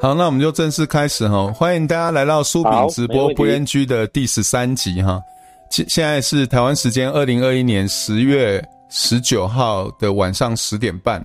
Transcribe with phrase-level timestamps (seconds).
[0.00, 5.22] 好，那我们就正式开始哈，欢迎大家来到苏炳直播不烟居的第十三集哈。
[5.70, 11.24] 现现在是台湾时间二零二一年十月十九号的晚上十点半。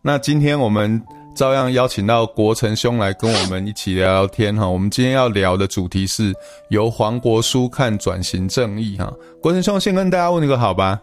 [0.00, 1.02] 那今天我们
[1.34, 4.68] 照样邀请到国成兄来跟我们一起聊聊天哈。
[4.68, 6.32] 我们今天要聊的主题是
[6.68, 9.12] 由黄国书看转型正义哈。
[9.42, 11.00] 国成兄先跟大家问一个好吧？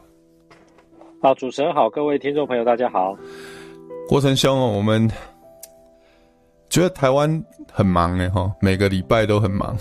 [1.21, 3.17] 好，主持人好，各位听众朋友大家好。
[4.07, 5.11] 国成兄，我们。
[6.69, 9.77] 觉得台湾很忙哎哈，每个礼拜都很忙。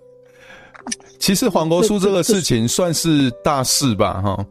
[1.18, 4.44] 其实黄国书这个事情算是大事吧哈。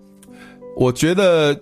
[0.75, 1.59] 我觉得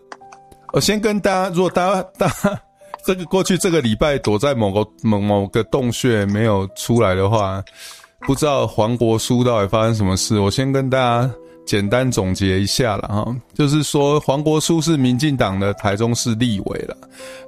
[0.74, 2.62] 我先跟大家，如果大家大家
[3.06, 7.64] 这个过去这个礼拜躲在某个某某个洞穴没有出来的话，
[8.22, 10.40] 不知道黄国书到底发生什么事。
[10.40, 11.34] 我先跟大家。
[11.68, 16.98] 简单总结一下了哈，就是说黄国书是民进党的台中市立委了，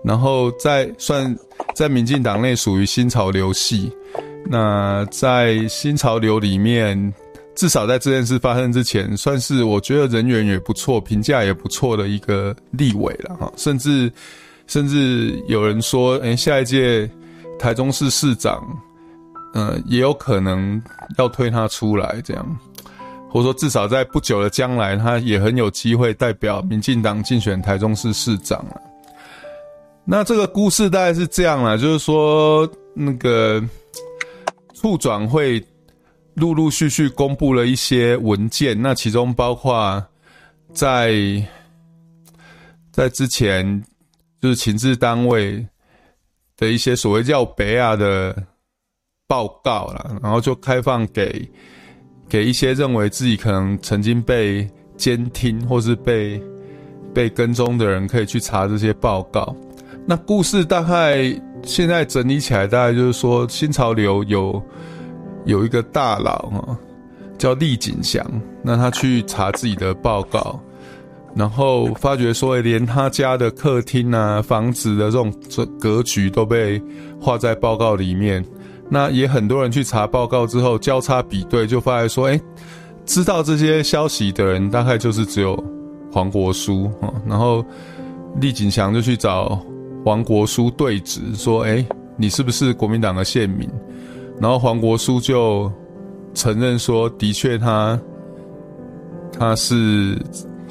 [0.04, 1.34] 然后在算
[1.74, 3.90] 在民进党内属于新潮流系，
[4.46, 7.14] 那在新潮流里面，
[7.56, 14.12] 至少在这件事发生之前，算是我觉得人缘也不错，评价也不错的一个立委了哈，甚至
[14.68, 17.10] 甚至有人说，诶，下一届
[17.58, 18.62] 台中市市长，
[19.54, 20.82] 呃，也有可能
[21.18, 22.60] 要推他出来这样。
[23.30, 28.82] 或者说，至少在不久的将来，他也很有机会代表民进党竞选台中市市长了。
[30.04, 33.64] 那这个故事大概是这样啦，就是说，那个
[34.74, 35.64] 促转会
[36.34, 40.04] 陆陆续续公布了一些文件，那其中包括
[40.74, 41.14] 在
[42.92, 43.84] 在之前
[44.42, 45.64] 就是情治单位
[46.58, 48.36] 的一些所谓叫北亚的
[49.28, 51.48] 报告啦，然后就开放给。
[52.30, 56.40] 给一些认为自己可能曾经被监听或是被
[57.12, 59.56] 被跟踪的人，可以去查这些报告。
[60.06, 61.24] 那故事大概
[61.64, 64.62] 现在整理起来，大概就是说，新潮流有
[65.46, 66.78] 有一个大佬哈，
[67.38, 68.24] 叫厉景祥，
[68.64, 70.60] 那他去查自己的报告，
[71.36, 75.34] 然后发觉说，连他家的客厅啊、房子的这种
[75.80, 76.82] 格局都被
[77.20, 78.46] 画在报告里面。
[78.92, 82.42] 那也很多人去查报告之后交叉比对，就发现说，哎、
[83.06, 85.62] 知道这些消息的人大概就是只有
[86.12, 87.14] 黄国书啊。
[87.28, 87.64] 然后
[88.42, 89.62] 厉景祥就去找
[90.04, 91.86] 黄国书对质，说，哎、
[92.18, 93.70] 你是不是国民党的线民？
[94.42, 95.72] 然后黄国书就
[96.34, 98.00] 承认说，的确他
[99.32, 100.18] 他是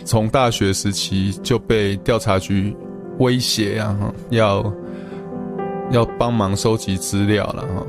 [0.05, 2.77] 从大学时期就被调查局
[3.19, 4.73] 威胁啊，要。
[5.91, 7.87] 要帮忙收集资料了哈，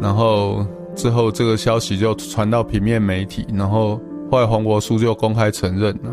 [0.00, 0.66] 然后
[0.96, 6.10] 之后这个消息就传到平面媒体，然后后来黄国书就公开承认了。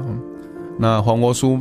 [0.78, 1.60] 那黄国书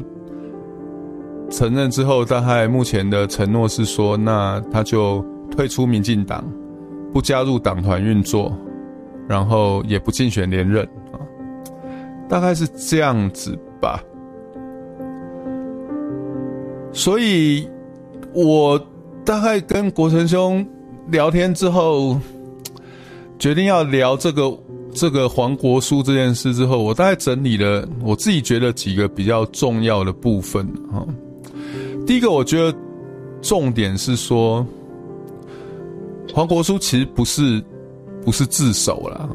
[1.51, 6.45] 承认之后，大概目前的承诺是说，那他就退出民进党，
[7.11, 8.53] 不加入党团运作，
[9.27, 11.17] 然后也不竞选连任啊，
[12.29, 13.99] 大概是这样子吧。
[16.93, 17.67] 所以。
[18.35, 18.79] 我
[19.25, 20.67] 大概跟国成兄
[21.11, 22.19] 聊天之后，
[23.39, 24.57] 决定要聊这个
[24.93, 31.05] 这个黄国书这件事之后，我大概整理了我自己觉得几个比较重要的部分哈。
[32.07, 32.77] 第一个，我觉得
[33.41, 34.65] 重点是说，
[36.33, 37.63] 黄国书其实不是
[38.25, 39.29] 不是自首啦，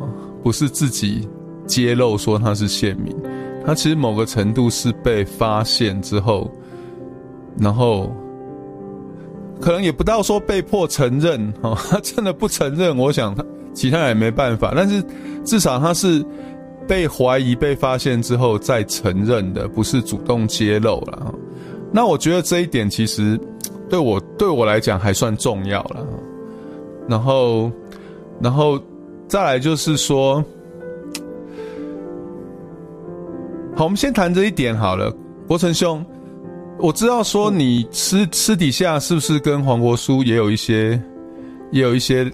[0.43, 1.27] 不是自己
[1.65, 3.15] 揭露说他是县民，
[3.65, 6.49] 他其实某个程度是被发现之后，
[7.59, 8.11] 然后。
[9.63, 13.41] 可能也不到说被迫承认哦， 他真的不承认，我想他
[13.73, 14.73] 其他人也没办法。
[14.75, 15.01] 但是
[15.45, 16.21] 至少他是
[16.85, 21.33] 被怀疑、被发现之后再承认的，不是主动揭露了。
[21.93, 23.39] 那我觉得这一点其实
[23.89, 26.05] 对我对我来讲还算重要了。
[27.07, 27.71] 然后，
[28.41, 28.77] 然后
[29.29, 30.43] 再来就是说，
[33.77, 35.09] 好，我们先谈这一点好了，
[35.47, 36.05] 国成兄。
[36.83, 41.01] 我知道说你私私底下是不是跟黄国书也有一些，
[41.71, 42.29] 也有一些，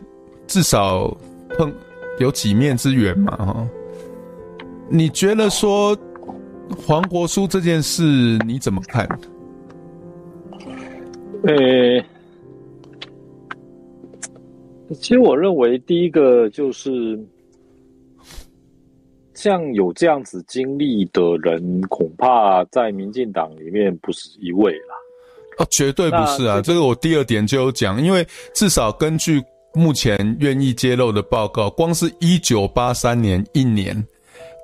[0.48, 1.16] 至少
[1.56, 1.72] 碰
[2.18, 3.68] 有几面之缘嘛哈？
[4.90, 5.96] 你觉得说
[6.84, 9.08] 黄国书这件事你怎么看？
[11.44, 12.06] 呃、欸，
[14.96, 17.24] 其实我认为第一个就是。
[19.40, 24.96] 像有这样子经历的人，恐怕在民进党里面不是一位啦。
[25.60, 26.60] 哦，绝对不是啊！
[26.62, 29.42] 这个我第二点就有讲，因为至少根据
[29.74, 34.06] 目前愿意揭露的报告，光是一九八三年一年，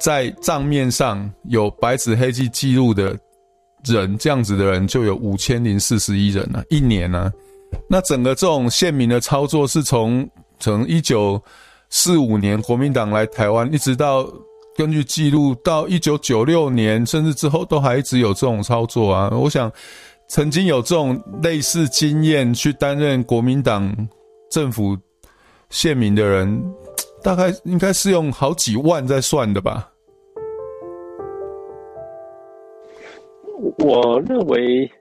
[0.01, 3.17] 在账面上有白纸黑字记录的
[3.85, 7.31] 人，这样子的人就有五千零四十一人啊，一年呢、啊。
[7.89, 10.29] 那整个这种县民的操作是从
[10.59, 11.41] 从一九
[11.89, 14.29] 四五年国民党来台湾，一直到
[14.75, 19.29] 根据记录到一九九六年，甚至之后都还一直有这种操作啊。
[19.31, 19.71] 我想
[20.27, 23.95] 曾经有这种类似经验去担任国民党
[24.51, 24.97] 政府
[25.69, 26.61] 县民的人，
[27.23, 29.89] 大概应该是用好几万在算的吧。
[33.79, 34.91] 我认为。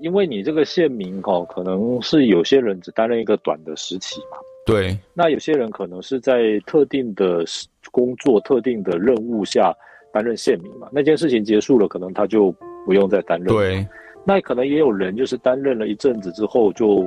[0.00, 4.38] 因为你这个县民哦，可能是有些人只担任一个短的时期嘛。
[4.66, 4.96] 对。
[5.14, 7.44] 那有些人可能是在特定的
[7.90, 9.74] 工作、特定的任务下
[10.12, 10.88] 担任县民嘛。
[10.92, 12.54] 那件事情结束了，可能他就
[12.84, 13.48] 不用再担任。
[13.48, 13.86] 对。
[14.24, 17.06] 那可能也有人就是担任了一阵子之后，就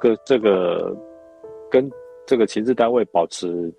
[0.00, 0.96] 跟这个
[1.70, 1.90] 跟
[2.26, 3.72] 这个情治单位保持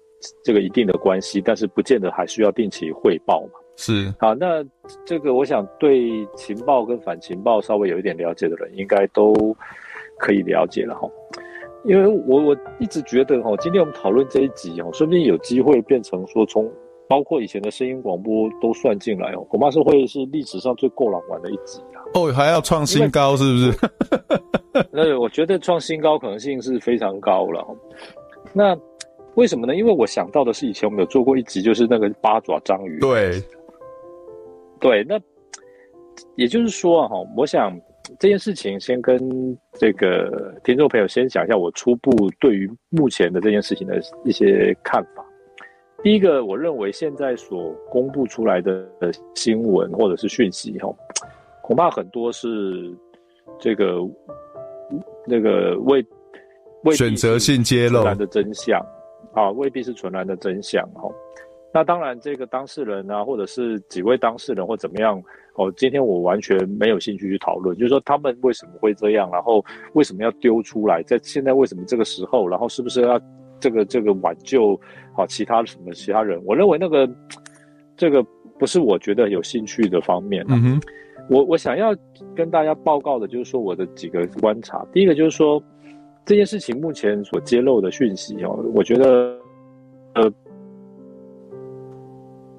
[0.44, 3.60] 这个一定的关系，但是不见得还需要定期汇报嘛。
[3.82, 4.64] 是好，那
[5.04, 9.34] 这个我想对情报跟反情报稍微有一点了解的人，应该都
[10.20, 11.10] 可以了解了哈。
[11.84, 16.72] 因为我我一直觉得哈，今天我们讨论这一集哦，说不定有机会变成说，从
[17.10, 22.06] 包括以前的声音广播都算进来哦，恐怕是会是历史上最够狼玩的一集啊。
[22.14, 24.86] 哦，还要创新高是不是？
[24.94, 27.66] 那我觉得创新高可能性是非常高了。
[28.54, 28.78] 那
[29.34, 29.76] 为什么呢？
[29.76, 33.00] 因为我想到的是以前我们有做过一集，就是那个八爪章鱼。
[33.00, 33.42] 对。
[34.82, 35.18] 对，那
[36.36, 37.80] 也就是说哈，我想
[38.20, 45.24] 这件事情先跟这个听众朋友先讲一下我初步对于目前的这件事情的一些看法。
[46.04, 48.90] 第一个，我认为现在所公布出来的
[49.36, 50.92] 新闻或者是讯息哈，
[51.62, 52.92] 恐怕很多是
[53.60, 54.00] 这个
[55.28, 56.04] 那个未
[56.86, 58.84] 未选择性揭露的真相
[59.36, 61.08] 啊，未必是纯然的真相哈。
[61.74, 65.24] 那当然，这个当事人啊，或者是几位当事人或怎么样，
[65.56, 69.64] 哦，今天我完全没有兴趣去讨论，就是说他们为什么会这样，然后
[69.94, 73.18] 为什么要丢出来，在现在为什么这个时候，然后是不是要
[73.58, 74.78] 这个这个挽救
[75.16, 76.42] 好其他什么其他人？
[76.46, 77.10] 我认为那个
[77.96, 78.22] 这个
[78.60, 80.46] 不是我觉得有兴趣的方面。
[80.50, 80.82] 嗯哼，
[81.30, 81.96] 我我想要
[82.36, 85.64] 跟大家报告的就是说我的几个观察，第一个就是说
[86.26, 89.40] 这件事情目前所揭露的讯息哦，我觉得
[90.16, 90.30] 呃。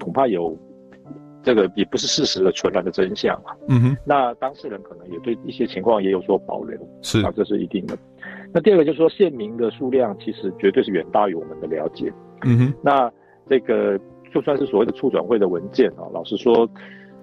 [0.03, 0.57] 恐怕有
[1.41, 3.55] 这个也不是事实的纯然的真相啊。
[3.67, 7.97] 嗯哼，那当事人可能也对一些情况也有所保留，是啊，这是一定的。
[8.53, 12.13] 那第二个就是说，县民的数量其实绝对是远大于我们的了解。
[12.45, 13.11] 嗯哼，那
[13.49, 13.99] 这个
[14.33, 16.69] 就算是所谓的促转会的文件啊，老实说，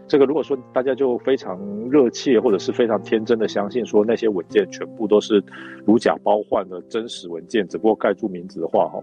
[0.06, 5.42] 这个如果说大家就非常热切或者是非常天真的相信说那些文件全部都是
[5.86, 9.02] 如假包换的真实文件，只不过盖住名字的话，哈。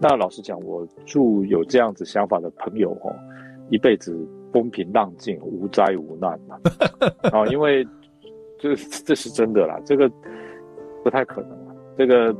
[0.00, 3.12] 那老实讲，我祝有这样子想法的朋友哦，
[3.68, 4.16] 一辈子
[4.52, 6.38] 风平浪静，无灾无难
[7.32, 7.44] 啊！
[7.50, 7.84] 因为
[8.60, 10.08] 这这是真的啦，这个
[11.02, 11.74] 不太可能啊。
[11.96, 12.32] 这个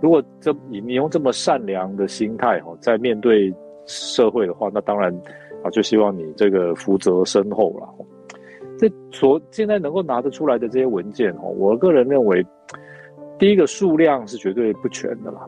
[0.00, 3.54] 如果这你你用这么善良的心态哦，在面对
[3.86, 5.14] 社会的话，那当然
[5.62, 7.88] 啊，就希望你这个福泽深厚了。
[8.76, 12.44] 这所现在能够拿得出来的这些文件哦，我个人认为，
[13.38, 15.46] 第一个数量是绝对不全的啦。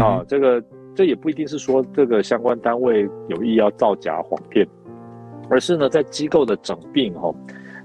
[0.00, 0.62] 啊，这个。
[0.94, 4.66] 这也不一定是说这个相关单位有意要造假谎骗，
[5.48, 7.32] 而是呢，在机构的整并哈，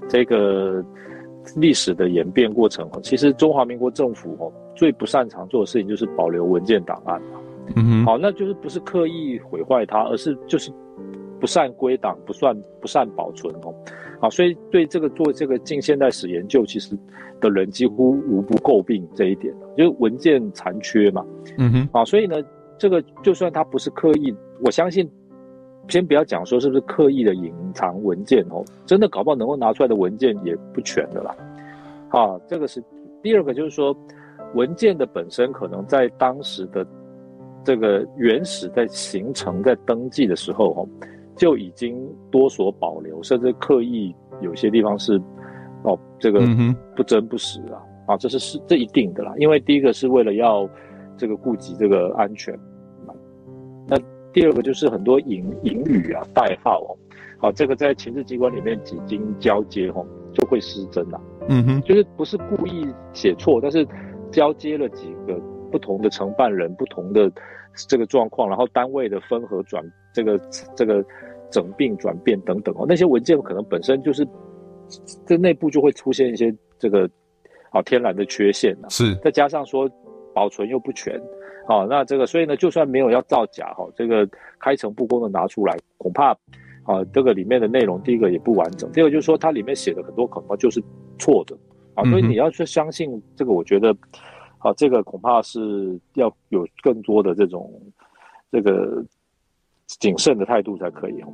[0.08, 0.84] 这个
[1.56, 7.40] 历史的演变过程哈，其实中华民国政府哦最不擅长做的事情就是保留文件档案嘛。
[7.76, 10.70] 嗯哼，好，那就是不是刻意毁坏它，而是就是
[11.40, 13.74] 不善归档，不算不善保存哦。
[14.20, 16.96] 好，所以对这个做这个近现代史研究，其实
[17.40, 21.24] 的人几乎无不诟病这一点，就是文件残缺嘛。
[21.58, 22.36] 嗯哼，啊，所以呢。
[22.78, 25.10] 这个就算他不是刻意，我相信，
[25.88, 31.34] 先不要讲说是不是刻意的隐藏文件哦，真的搞不好能够拿出来的文件也不全的啦。
[32.10, 32.82] 啊，这个是
[33.22, 33.96] 第二个，就是说
[34.54, 36.86] 文件的本身可能在当时的
[37.64, 40.88] 这个原始在形成在登记的时候哦，
[41.34, 45.20] 就已经多所保留，甚至刻意有些地方是
[45.82, 46.40] 哦这个
[46.94, 50.68] 不真不实啊，啊，这是是这一定的啦，因为第一个是为了要。
[51.16, 52.58] 这个顾及这个安全，
[53.86, 53.96] 那
[54.32, 56.90] 第二个就是很多隐隐语啊、代号哦，
[57.38, 61.20] 好，这个在情治机关里面几经交接哦，就会失真了。
[61.48, 63.86] 嗯哼，就是不是故意写错，但是
[64.30, 65.40] 交接了几个
[65.72, 67.32] 不同的承办人、不同的
[67.88, 69.82] 这个状况，然后单位的分合转
[70.12, 70.38] 这个
[70.74, 71.02] 这个
[71.50, 74.26] 整并转变等等哦，那些文件可能本身就是
[75.24, 77.08] 这内部就会出现一些这个
[77.70, 79.88] 好天然的缺陷啊，是，再加上说。
[80.36, 81.18] 保存又不全，
[81.66, 84.28] 好，那这个，所以呢，就算没有要造假，哈，这个
[84.60, 86.32] 开诚布公的拿出来，恐怕，
[86.82, 90.78] 啊，这个里面的内容，第一个也不完整，第二个就是说它里面写的很多恐怕就是
[91.18, 91.56] 错的。
[91.94, 93.96] 啊，所以你要去相信这个，我觉得
[94.58, 97.72] 啊，这个恐怕是要有更多的这种
[98.52, 99.02] 这个
[99.86, 101.32] 谨慎的态度才可以哦。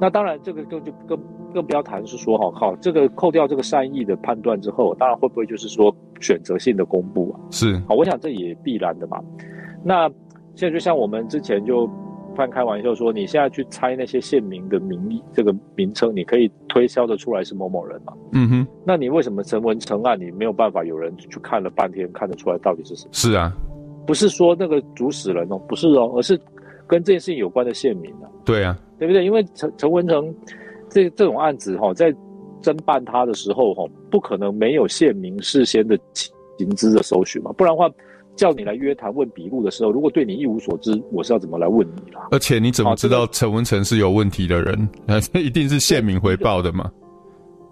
[0.00, 1.18] 那当然，这个更就更
[1.52, 7.40] 更不要谈是说哈，好，这个扣掉这个善意的判断之后，当然会不会就是说选择性的公布啊？
[7.50, 9.20] 是，好，我想这也必然的嘛。
[9.84, 10.08] 那
[10.54, 11.88] 现在就像我们之前就
[12.34, 18.14] 半开玩笑说，你现在去猜那些县民的名义，这个名称，你可以推销得出来是某某人嘛？
[18.32, 18.66] 嗯哼。
[18.86, 23.08] 那你为什么成文成案，你没有办法有人去看了半天看得出来到底是谁？
[23.12, 23.52] 是啊，
[24.06, 26.40] 不是说那个主使人哦，不是哦，而是
[26.90, 28.26] 跟这件事情有关的县民啊。
[28.44, 28.76] 对啊。
[28.98, 29.24] 对不对？
[29.24, 30.34] 因为陈陈文成
[30.90, 32.14] 这这种案子哈，在
[32.60, 35.98] 侦办他的时候哈，不可能没有县民事先的
[36.58, 37.88] 情资的搜寻嘛，不然的话，
[38.36, 42.28] 叫你来约谈问笔录的时候，如果对你一无所知，我是要怎么来问你啦？
[42.30, 44.86] 而且你怎么知道陈文成是有问题的人？
[45.06, 46.92] 那 一定是县民回报的嘛？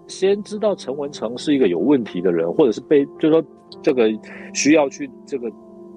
[0.07, 3.43] 先知道陈文成是一个有问题的人，或者是被就是说
[3.83, 4.09] 这个
[4.55, 5.47] 需要去这个。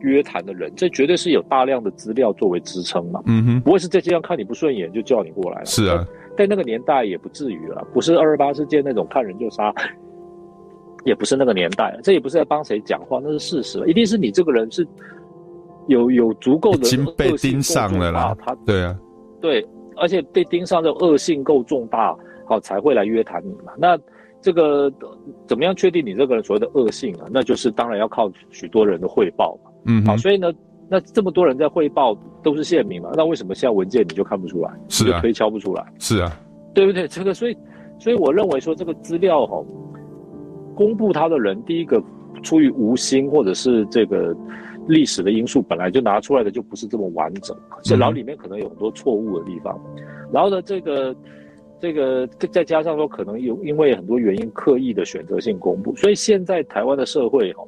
[0.03, 3.23] 约谈的人，这绝对是有大量的资料作为支撑嘛。
[3.27, 5.65] 嗯哼，不会是这这样看你不顺眼就叫你过来了。
[5.65, 6.07] 是啊，
[6.37, 9.75] 在那个年代也不至于了，不是二二八事件那种看人就杀，
[11.05, 14.87] 也不是那个年代，这也不是在帮谁讲话，那是事实，一定是你这个人是
[15.89, 18.37] 有有足够的已经被盯上了啦。
[18.41, 18.99] 他对啊，
[19.41, 19.67] 对，
[19.97, 22.17] 而且被盯上的恶性够重大，
[22.47, 23.73] 好才会来约谈你嘛。
[23.77, 23.99] 那
[24.41, 24.93] 这个
[25.47, 27.27] 怎么样确定你这个人所谓的恶性啊？
[27.31, 29.71] 那就是当然要靠许多人的汇报嘛。
[29.85, 30.53] 嗯，好，所以呢，
[30.89, 34.71] 那这么多人在汇报都是县民嘛，那为什么现在文件你就看不出来？
[34.89, 35.85] 是啊，就推敲不出来？
[35.99, 36.41] 是啊，
[36.73, 37.09] 对不对？
[37.09, 37.57] 这个，所以，
[37.99, 39.65] 所以我认为说这个资料哈，
[40.75, 42.03] 公布他的人，第一个
[42.43, 44.37] 出于无心，或者是这个
[44.87, 51.17] 历史的因素，本来就拿出来的就不是这么完整，所以然后里面可能有很多错误的地方，嗯、然后呢，这个
[51.81, 57.65] 这个再加上说可能有因为很多原因刻意的选择性公布，所以现在台湾的社会哈。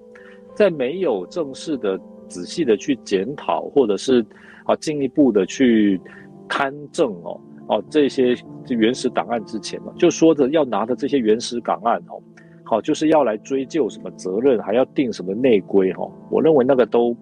[0.54, 4.25] 在没有正式的、仔细的去检讨，或者是
[4.64, 6.00] 啊进一步的去
[6.49, 8.37] 勘证哦哦这些
[8.68, 12.23] 原始档案之前嘛，就说着要拿的这些原始档案哦，
[12.64, 16.08] 好就是要来追究什么责任，还要定什么内规哈。
[16.30, 17.16] 我认为那个都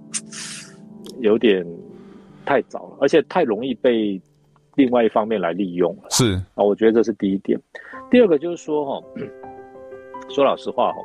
[1.21, 1.67] 有点
[2.45, 4.21] 太早了，而且太容易被
[4.77, 6.05] 另外一方面来利用了。
[6.11, 7.59] 是啊，我觉得这是第一点。
[8.11, 9.07] 第二个就是说哈，
[10.29, 11.03] 说老实话哈。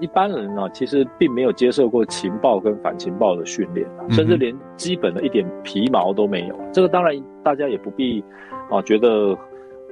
[0.00, 6.54] 一般人呢，其实并没有接受过情报跟反情报的训练，甚至连基本的一点皮毛都没有。
[6.72, 8.24] 这个当然大家也不必
[8.70, 9.36] 啊觉得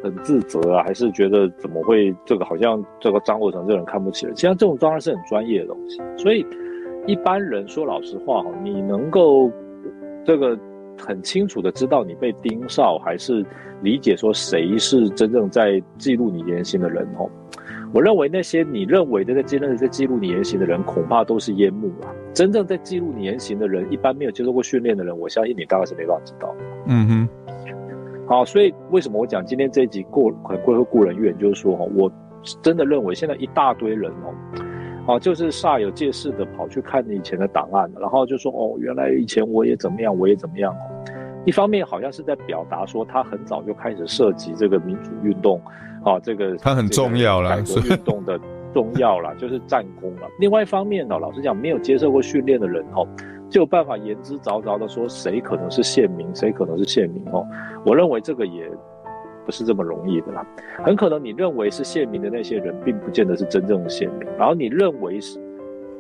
[0.03, 4.35] 很自责啊，还是觉得怎么会这个好像这个张国成这人看不起人。
[4.35, 6.00] 其实这种当然是很专业的东西。
[6.17, 6.45] 所以
[7.07, 9.50] 一般人说老实话哈，你能够
[10.25, 10.59] 这个
[10.99, 13.45] 很清楚的知道你被盯梢，还是
[13.83, 17.29] 理解说谁是真正在记录你言行的人哦。
[17.92, 22.12] 我认为那些你认为的在真正在记录你言行的人，恐怕都是烟幕啊！
[22.35, 26.54] 真正在记录你言行的人，一般没有接受过训练的人，我相信你大概是没办法知道。
[26.87, 27.28] 嗯哼。
[28.26, 32.12] 好，所以为什么我讲今天这一集过很贵会故人怨，就是说哈，我
[32.61, 34.12] 真的认为现在一大堆人
[35.07, 40.76] 哦，啊，就是煞有介事的跑去看你以前的档案，然后就说哦，原来以前我也怎么样，我也怎么样。
[41.47, 45.59] 一方面好像是在表达说他很早就开始涉及这个民主运动。
[46.09, 48.41] 啊，这个它很重要了，改革运动的
[48.73, 50.29] 重要啦，就是战功了。
[50.38, 53.07] 另外一方面呢，老实讲，没有接受过训练的人哦，
[53.50, 57.47] 就有办法言之凿凿的说谁可能是县民，谁可能是县民哦。
[57.85, 58.71] 我认为这个也
[59.45, 60.47] 不是这么容易的啦。
[60.85, 64.29] 很可能你认为是县民的那些人，并不见得是真正的县民。
[64.38, 65.38] 然后你认为是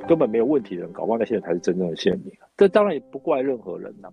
[0.06, 2.32] 根本没有问题的人，搞不好那些人才是真正的县民。
[2.56, 4.08] 这当然也不怪任何人呐。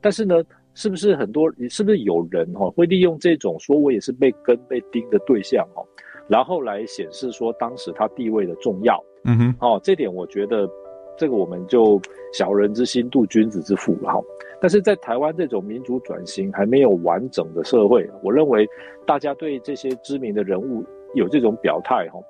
[0.00, 0.42] 但是呢。
[0.78, 1.52] 是不是很多？
[1.56, 5.82] 你是不是有人哈会利用这种说我也是被跟被盯的对象哈，
[6.28, 9.04] 然后来显示说当时他地位的重要？
[9.24, 10.70] 嗯哼，哦，这点我觉得
[11.16, 12.00] 这个我们就
[12.32, 14.20] 小人之心度君子之腹了哈。
[14.60, 18.64] 但是在台湾这种民主转型还没有完整的社会，我认为
[19.04, 22.20] 大家对这些知名的人物有这种表态哈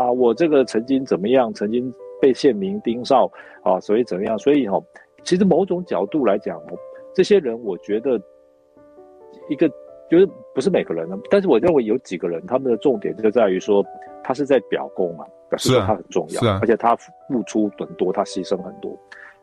[0.00, 3.28] 啊，我这个曾经怎么样，曾经被县民盯上
[3.64, 4.38] 啊，所以怎么样？
[4.38, 4.80] 所以哈，
[5.24, 6.78] 其实某种角度来讲哦。
[7.16, 8.20] 这些人，我觉得
[9.48, 9.66] 一个
[10.10, 13.82] 就是不是每个人呢，但是我认为有几个人，他们的重点就在于说，
[14.22, 18.94] 他是在表功啊，表示他很重要，而且他付出很多，他牺牲很多。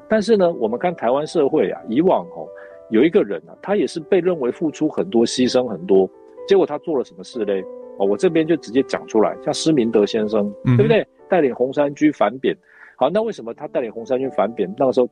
[0.08, 2.48] 但是呢，我们看台湾社会啊，以往哦，
[2.92, 6.08] 有一个人啊，他也是被认为付出很多、牺牲很多，
[6.48, 7.63] 结果他做了什么事嘞？
[7.98, 11.03] 哦，我这边就直接讲出来，像施明德先生，嗯、对不对？
[11.27, 12.56] 带领红衫军反扁。
[12.95, 14.73] 好，那为什么他带领红衫军反扁？
[14.77, 15.09] 那个时候，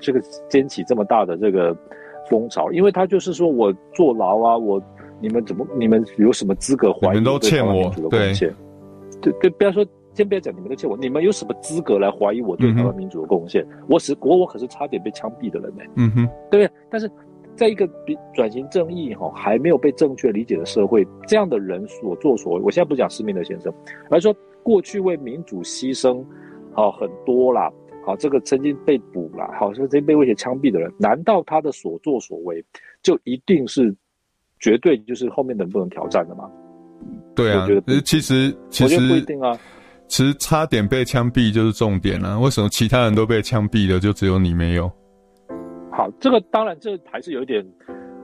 [0.00, 1.76] 这个掀起这么大的这个
[2.28, 4.82] 风潮，因为他就是说我坐牢啊，我
[5.20, 7.10] 你们怎么你们有什么资格怀疑？
[7.10, 8.32] 你们都欠我对
[9.20, 9.84] 对对，不要说，
[10.14, 13.62] 先不要讲你们都欠我，你们有什么资格来怀疑我对台湾民主的贡献？
[13.70, 15.90] 嗯、我是我我可是差点被枪毙的人呢、欸。
[15.96, 16.70] 嗯哼，对不对？
[16.88, 17.10] 但是
[17.54, 23.70] 在一个比转型正义哈还没有被正确理解的社会，这样的人所作所为，我现在不讲施明德先生，
[24.08, 26.24] 而是说过去为民主牺牲
[26.74, 27.70] 好很多啦。
[28.02, 32.64] 好，这个曾经被捕了，好，曾经被威胁枪毙的人，难道他的所作所为
[33.02, 33.94] 就一定是
[34.58, 36.50] 绝对就是后面的人不能挑战的吗？
[37.36, 39.58] 对啊，我觉得其实其实我觉得不一定啊。
[40.08, 42.38] 其实差点被枪毙就是重点啊。
[42.40, 44.90] 为什么其他人都被枪毙了，就只有你没有？
[45.92, 47.62] 好，这个当然这还是有一点，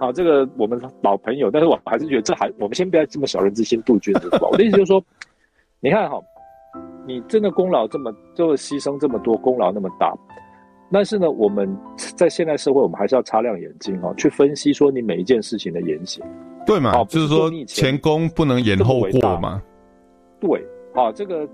[0.00, 5.04] 好，这个我们老朋友，但是我还是觉得这还我们先不要这么小人之心度君子吧，我的意思就是说，
[5.80, 6.18] 你看哈。
[7.06, 10.12] 你真的功劳这么，就牺牲这么多，功劳那么大，
[10.90, 16.24] 但是呢，我们在现代社会，我们还是要擦亮眼睛哈，去分析说你每一件事情的言行，
[16.66, 16.96] 对嘛？
[16.98, 19.62] 哦就是说前功不能延后过嘛。
[20.40, 21.48] 对，好，这个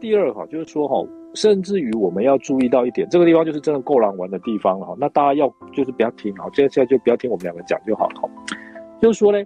[0.00, 4.96] 第二哈，就是说哈，甚至于我们要注意到一点，这个地方就是真的够狼玩的地方了哈。
[4.98, 8.30] 那大家要就是不要听啊，现在现在就不要听我们两个讲就好了。
[9.00, 9.38] 就是说呢，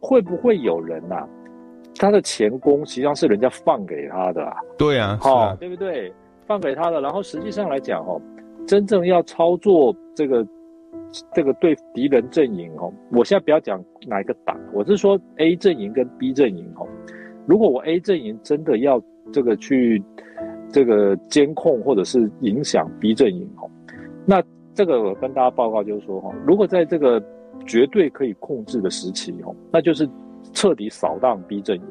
[0.00, 1.28] 会不会有人呐、啊？
[1.96, 6.12] 他的前功实际上是人家放给他的啊，对啊，好、啊，对不对？
[6.46, 8.20] 放给他的，然后实际上来讲哦，
[8.66, 10.46] 真正要操作这个
[11.32, 16.86] 这个对敌人阵营哦，我现在不要讲哪一个党，我是说 A 阵营跟 B 阵营哦，
[17.46, 19.00] 如果我 A 阵营真的要
[19.32, 20.02] 这个去
[20.70, 23.70] 这个监控或者是影响 B 阵营哦，
[24.26, 24.42] 那
[24.74, 27.22] 这个我跟大家报告就是说哈，如果在这个
[27.64, 30.08] 绝对可以控制的时期哦，那就是。
[30.54, 31.82] 彻底扫荡 B 阵营，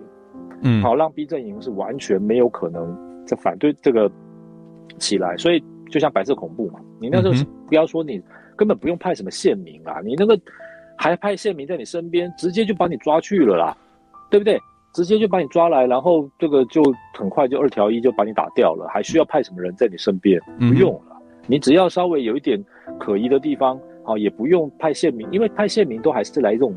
[0.64, 4.10] 嗯，好，让 B 阵营是完全没有可能在反对这个
[4.98, 8.20] 起来，所以就像白色恐怖嘛，你那时候不要说你
[8.56, 10.40] 根本不用派什么县民啊，你那个
[10.98, 13.78] 还派县民在你身边，直接就把你抓去了啦，
[14.32, 14.60] 对不对？
[14.94, 16.82] 直接就把你抓来，然后这个就
[17.18, 20.40] 很快就二条一就把你打掉了，还需要派什么人在你身边？
[20.60, 22.64] 不用了，你只要稍微有一点
[23.00, 26.74] 可疑的地方，好，也不用派县民，因为派县民都还是来这种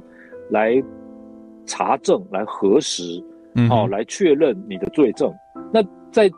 [0.50, 0.82] 来。
[1.66, 3.22] 查证来核实，
[3.55, 5.33] 嗯，好，来确认你的罪证。
[5.72, 6.31] 那在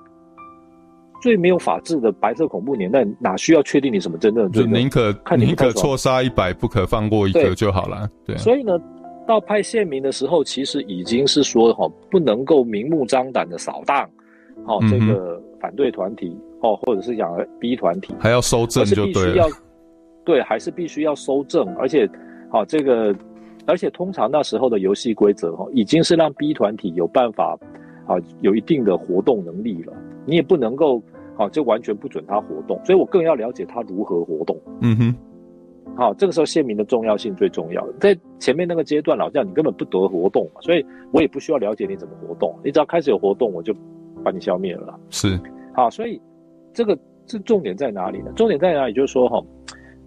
[1.21, 4.73] 最没有法治的白色恐怖年代，哪需要确定你什么真正的罪证？
[4.73, 8.09] 宁可宁可错杀一百，不可放过一个就好了。
[8.25, 8.79] 对，所以呢，
[9.27, 14.09] 到派县民的时候，其实已经是说哈，不能够明目张胆的扫荡，
[14.65, 19.49] 好，这个反对团体哦，或者是讲逼团体，还要收证就对了。
[20.25, 22.09] 对，还是必须要收证，而且
[22.51, 23.15] 好这个。
[23.69, 27.55] 而且通常那时候的游戏规则哈，已经是让 B 团体有办法，
[28.07, 29.93] 啊，有一定的活动能力了。
[30.25, 31.03] 你也不能够，
[31.37, 32.81] 啊，就完全不准他活动。
[32.83, 34.59] 所以我更要了解他如何活动。
[34.81, 35.15] 嗯哼，
[35.95, 37.87] 好，这个时候县民的重要性最重要。
[38.01, 42.59] 在前面那个阶段，老将你根本不得活动嘛，所以我也不需要了解你怎么活动。
[42.65, 43.75] 你只要开始有活动，我就
[44.25, 44.99] 把你消灭了。
[45.11, 45.39] 是，
[45.75, 46.19] 好，所以
[46.73, 48.33] 这个这重点在哪里呢？
[48.35, 48.95] 重点在哪里？
[48.95, 49.45] 就是说哈，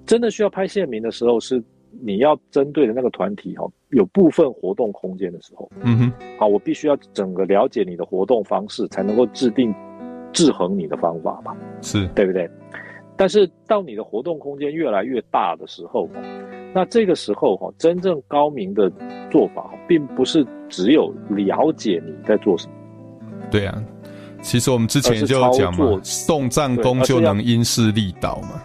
[0.04, 1.63] 真的需要拍县民的时候是。
[2.00, 9.74] 你要针对的那个团体哈，有部分活动空间的时候，嗯哼，好，我必须要整个了解你的活动方式，才能够制定
[10.32, 12.50] 制衡你的方法嘛，是对不对？
[13.18, 16.10] 但是到你的活动空间越来越大的时候，
[16.74, 18.92] 那这个时候哈，真正高明的
[19.30, 22.74] 做法，并不是只有了解你在做什么。
[23.52, 23.84] 对啊，
[24.42, 28.64] 其实我们之前就讲嘛，动战功就能因势利导嘛，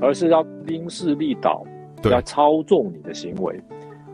[0.00, 1.64] 而是要因势利导。
[2.10, 3.60] 要操纵你的行为，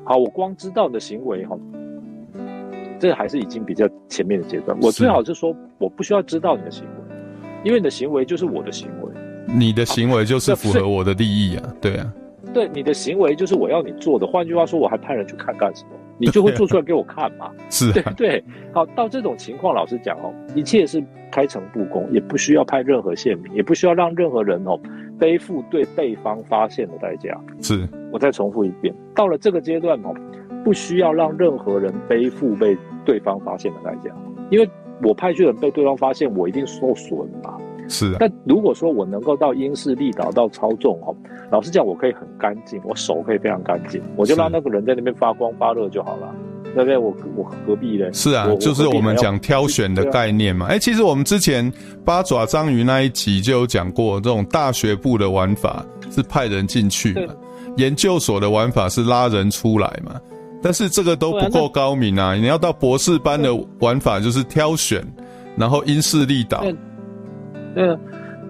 [0.05, 1.57] 好，我光知道你的行为哈，
[2.99, 4.77] 这还是已经比较前面的阶段。
[4.81, 7.17] 我最好是说，我不需要知道你的行为，
[7.65, 9.13] 因为你的行为就是我的行为，
[9.47, 12.13] 你的行为就是符合我的利益啊，对啊，
[12.53, 14.27] 对，你的行为就是我要你做的。
[14.27, 15.91] 换句话说，我还派人去看干什么？
[16.21, 17.53] 你就会做出来给我看嘛？
[17.71, 18.45] 是，对对。
[18.73, 24.77] 好，到这种情况，老实讲哦，一切是开诚布公，也不需要派任何县民，也不需要让任何人哦。
[25.19, 28.95] 背负对对方发现的代价，是我再重复一遍。
[29.15, 30.15] 到了这个阶段哦，
[30.65, 34.15] 不需要让任何人背负被对方发现的代价，
[34.51, 34.69] 因为
[35.03, 37.57] 我派去人被对方发现，我一定受损嘛。
[37.89, 38.17] 是啊。
[38.21, 41.15] 但如果说我能够到因势利导到操纵哦，
[41.51, 46.35] 老实讲，我可以很干净，我手可以非常干净，我就让那个人在那边发光发热就好了。
[46.85, 46.97] 对不对？
[46.97, 48.13] 我我何必呢？
[48.13, 50.67] 是啊，就是我们讲挑选的概念嘛。
[50.67, 51.73] 哎、欸，其实我们之前
[52.05, 57.35] 八爪章鱼那一集就有讲过，这种大学部的玩法是派人进去嘛，
[57.77, 60.21] 研究所的玩法是拉人出来嘛。
[60.63, 62.35] 但是这个都不够高明啊！
[62.35, 65.05] 你要到博士班的玩法就是挑选，
[65.57, 66.65] 然后因势利导。
[67.75, 67.99] 嗯，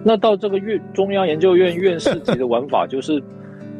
[0.03, 3.23] 那到这个院中央研究院院士级的玩法就是。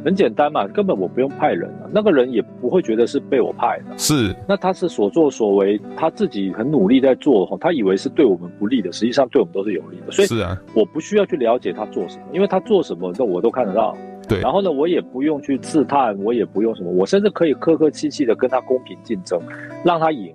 [0.03, 3.97] 很简单嘛，根本我不用派人啊，那个人也不会觉得是被我派的。
[3.97, 10.11] 是，那他是所作所为，他自己很努力在做，他以为是对我们不利的，实际上对我们都是有利的。
[10.11, 13.95] 所以是啊，我不需要去了解他做什么，因为他做什么，那我都看得到。
[14.27, 19.41] 对，然后呢，我也不用去刺探，我也不用什么，我甚至可以客客气气的跟他公平竞争，
[19.83, 20.33] 让他赢。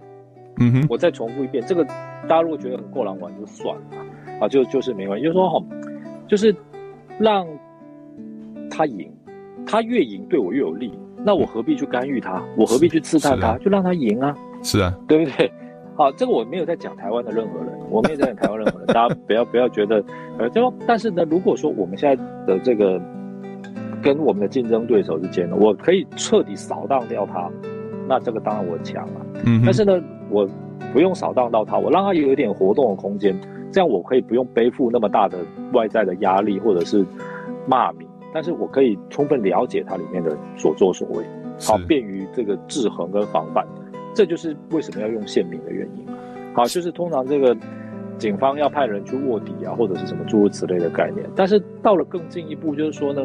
[0.58, 3.82] 嗯哼，我再重复一遍，这个大家如果觉得很过狼玩就算了
[4.40, 5.64] 啊，就就是没关系，就是说哈，
[6.28, 6.54] 就是
[7.18, 7.46] 让
[8.68, 9.10] 他赢。
[9.66, 10.92] 他越赢对我越有利，
[11.24, 12.42] 那我何必去干预他？
[12.56, 13.48] 我何必去刺探他？
[13.48, 14.34] 啊、就让他赢啊！
[14.62, 15.50] 是啊，对不对？
[15.96, 20.04] 好，这个我没有在讲台湾的任何人，我没有在讲台湾任何人， 大家不要不要觉得
[20.38, 23.00] 呃，就但是呢，如果说我们现在的这个
[24.02, 27.48] 跟我们的竞争对手之间呢，我可以彻底扫荡掉他，
[28.08, 29.26] 那这个当然我强了。
[29.46, 30.48] 嗯，但是呢，我
[30.92, 33.38] 不用扫荡到他，我让他有一点活动的空间，
[33.70, 35.38] 这样我可以不用背负那么大的
[35.72, 37.06] 外在的压力或者是
[37.68, 38.06] 骂名。
[38.34, 41.24] 但是我可以充分了解它里面的所作所为，
[41.60, 43.64] 好，便于这个制衡跟防范，
[44.12, 46.04] 这就是为什么要用宪民的原因。
[46.52, 47.56] 好，就是通常这个
[48.18, 51.30] 警方要派人去卧底啊，或者是什么诸如此类的概念。
[51.36, 53.24] 但是到了更进一步，就是说呢，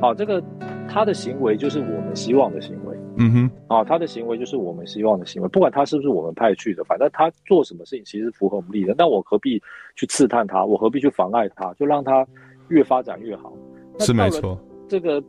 [0.00, 0.42] 好，这个
[0.88, 2.96] 他的行为就是我们希望的行为。
[3.18, 9.62] 嗯哼，啊，他的行为就是我们希望的行为，不管他是不是我们派去的，反正他做什么事情其实符合我们利的，那我何必
[9.94, 10.64] 去刺探他？
[10.64, 11.72] 我何必去妨碍他？
[11.74, 12.26] 就让他
[12.68, 13.52] 越发展越好。
[13.98, 15.22] 是没错，这个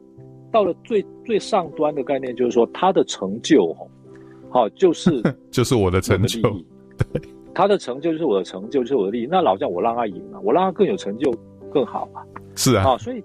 [0.52, 3.76] 到了最最上端的概念，就是说他的成就，
[4.49, 5.21] 好，就是
[5.52, 6.41] 就是我的成就，
[7.12, 7.21] 对，
[7.54, 9.28] 他的成就就是我的成就，就是我的利益。
[9.30, 11.34] 那老将我让他赢了，我让他更有成就
[11.71, 12.23] 更好啊。
[12.56, 13.23] 是啊，啊，所以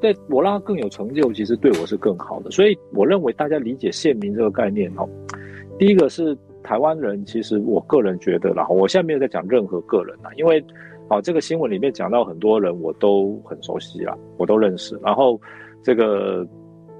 [0.00, 2.50] 对我让他更有成就，其实对我是更好的。
[2.50, 5.08] 所以我认为大家理解县民这个概念，哦，
[5.78, 10.62] 第一个是台湾人，其实我个人觉得啦，我现在没有在讲任何个人啦，因为。
[11.08, 14.94] 好，这个新闻里面讲到很多人，我都很熟悉啦，我都认识。
[15.02, 15.40] 然后，
[15.82, 16.46] 这个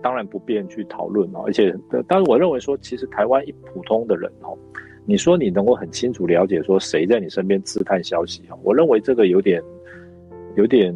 [0.01, 1.43] 当然不便去讨论啊。
[1.45, 1.75] 而且，
[2.07, 4.57] 但是我认为说，其实台湾一普通的人哦，
[5.05, 8.57] 你说你能够很清楚了解说谁在你身边刺探消息啊？
[8.63, 9.63] 我认为这个有点
[10.57, 10.95] 有点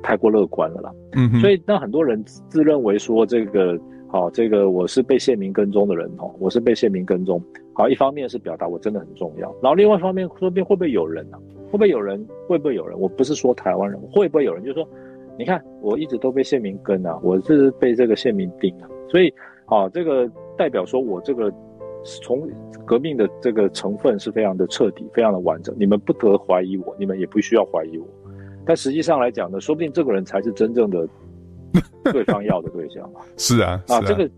[0.00, 0.92] 太过乐观了啦。
[1.16, 3.76] 嗯，所以那很多人自认为说这个
[4.14, 7.42] 好，这个我是被县民跟踪的人哦，我是被县民跟踪。
[7.72, 12.24] 好，一方面是表达我真的很重要，然后另外一方面说不定会不会有人呢、会不会有人？
[12.46, 12.96] 会不会有人？
[12.96, 14.62] 我不是说台湾人，会不会有人？
[14.62, 14.88] 就是说，
[15.36, 19.34] 你看，我一直都被县民跟啊，我是被这个县民盯啊，所以，
[19.66, 21.52] 啊，这个代表说我这个
[22.22, 22.48] 从
[22.84, 25.74] 革命的这个成分是非常的彻底，非常的完整。
[25.76, 28.06] 你们不得怀疑我，你们也不需要怀疑我。
[28.64, 31.04] 但实际上来讲呢，说不定这个人才是真正的
[32.12, 33.20] 对方要的对象嘛。
[33.36, 34.28] 是啊，啊，啊，这个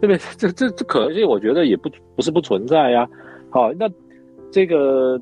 [0.00, 0.18] 对不对？
[0.36, 3.08] 这这这可能性，我觉得也不不是不存在呀。
[3.50, 3.88] 好，那
[4.50, 5.20] 这个。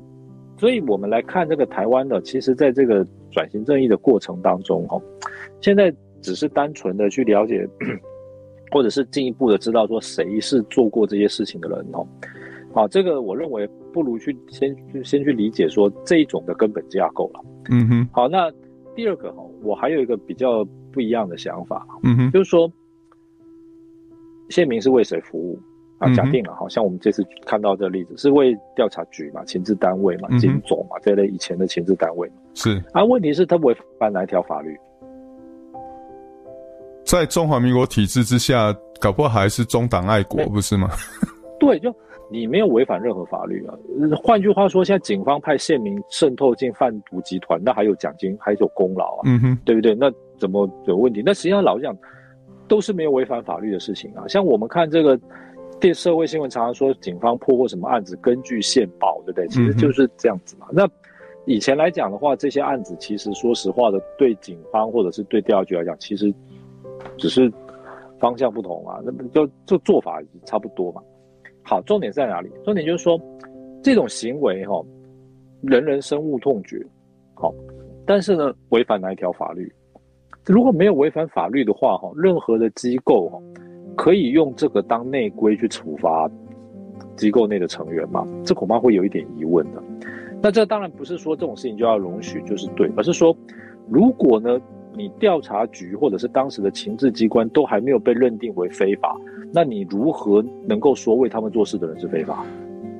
[0.57, 5.01] 所以我们来看这个台湾的，其实在这个转型正义的过程当中，哈，
[5.61, 5.89] 现在
[6.21, 7.65] 只是单纯的去了解，
[8.69, 12.05] 或者是进一步的知道说谁是做过这些事情的人，哦，
[12.73, 17.39] 好，这个我认为不如去先先去理解说这一种的根本架构了。
[17.71, 18.51] 嗯哼，好，那
[18.93, 20.67] 第二个哈，我还有一个比较
[20.99, 22.69] 不一样的想法，嗯哼，就是说
[24.49, 25.57] 县民是为谁服务？
[25.97, 32.35] 啊，假定了，好像我们这次看到这个例子是为调查局嘛，前置单位嘛，警总嘛，这类以前的前置单位嘛。
[32.53, 34.77] 是啊，问题是他违反哪一条法律？
[37.05, 40.89] 在中华民国体制之下，搞不好还是中党爱国，不是吗？
[41.61, 41.93] 对，就
[42.29, 43.73] 你没有违反任何法律啊。
[44.21, 49.93] 换句话说，现在警方派县民渗透进贩毒集团，那还有奖金，还有功劳啊，嗯哼，对不对？
[49.95, 50.09] 那
[50.39, 51.21] 怎么有问题？
[51.25, 51.95] 那实际上老实讲，
[52.67, 54.27] 都是没有违反法律的事情啊。
[54.27, 55.19] 像我们看这个。
[55.81, 59.47] 电社会新闻常常说警方破获什么案子，根据线报，对不对？
[59.47, 60.67] 其实就是这样子嘛。
[60.71, 60.89] 嗯、那
[61.45, 66.33] 以前来讲的话，这些案子其实说实话的，对警方或者是对调查局来讲，其实
[67.17, 67.49] 只是
[68.19, 71.01] 方向不同啊，那么就就做法差不多嘛。
[71.63, 72.49] 好，重点在哪里？
[72.65, 73.17] 重点就是说
[73.81, 74.83] 这种行为哈，
[75.61, 76.85] 人人深恶痛绝。
[77.35, 77.53] 好，
[78.05, 79.71] 但是呢，违反哪一条法律？
[80.45, 83.39] 如果没有违反法律的话，哈，任何的机构哈。
[83.95, 86.29] 可以用这个当内规去处罚
[87.17, 88.25] 机构内的成员吗？
[88.45, 89.83] 这恐怕会有一点疑问的。
[90.41, 93.35] 那这当然不是说这种事情就要容许就是对，而是说，
[93.89, 94.57] 如果呢，
[94.95, 99.17] 你调查局或者是当时的情治机关都还没有被认定为非法，
[99.53, 102.45] 那你如何能够说为他们做事的人是非法？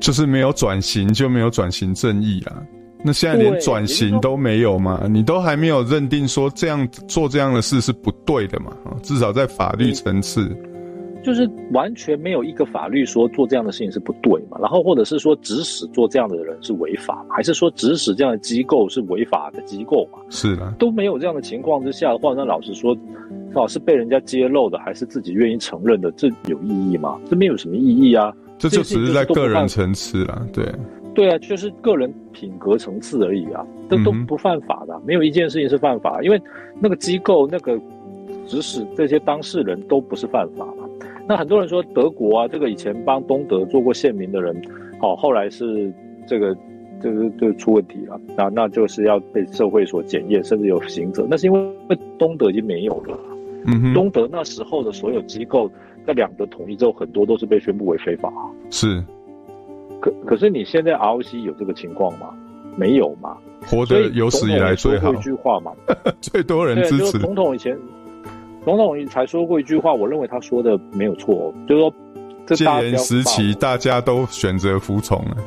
[0.01, 2.61] 就是没有转型就没有转型正义啊。
[3.03, 5.05] 那现在连转型都没有吗？
[5.09, 8.71] 你都还没有认定说这样做这样的事是不对的嘛？
[9.01, 10.49] 至少在法律层次。
[11.21, 20.19] 就是完全没有一个法律说做这样的事情是不对嘛，然后或者是说指使做这样的人是违法，还是说指使这样的机构是违法的机构嘛？
[20.29, 22.97] 是的，都没有这样的情况之下的话，那老实说，
[23.53, 26.09] 老是被人家揭露的，还是自己愿意承认的？
[26.13, 27.19] 这有意义吗？
[27.29, 28.33] 这没有什么意义啊。
[28.57, 30.65] 这就只是在个人层次了，对。
[31.13, 36.41] 对啊，就是个人品格层次而已啊，这都不犯法的，没有一件事情是犯法，因为
[36.79, 37.79] 那个机构那个
[38.45, 40.83] 指使这些当事人都不是犯法嘛。
[41.27, 44.55] 那很多人说德国啊，这个以前帮东德做过宪民的人，
[44.99, 45.91] 好，后来是
[46.27, 46.55] 这个
[47.01, 51.27] 这个就出问题了，那那就是要被社会所检验，甚至有刑责。
[51.29, 53.19] 那是因为东德已经没有了，
[53.65, 55.69] 嗯哼，东德那时候的所有机构
[56.05, 58.31] 在两德统一之后，很多都是被宣布为非法，
[58.69, 59.03] 是。
[59.99, 62.29] 可可是你现在 ROC 有这个情况吗？
[62.75, 63.35] 没有嘛？
[63.67, 65.13] 活得有史以来最好。
[65.13, 65.73] 一句话嘛，
[66.21, 66.97] 最多人支持。
[66.99, 67.77] 就是、总统以前，
[68.63, 71.93] 总统才说过一句话，我认为他说的没有错，就是说
[72.45, 75.37] 这，戒严时期大家都选择服从了。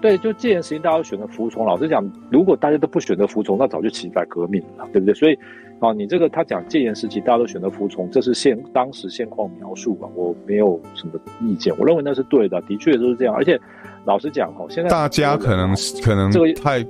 [0.00, 1.66] 对，就戒严时期大家都选择服从。
[1.66, 5.14] 老实讲，如果大家都不选择服从，那早就起来革命了，对不对？
[5.14, 5.38] 所以。
[5.80, 13.34] 啊，你这个他讲戒严时期，大家都选择服从，这是现当时现况描述吧，我没有什么意见，我认为那是对的，的确就是这样。
[13.34, 13.60] 而且
[14.06, 16.82] 老实讲哈，现在大家可能可能这个太，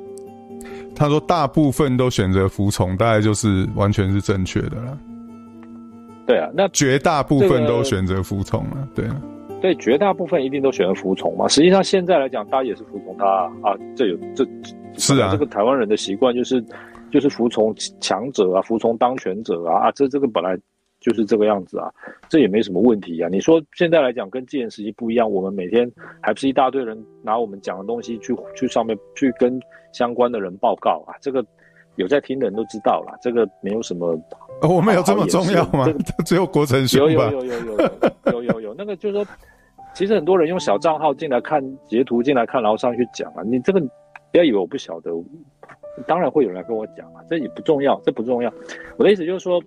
[0.95, 4.99] 他说大部分都选择服从，大概就是完全是正确的了。
[6.25, 9.21] 对啊，那绝大部分都选择服从了，对啊，
[9.61, 11.49] 对，绝大部分一定都选择服从嘛。
[11.49, 13.27] 实际上现在来讲，大家也是服从他
[13.61, 14.47] 啊，这有这
[14.97, 16.65] 是啊，这个台湾人的习惯就是。
[17.15, 20.59] 就是服从强者啊，服从当权者啊啊，这这个本来
[20.99, 21.89] 就是这个样子啊，
[22.29, 23.29] 这也没什么问题啊。
[23.31, 25.89] 你说现在来讲跟戒严时期不一样，我们每天
[26.21, 29.61] 还不是一大堆人拿我们讲的东西去去上面去跟
[29.93, 31.15] 相关的人报告啊？
[31.21, 31.47] 这个
[31.95, 34.21] 有在听的人都知道了，这个没有什么。
[34.69, 35.85] 我们有这么重要吗？
[35.85, 37.31] 这个、 只有国成兄吧？
[37.31, 39.25] 有有有有有有有有有，那个就是说，
[39.95, 43.79] 其实很多人用小账号进来看截图进来看，然后上去讲啊，你这个
[44.33, 45.13] 不要以为我不晓得。
[46.07, 48.53] 当然会有人来跟我讲啊，这也不重要，这不重要。
[48.97, 49.63] 我的意思就是说，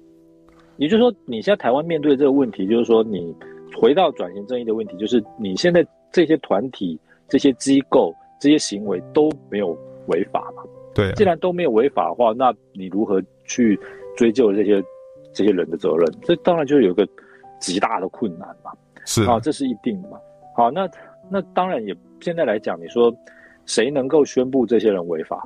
[0.76, 3.34] 也就是说，你现在台湾面对这个问题，就是说，你
[3.76, 6.98] 回到转型正义的问题，就是你现在这些团体、
[7.28, 9.76] 这些机构、这些行为都没有
[10.08, 10.62] 违法嘛？
[10.94, 11.12] 对啊。
[11.12, 13.78] 既然都没有违法的话，那你如何去
[14.16, 14.84] 追究这些
[15.32, 16.06] 这些人的责任？
[16.22, 17.08] 这当然就有个
[17.58, 18.70] 极大的困难嘛。
[19.06, 20.18] 是啊，这是一定的嘛。
[20.54, 20.88] 好，那
[21.30, 23.14] 那当然也现在来讲，你说。
[23.66, 25.42] 谁能够宣布这些人违法？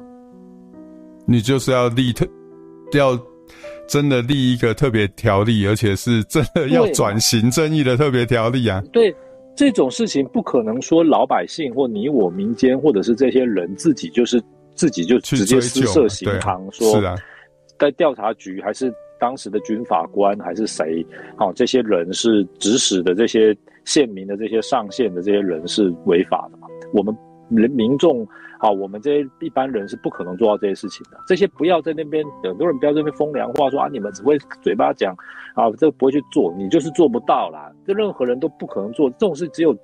[1.26, 2.26] 你就是要立特，
[2.94, 3.18] 要
[3.86, 8.82] 真的立一个特别条例，而且是真的要转型正义的特别条例啊！
[8.92, 9.14] 对，
[9.54, 14.42] 这种事情不可能说老百姓或你我民间，或者是这些人自己就是
[14.74, 16.98] 自己就直接私设刑堂，说
[17.78, 21.04] 在调查局还是当时的军法官还是谁？
[21.36, 23.54] 好，这些人是指使的这些
[23.84, 26.66] 县民的这些上线的这些人是违法的嘛？
[26.94, 27.14] 我们。
[27.50, 28.26] 人民众
[28.58, 31.18] 啊，我们这些一般人是不可能做到这些事情的。
[31.26, 35.16] 这些不要在那边，很多人不要在那边风凉话说啊，你们只会嘴巴讲
[35.54, 37.72] 啊，这个不会去做，你就是做不到啦。
[37.86, 39.76] 这任何人都不可能做这种事，只有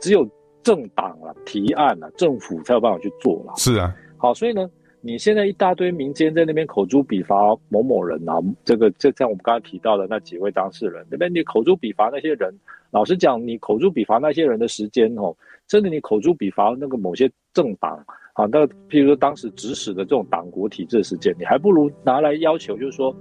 [0.00, 0.26] 只有
[0.62, 3.52] 政党啊提案啊，政府才有办法去做啦。
[3.56, 4.68] 是啊，好，所以呢，
[5.02, 7.36] 你现在一大堆民间在那边口诛笔伐
[7.68, 12.52] 某某人啊，这个就像我们刚才提到的那几位当事人那边，你口诛笔伐那些人，
[12.90, 15.36] 老实讲，你口诛笔伐那些人的时间哦。
[15.66, 17.96] 真的，你口诛笔伐那个某些政党
[18.34, 23.14] 啊，那譬如说当时指使的这种党国体制的事件，你还不如拿来要求，就是说，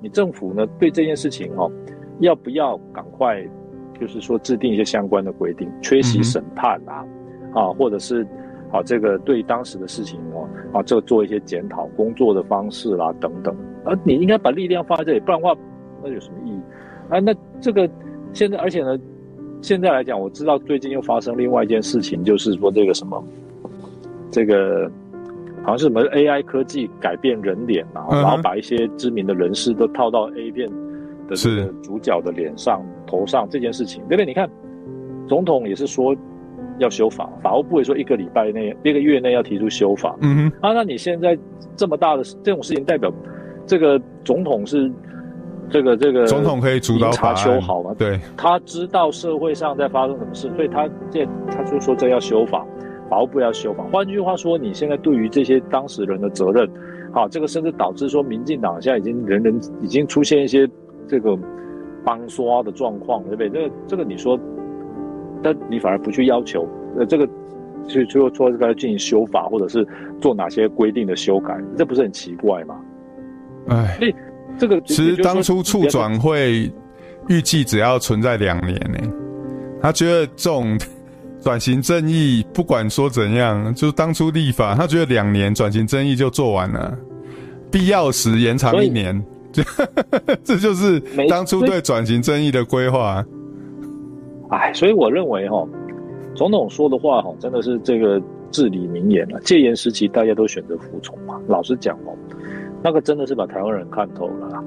[0.00, 1.70] 你政府呢对这件事情哦，
[2.20, 3.46] 要不要赶快，
[4.00, 7.04] 就是说制定一些相关的规定，缺席审判啊，
[7.54, 8.26] 啊，或者是
[8.72, 15.54] 啊这个对当时的事情哦啊，这个做一些检讨工作的方式啦等等，啊你应该把力量放在这里，不然的话，
[16.02, 16.60] 那有什么意义
[17.10, 17.20] 啊？
[17.20, 17.88] 那这个
[18.32, 18.98] 现在，而且呢？
[19.62, 23.24] 现在来讲，我知道最近又发生另外一件事情，就是说这个什么，
[24.28, 24.90] 这个
[25.62, 30.68] 好像是什么 AI 科技改变人脸啊，然后把一些知名的人士都套到 A 片
[31.28, 34.26] 的这个主角的脸上、头上这件事情，对不对？
[34.26, 34.50] 你看，
[35.28, 36.14] 总统也是说
[36.78, 40.16] 要修法，法务部也说一个礼拜内、一个月内要提出修法。
[40.22, 41.38] 嗯哼，啊，那你现在
[41.76, 43.12] 这么大的这种事情，代表
[43.64, 44.90] 这个总统是？
[45.70, 47.94] 这个这个总统可以主导查修好吗？
[47.96, 52.66] 对，他知道社会上在发生什么事，所以他这他就说这要修法，
[53.08, 53.82] 法务部要修法。
[53.92, 56.68] 换句话说，你现在对于这些当事人的责任，
[57.12, 60.68] 好，这个甚至导致说，民进党现在已经人人已经出现一些
[61.06, 61.38] 这个
[62.04, 63.48] 帮刷的状况，对不对？
[63.48, 64.38] 这个这个你说，
[65.42, 67.26] 但你反而不去要求，呃，这个
[67.88, 69.86] 去最后说这个进行修法，或者是
[70.20, 72.78] 做哪些规定的修改，这不是很奇怪吗？
[73.68, 74.14] 哎，所以。
[74.58, 76.70] 这个其实当初促转会
[77.28, 78.98] 预计只要存在两年呢，
[79.80, 80.78] 他觉得这种
[81.40, 86.96] 转型正义不管说怎样，就是当初立法，他觉得两年转型正义就做完了，
[87.70, 89.62] 必要时延长一年，这
[90.44, 93.24] 这就是当初对转型正义的规划。
[94.50, 95.66] 哎，所以我认为哈，
[96.36, 99.40] 总统说的话哈，真的是这个至理名言了。
[99.40, 102.14] 戒严时期大家都选择服从嘛，老实讲哦，
[102.82, 104.64] 那个真的是把台湾人看透了。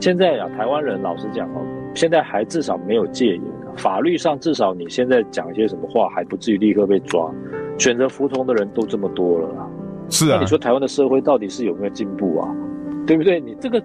[0.00, 1.60] 现在啊，台湾人老实讲哦，
[1.94, 3.42] 现在还至少没有戒严，
[3.76, 7.30] 法律上至少你现在讲一些什么话还不至于立刻被抓。
[7.78, 9.48] 选择服从的人都这么多了，
[10.08, 10.34] 是啊。
[10.36, 12.48] 那你说台湾的社会到底是有没有进步啊？
[13.06, 13.40] 对不对？
[13.40, 13.82] 你这个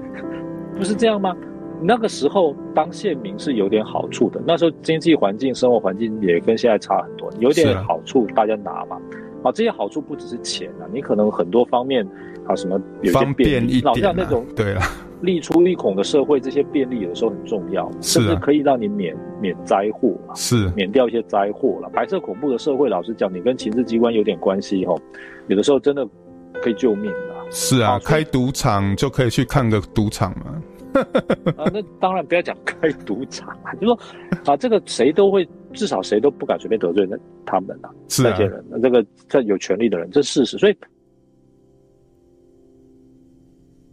[0.76, 1.36] 不是这样吗？
[1.80, 9.00] 那个时候当县民是有点好处的，那时候经济环境、生活环境也跟现在差很多，有点好处大家拿嘛。
[9.44, 12.04] 啊，这些好处不只是钱啊，你可能很多方面
[12.48, 14.82] 啊，什么有些便利，老像那种对啊，
[15.20, 21.88] 利出一孔的社会，这些便利有时候很重要，甚至可以让你免免灾祸嘛，是免掉一些灾祸了。
[21.90, 24.98] 白色恐怖的社会，老实讲，你跟情治机关有点关系吼，
[25.48, 26.08] 有的时候真的
[26.54, 27.34] 可以救命的。
[27.50, 30.62] 是啊，开赌场就可以去看个赌场嘛。
[31.56, 33.98] 啊，那当然不要讲开赌场啊，就说
[34.46, 40.58] 啊，这个谁都会，至少谁都不敢随便得罪那他们啊，是啊，那些人，那这个这有权利的人，这是事实。
[40.58, 40.76] 所以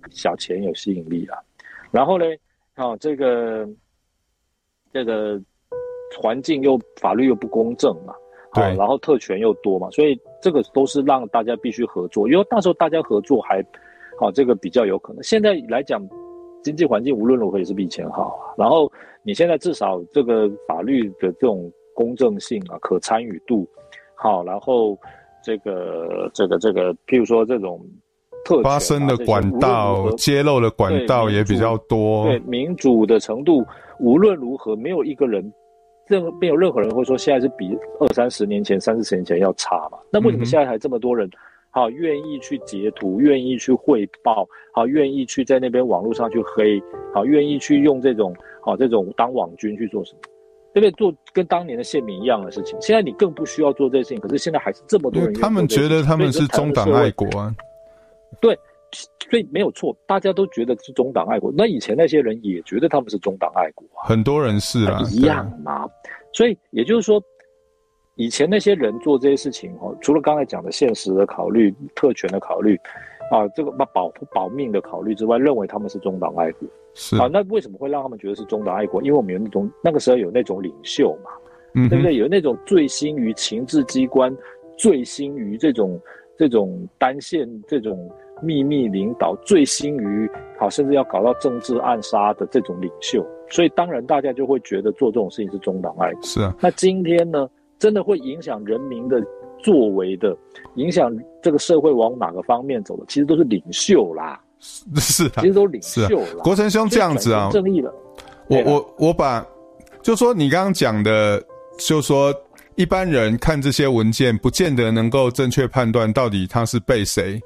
[0.10, 1.38] 小钱有吸引力啊，
[1.92, 2.26] 然后呢，
[2.76, 3.68] 啊，这个
[4.92, 5.42] 这个
[6.20, 8.14] 环境又法律又不公正嘛，
[8.52, 13.60] 啊，对，然后特权又多嘛，所以这个都是让大家必须合作，因为那时候大家合作还，
[14.20, 15.24] 啊，这个比较有可能。
[15.24, 16.02] 现在来讲。
[16.64, 18.92] 经济环境无论如何也是比以前好啊，然后
[19.22, 23.70] 你现在至少这个法律的这种公正性啊、可参与度，
[24.16, 24.98] 好，然后
[25.44, 27.80] 这个这个这个，譬如说这种
[28.46, 33.66] 特、啊、发生的管道、揭露的管道也比较多，对民主的程度，
[34.00, 35.52] 无论如何没有一个人，
[36.08, 39.98] 任没有任何人会说现在是比二三十年前、三四十年前要差嘛？
[40.10, 41.28] 那为什么现在还这么多人？
[41.28, 41.32] 嗯
[41.76, 46.82] 好，愿意去截图，愿意去汇报，好，愿意去在那边网络上去黑，
[47.14, 50.20] 好，愿意去用这种好这种当网军去做什么，
[50.74, 50.92] 对不对？
[50.92, 52.80] 做跟当年的县民一样的事情。
[52.80, 55.34] 现在你更不需要做这些事情，可是现在还是这么多人。
[55.34, 57.54] 他们觉得他们是中党爱国啊。
[59.20, 61.54] 对，所以没有错，大家都觉得是中党爱国。
[61.56, 65.88] 那以前那些人也觉得他们是中党爱国啊，很多人是啊，一样嘛。
[66.34, 67.22] 所以也就是说。
[68.18, 72.80] 以前那些人做这些事情，哦，除了刚才讲的现实的考虑、特权的考虑，
[73.30, 79.02] 啊，这个把保保命的考虑之外，认为他们是中党爱国，是啊，那为什么会让他们觉得是中党爱国？
[79.02, 81.32] 因为我们有那种那个时候有那种领袖嘛，
[81.74, 82.16] 嗯，对不对？
[82.16, 84.34] 有那种醉心于情治机关，
[84.78, 86.00] 醉心于这种
[86.38, 88.10] 这种单线这种
[88.42, 96.22] 秘密领导，醉心于好，甚至要搞到政治暗杀的这种领袖，所以当然大家就会觉得做这种事情是中党爱国。
[96.24, 97.50] 是啊，那今天呢？
[97.78, 99.22] 真的会影响人民的
[99.60, 100.36] 作为的，
[100.76, 104.42] 影响这个社会往哪个方面走的，其实都是领袖啦。
[104.60, 106.42] 是，其实都是领袖啦。
[106.42, 107.94] 国成兄这样子啊，正义了。
[108.48, 109.46] 我我我把，
[110.02, 111.44] 就说你刚刚讲的，
[111.78, 112.34] 就说
[112.76, 117.42] 一般人看这些文件，不见得能够正确判断到底他是被谁，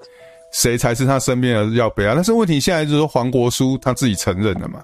[0.52, 2.14] 谁才是他身边的要被啊。
[2.16, 4.82] 但是问题现在就是说，黄国书他自己承认了嘛。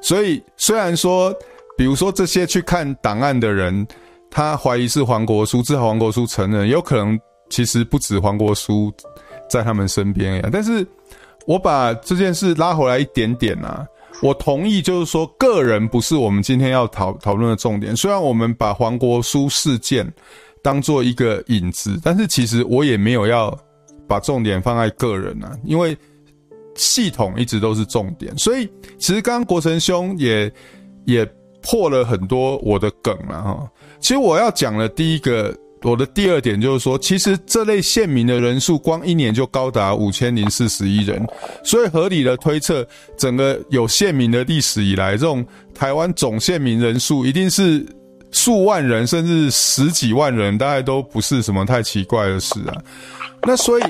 [0.00, 1.34] 所以虽然说，
[1.76, 3.86] 比如说这些去看档案的人。
[4.34, 8.90] 他怀疑是黄国书，至少黄国书承认，有可能其实不止黄国书
[9.46, 10.48] 在他们身边呀。
[10.50, 10.86] 但是，
[11.46, 13.86] 我把这件事拉回来一点点啊，
[14.22, 17.94] 我同意，就是说个人不是我们今天要讨讨论的重点。
[17.94, 20.10] 虽然我们把黄国书事件
[20.62, 23.54] 当做一个引子，但是其实我也没有要
[24.12, 25.96] 把重点放在个人啊，因为
[26.74, 28.36] 系统一直都是重点。
[28.36, 30.52] 所以，其实刚刚国成兄也
[31.06, 31.26] 也
[31.62, 33.66] 破了很多我的梗了哈。
[34.00, 41.26] 其实我要讲的第一个，我的第二点就是说，其实这类县民的人数光一年就高达五千零四十一人，
[41.64, 45.42] 所以合理的推测，整个有县民的历史以来，这种
[45.74, 47.86] 台湾总县民人数一定是
[48.30, 52.76] 数万人，甚至十几万人，大概都不是什么太奇怪的事啊。
[53.42, 53.82] 那所以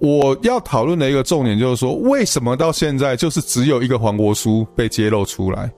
[0.00, 5.70] 我要讨论的一个重点就是说，为什么到现在就是只有一个黄国书被揭露出来？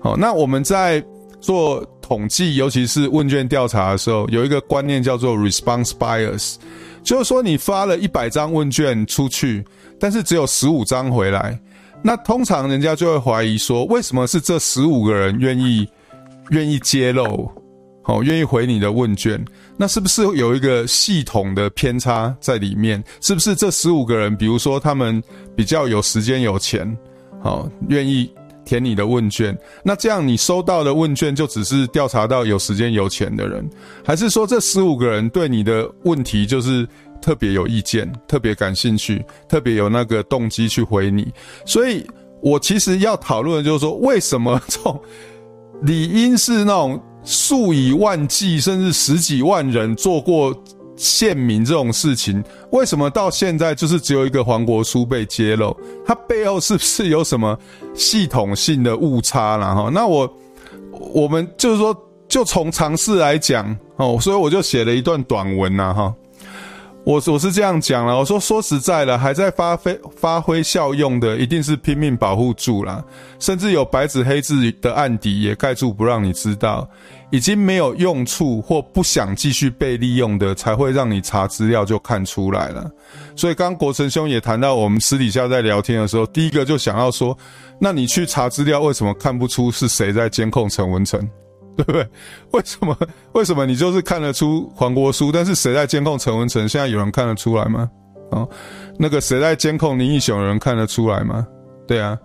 [0.00, 1.04] 好，那我们在
[1.40, 1.86] 做。
[2.08, 6.54] 统计，尤其是问卷调查的时候，有一个观念叫做 response bias，
[7.02, 9.62] 就是说你发了一百张问卷出去，
[10.00, 11.60] 但是只有十五张回来，
[12.00, 15.86] 那通常人家就会怀疑说，为什么是这十五个人愿意
[16.48, 17.46] 愿意揭露，
[18.02, 19.38] 好，愿意回你的问卷？
[19.78, 23.02] 那是不是有一个系统的偏差在里面？
[23.22, 25.22] 是不是这十五个人，比如说他们
[25.56, 26.98] 比较有时间有钱，
[27.40, 28.30] 好，愿意？
[28.64, 29.56] 填你的问卷。
[29.82, 33.66] 那这样你收到的问卷就只是调查到有时间有钱的人，
[34.04, 36.86] 还是说这十五个人对你的问题就是
[37.22, 41.32] 特别有意见、特别感兴趣、特别有那个动机去回你？
[41.64, 42.06] 所以
[42.42, 45.00] 我其实要讨论的就是说，为什么这种
[45.80, 50.54] 理应是那种数以万计甚至十几万人做过。
[51.00, 52.42] 县民这种事情，
[52.72, 55.72] 为什么到现在就是只有一个黄国书被揭露？
[56.04, 57.56] 它背后是不是有什么
[57.94, 59.76] 系统性的误差了？
[59.76, 60.28] 哈，那我
[60.90, 61.96] 我们就是说，
[62.26, 63.64] 就从常识来讲
[63.94, 66.12] 哦，所以我就写了一段短文呐，哈。
[67.08, 73.02] 我我是这样讲了，我说说实在的，还在发挥发挥效用的，一定是拼命保护住了，
[73.38, 76.86] 甚至有白纸黑字的案底也盖住不让你知道。
[77.30, 82.90] 已经没有用处或不想继续被利用的，才会让你查资料就看出来了。
[83.34, 87.34] 所以刚国成兄也谈到，我们私底下在聊天的时候，第一个就想要说，
[87.80, 91.26] 那你去查资料，为什么看不出是谁在监控陈文成？
[91.78, 92.04] 对不对？
[92.50, 92.98] 为什么？
[93.34, 96.68] 为什么你就是看得出黄国书，但是谁在监控陈文成？
[96.68, 97.88] 现在有人看得出来吗？
[98.32, 98.48] 哦，
[98.98, 100.36] 那个谁在监控林义雄？
[100.36, 101.46] 有人看得出来吗？
[101.86, 102.18] 对啊，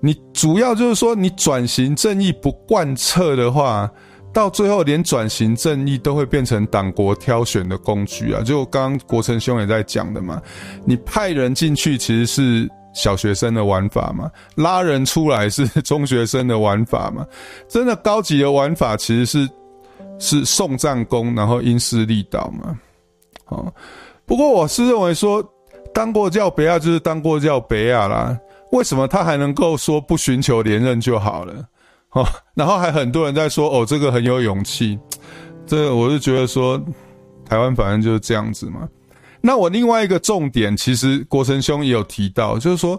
[0.00, 3.88] 你主要就是说，你转型正义不贯彻的话。
[4.32, 8.42] 到最后，连转型正义都会变成党国挑选的工具啊！
[8.42, 10.42] 就刚刚国成兄也在讲的嘛，
[10.84, 17.26] 你派人进去其实是小学生的玩法嘛，拉人出来是 中学生的玩法嘛，
[17.68, 19.50] 真的高级的玩法其实是
[20.18, 22.78] 是送战功，然后因势利导嘛。
[23.46, 23.72] 哦，
[24.24, 25.44] 不过我是认为说，
[25.92, 28.38] 当过叫北亚就是当过叫北亚啦，
[28.72, 31.52] 为什么他还能够说不寻求连任就好了？
[32.12, 32.24] 哦，
[32.54, 34.98] 然后还很多人在说哦，这个很有勇气，
[35.66, 36.80] 这个我是觉得说，
[37.44, 38.88] 台湾反正就是这样子嘛。
[39.46, 42.98] 那我另外一个重点，其实国成兄也有提到，就是说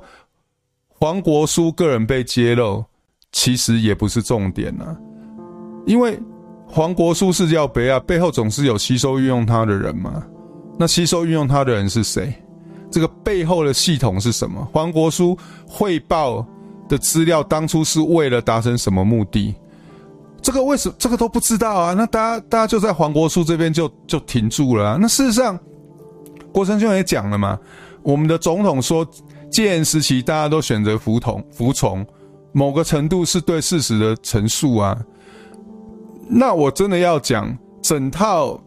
[0.87, 2.85] 黄国书个人被揭露，
[3.31, 4.95] 其实也不是重点啊，
[5.87, 6.19] 因为
[6.67, 10.23] 黄国书是叫北亚，背后总是有吸收运用他的人嘛。
[10.77, 12.31] 那吸收运用他的人是谁？
[12.91, 14.63] 这个背后的系统是什么？
[14.71, 15.35] 黄国书
[15.67, 16.45] 汇报。
[16.87, 19.55] 的资料当初是为了达成什么目的？
[20.39, 21.95] 这个为什么这个都不知道啊？
[21.95, 24.97] 那大家大家就在黄国书这边就就停住了啊。
[25.01, 25.59] 那事实上，
[26.55, 27.59] 国生兄也讲了嘛，
[28.01, 29.05] 我们的总统说
[29.51, 32.05] 戒严时期大家都选择服从服从，
[32.53, 34.97] 某个程度是对事实的陈述啊。
[36.29, 38.57] 那我真的要讲整套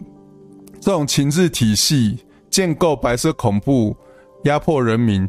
[0.78, 2.18] 这种情治体系
[2.50, 3.96] 建构白色恐怖
[4.44, 5.26] 压迫人民。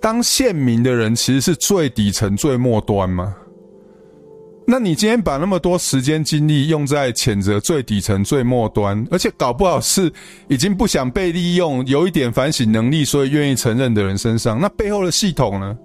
[0.00, 3.32] 当宪民的人其实是最底层、最末端嘛？
[4.64, 10.10] 那你今天把那么多时间精力用在谴责最底层、最末端，而且搞不好是
[10.48, 15.76] 已经不想被利用、有一点反省能力，所以愿意承认的人身上，那背后的系统呢？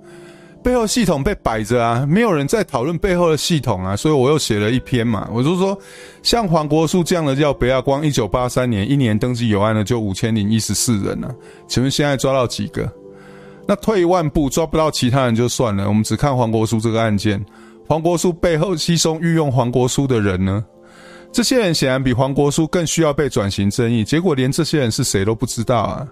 [0.64, 5.78] 背后系统被摆着啊，没有人在讨论背后的系统啊，所以我又写了一篇嘛，我就说，
[6.22, 11.34] 像黄国书这样的叫北亚光，一九八三年一年登记有案的就五千零一十四人啊，
[11.68, 12.92] 请问现在抓到几个？
[13.66, 17.44] 那退一万步，抓不到其他人就算了，我们只看黄国书这个案件。
[17.88, 20.64] 黄国书背后吸收运用黄国书的人呢？
[21.32, 26.08] 这些人显然比黄国书更需要被转型正义，结果连这些人是谁都不知道啊。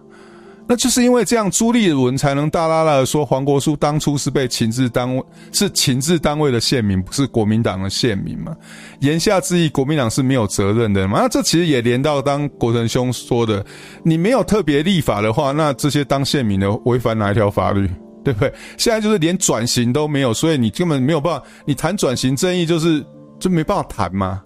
[0.67, 8.55] 那就是因为这样，朱立伦才能大拉拉的说黄国书当初是被情治单位是情治单位的线民，不是国民党的线民嘛？
[9.01, 11.19] 言下之意，国民党是没有责任的嘛？
[11.21, 13.63] 那这其实也连到当国成兄说的，
[14.01, 17.89] 你没有特别立法的话，那这些当线民的违反哪一条法律？
[18.25, 18.51] 对不对？
[18.77, 23.05] 现在就是连转型都没有，所以你根本没有办法，你谈转型正义就是
[23.39, 24.41] 就没办法谈嘛。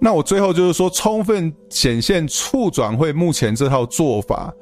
[0.00, 4.52] 那我最后就是说，充分显现促转会目前这套做法。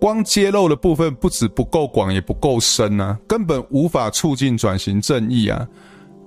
[0.00, 5.66] 光揭露的部分不止不够广，也不够深啊，根本无法促进转型正义啊。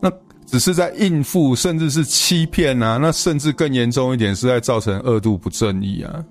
[0.02, 0.12] 那
[0.46, 2.98] 只是在应付，甚至是欺骗啊。
[2.98, 6.22] 那甚至更严重一点，是在造成二度不正义啊。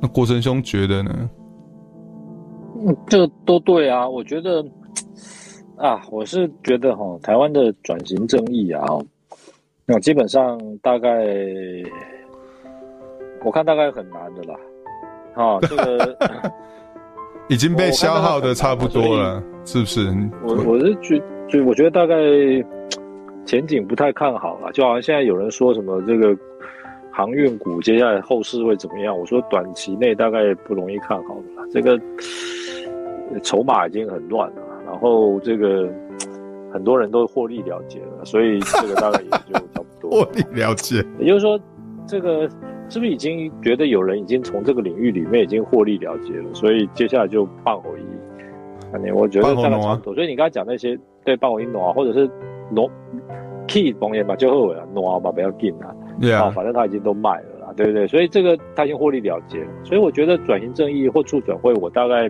[0.00, 1.30] 那国成兄觉得呢？
[2.86, 4.08] 嗯，这个都对啊。
[4.08, 4.64] 我觉得
[5.76, 8.84] 啊，我是觉得哈，台湾的转型正义啊，
[9.86, 11.26] 那基本上大概
[13.44, 14.54] 我看大概很难的啦。
[15.34, 16.16] 啊，这个。
[17.50, 20.06] 已经被消耗的差不多了，是不是？
[20.44, 21.18] 我我是觉，
[21.48, 22.14] 就我觉得大概
[23.46, 26.36] 前景不太看好了，就好像现在有人说什么这个
[27.10, 29.18] 航运股接下来后市会怎么样？
[29.18, 31.98] 我说短期内大概不容易看好了，这个
[33.42, 35.88] 筹码已经很乱了，然后这个
[36.72, 40.10] 很多人都获利了结了，所以这个大概也就差不多。
[40.24, 41.58] 获利了结，也就是说
[42.06, 42.48] 这个。
[42.90, 50.14] 是不是已经觉得有人已经从这个领域里面已经获利了结了，所以接下来就放回一，啊，我觉得大概差不多。
[50.14, 52.26] 所以你刚才讲那些，对，帮我一挪，或者是
[52.70, 52.90] 挪
[53.66, 55.92] key 帮也把就后尾啊挪吧，不要紧啊，
[56.32, 58.06] 啊，反正他已经都卖了啦，对不对？
[58.06, 62.26] 所以这个他已经获利了结了，所以我觉得转型正义或促转会，我大概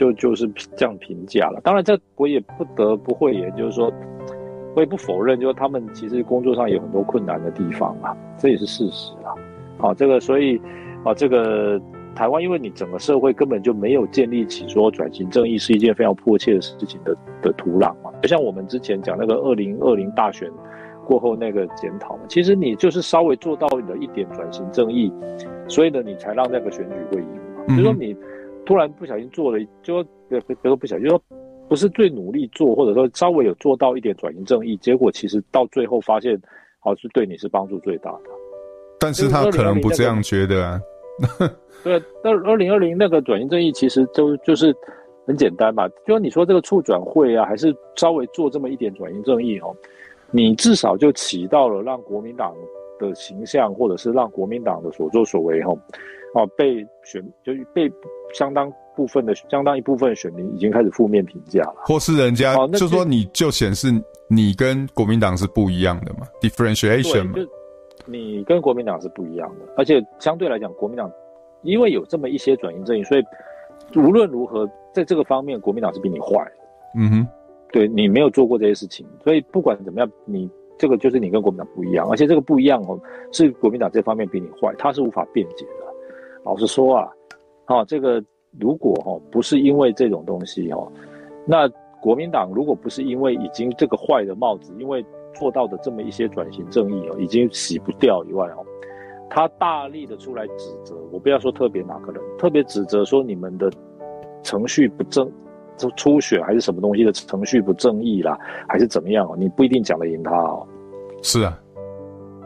[0.00, 1.60] 就就是这样评价了。
[1.62, 3.92] 当然，这我也不得不会，也，就是说，
[4.74, 9.34] 我也不否认，就是他们其实工作上有很多困难的地方啊，这也是事实啊。
[9.76, 10.58] 好，这个所以
[11.04, 11.78] 啊，这个。
[12.12, 20.50] 台湾，因为你整个社会根本就没有建立起说转型正义是一件非常迫切的事情的的土壤嘛，就像我们之前讲那个二零二零大选
[21.06, 25.10] 过后那个检讨嘛，其实你就是稍微做到了一点转型正义，
[25.68, 27.64] 所以呢，你才让那个选举会赢嘛。
[27.68, 28.14] 嗯、就说你
[28.64, 31.22] 突然不小心做了，就说别别说不小心，就说
[31.68, 36.40] 不是最努力做，或者说稍微有做到一点转型正义，结果其实到最后发现，
[36.78, 38.20] 好是对你是帮助最大的。
[38.98, 40.80] 但是他可能不这样觉得啊。
[41.84, 44.74] 对，那二零二零那个转型正义其实就就是
[45.26, 49.74] 很简单嘛，就你说这个促转会啊，还是稍微做这么一点转型正义哦，
[50.30, 52.54] 你至少就起到了让国民党
[52.98, 55.76] 的形象，或者是让国民党的所作所为哦，
[56.34, 57.90] 哦被选就是被
[58.32, 63.88] 相当部分的相当一部分选民已经开始负面评价了，或是人家就说你就显示
[64.28, 67.34] 你跟国民党是不一样的嘛，differentiation 嘛。
[68.06, 71.08] 你跟国民党是不一样的，而且相对来讲，国民党
[71.62, 73.22] 因为有这么一些转型正义，所以
[73.94, 76.44] 无论如何，在这个方面，国民党是比你坏。
[76.96, 77.28] 嗯哼，
[77.70, 82.98] 对，你没有做过这些事情，所以不管怎么样，你这个就是你跟国民党不一样，而且这个不一样哦，
[83.32, 85.86] 是国民党这方面比你坏，他是无法辩解的。
[86.42, 87.08] 老实说啊，
[87.70, 88.20] 好，这个
[88.58, 90.90] 如果哈不是因为这种东西哈，
[91.46, 91.68] 那
[92.00, 98.66] 国民党如果不是因为已经这个坏的帽子，因为做到的这么一些转型正义哦，已经洗不掉以外哦，
[99.30, 103.70] 他大力的出来指责，我不要说特别哪个人，特别指责说你们的
[104.42, 105.30] 程序不正，
[105.76, 109.36] 就初选还是什么东西的程序不正义啦，还是怎么样哦？
[109.38, 110.66] 你不一定讲得赢他哦。
[111.22, 111.56] 是啊，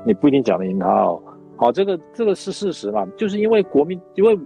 [0.05, 1.19] 你不一定讲得赢他哦。
[1.57, 4.39] 好，这个这个是事实嘛，就是因为国民因为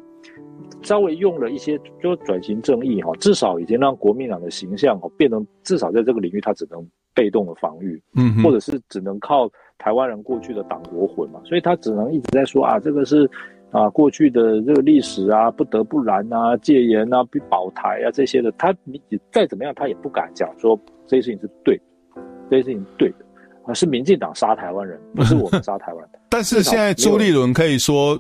[0.82, 6.86] 稍微用了一些就转型正义哈，至少已经让国民党的形象哦变成至少在这个领域他只能。
[7.14, 13.28] 被动的防御，嗯，或者是只能靠台湾人过去的党国魂嘛，所以他只能一直在说啊，这个是
[13.72, 19.02] 啊过去的这个历史啊，不得不然啊，戒严啊，保台啊这些的，他你
[19.32, 21.82] 再怎么样，他也不敢讲说这些事情是对的，
[22.48, 23.16] 这些事情对的
[23.64, 26.20] 啊，是民进党杀台湾人，不是我们杀台湾的。
[26.30, 28.16] 但是现在朱立伦可以说，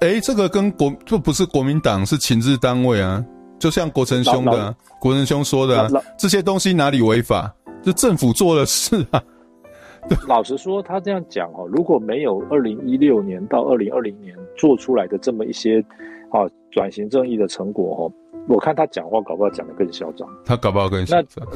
[0.00, 3.24] 哎、欸，这个跟国就不是国民党，是情治单位啊，
[3.58, 7.52] 就像国成兄的、啊、国成兄说的、啊，这些东西哪里违法？
[7.84, 9.22] 是政府做的事啊。
[10.26, 15.84] 老实说，他这样讲哦，如果没有二零一六年到二零二零年做出来的这么一些
[16.30, 18.12] 啊转型正义的成果哦，
[18.48, 20.28] 我看他讲话搞不好讲得更嚣张。
[20.44, 21.46] 他搞不好更嚣张。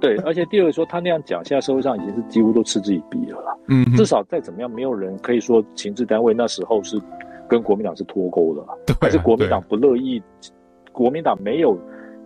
[0.00, 3.56] 对，而且第二个说他那样讲，现在社会上已经是几乎都嗤之以鼻了啦。
[3.68, 7.00] 嗯，至少再怎么样，没有人可以说情治单位那时候是
[7.48, 10.22] 跟国民党是脱钩的，对啊，还是国民党不乐意，
[10.92, 11.78] 国民党没有。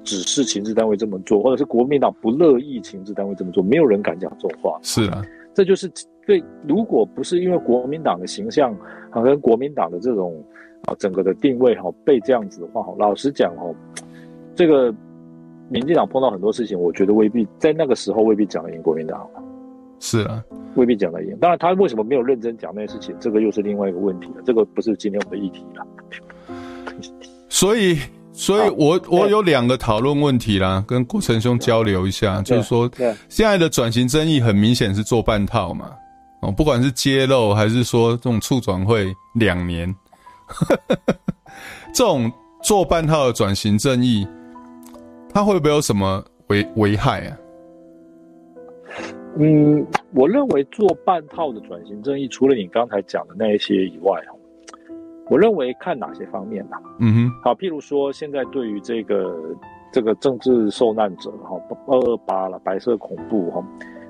[0.05, 4.79] 指示情治单位这么做，或者是国民党不乐意情治单位这么做，没有人敢讲这种话。
[4.81, 5.91] 是啊，这就是
[6.25, 6.43] 对。
[6.67, 8.73] 如果不是因为国民党的形象
[9.11, 10.43] 啊，跟国民党的这种
[10.87, 13.75] 啊整个的定位哈被这样子的话哈，老实讲哦，
[14.55, 14.95] 这个
[15.69, 19.29] 民进党碰到很多事情，我觉得未必在那个时候未必讲得赢国民党。
[20.01, 20.43] 是啊，
[20.77, 21.37] 未必讲得赢。
[21.41, 24.43] 当然，他为什么没有认真讲那些事情，这个又是另外一个问题了。
[24.45, 25.87] 这个不是今天我们的议题了。
[27.49, 27.99] 所以。
[28.31, 32.89] 所以我，我我有两个讨论问题啦，跟国成兄交流一下，就是说，
[33.29, 35.91] 现在的转型正义很明显是做半套嘛，
[36.43, 39.93] 哦，不管是揭露还是说这种促转会两年，
[41.93, 42.31] 这种
[42.63, 44.25] 做半套的转型正义，
[45.35, 47.37] 它会不会有什么危危害啊？
[49.37, 54.21] 嗯，我认为做半套的转型正义，除了你刚才讲的那一些以外，
[55.31, 56.77] 我认为看哪些方面呢？
[57.01, 59.35] 嗯哼，好，譬如说，现在对于这个
[59.93, 63.65] 这个政治受难者哈，二二八了，白色恐怖哈，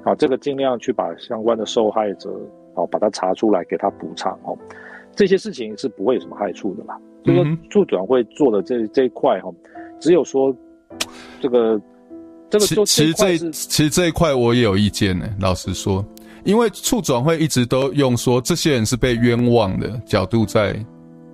[0.05, 2.31] 好，这个尽量去把相关的受害者
[2.75, 4.57] 好把它查出来，给他补偿哦，
[5.17, 6.99] 这些事情是不会有什么害处的啦。
[7.25, 9.53] 就说促转会做的这这一块哈，
[9.99, 10.55] 只有说
[11.41, 11.79] 这个
[12.51, 16.05] 这个其实这其实这一块我也有意见呢，老实说，
[16.45, 20.79] 因为促转会一直都用说这些人是被冤枉的角度在。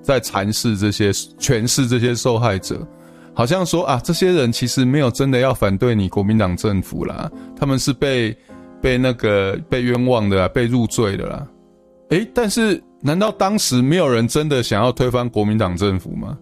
[0.06, 1.10] 在阐释这些、
[1.40, 2.86] 诠释这些受害者，
[3.32, 8.36] 好像说啊，这些人其实没有真的要反对你国民党政府啦，他们是被
[8.82, 11.48] 被那个被冤枉的啦，被入罪的啦。
[12.10, 16.36] 诶，但是难道当时没有人真的想要推翻国民党政府吗？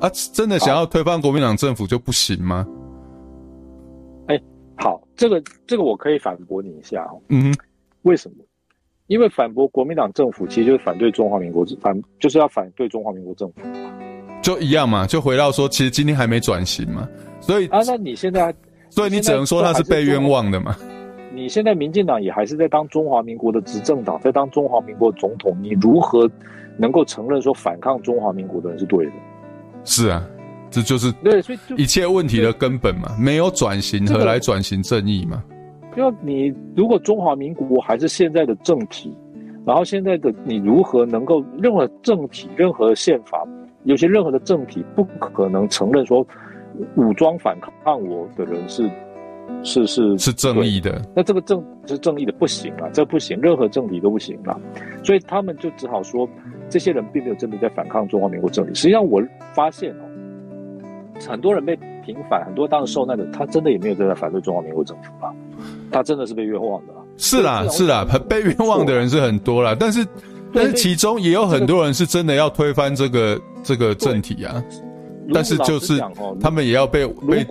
[0.00, 2.64] 啊，真的想要推翻国民党政府就不行吗？
[5.18, 7.20] 这个这个我可以反驳你一下哦。
[7.28, 7.58] 嗯哼，
[8.02, 8.36] 为什么？
[9.08, 13.60] 因为反驳国民党政府，其实就是反对中华民国，反就是要反对中华民国政府，
[14.40, 17.08] 就一样嘛，就回到说，其实今天还没转型嘛，
[17.40, 18.54] 所以啊，那你现在，
[18.90, 20.76] 所以你只能说他是被冤枉的嘛。
[21.32, 26.30] 你现在民进党也还是在当中华民国的执政党，在当中华民国总统，你如何
[26.76, 29.12] 能够承认说反抗中华民国的人是对的？
[29.84, 30.24] 是啊，
[30.70, 35.42] 这就是对，所以一切问题的根本嘛，没有转型，何来转型正义嘛？
[35.96, 39.16] 就你如果中华民国还是现在的政体，
[39.66, 43.46] 然后现在的你如何能够任何政体、任何宪法，
[43.84, 46.26] 有些任何的政体不可能承认说
[46.96, 48.90] 武装反抗我的人是。
[49.64, 54.54] 是是是正义的，那这个正是正义的不行啊，这不行，任何政体都不行啊，
[55.02, 56.28] 所以他们就只好说，
[56.68, 58.74] 这些人并没有真的在反抗中华民国政体。
[58.74, 59.22] 实际上我
[59.54, 60.07] 发现哦，
[61.26, 65.32] 很多人被平反，很多当时受难的，他真的也没有在反对中华民国政府啊，
[65.90, 66.92] 他真的是被冤枉的。
[67.16, 70.06] 是啦是啦，被冤枉的人是很多啦，但是
[70.52, 74.62] 但是其中也有很多人是真的要推翻这个这个政体啊，
[75.32, 76.00] 但是就是
[76.40, 77.46] 他们也要被被。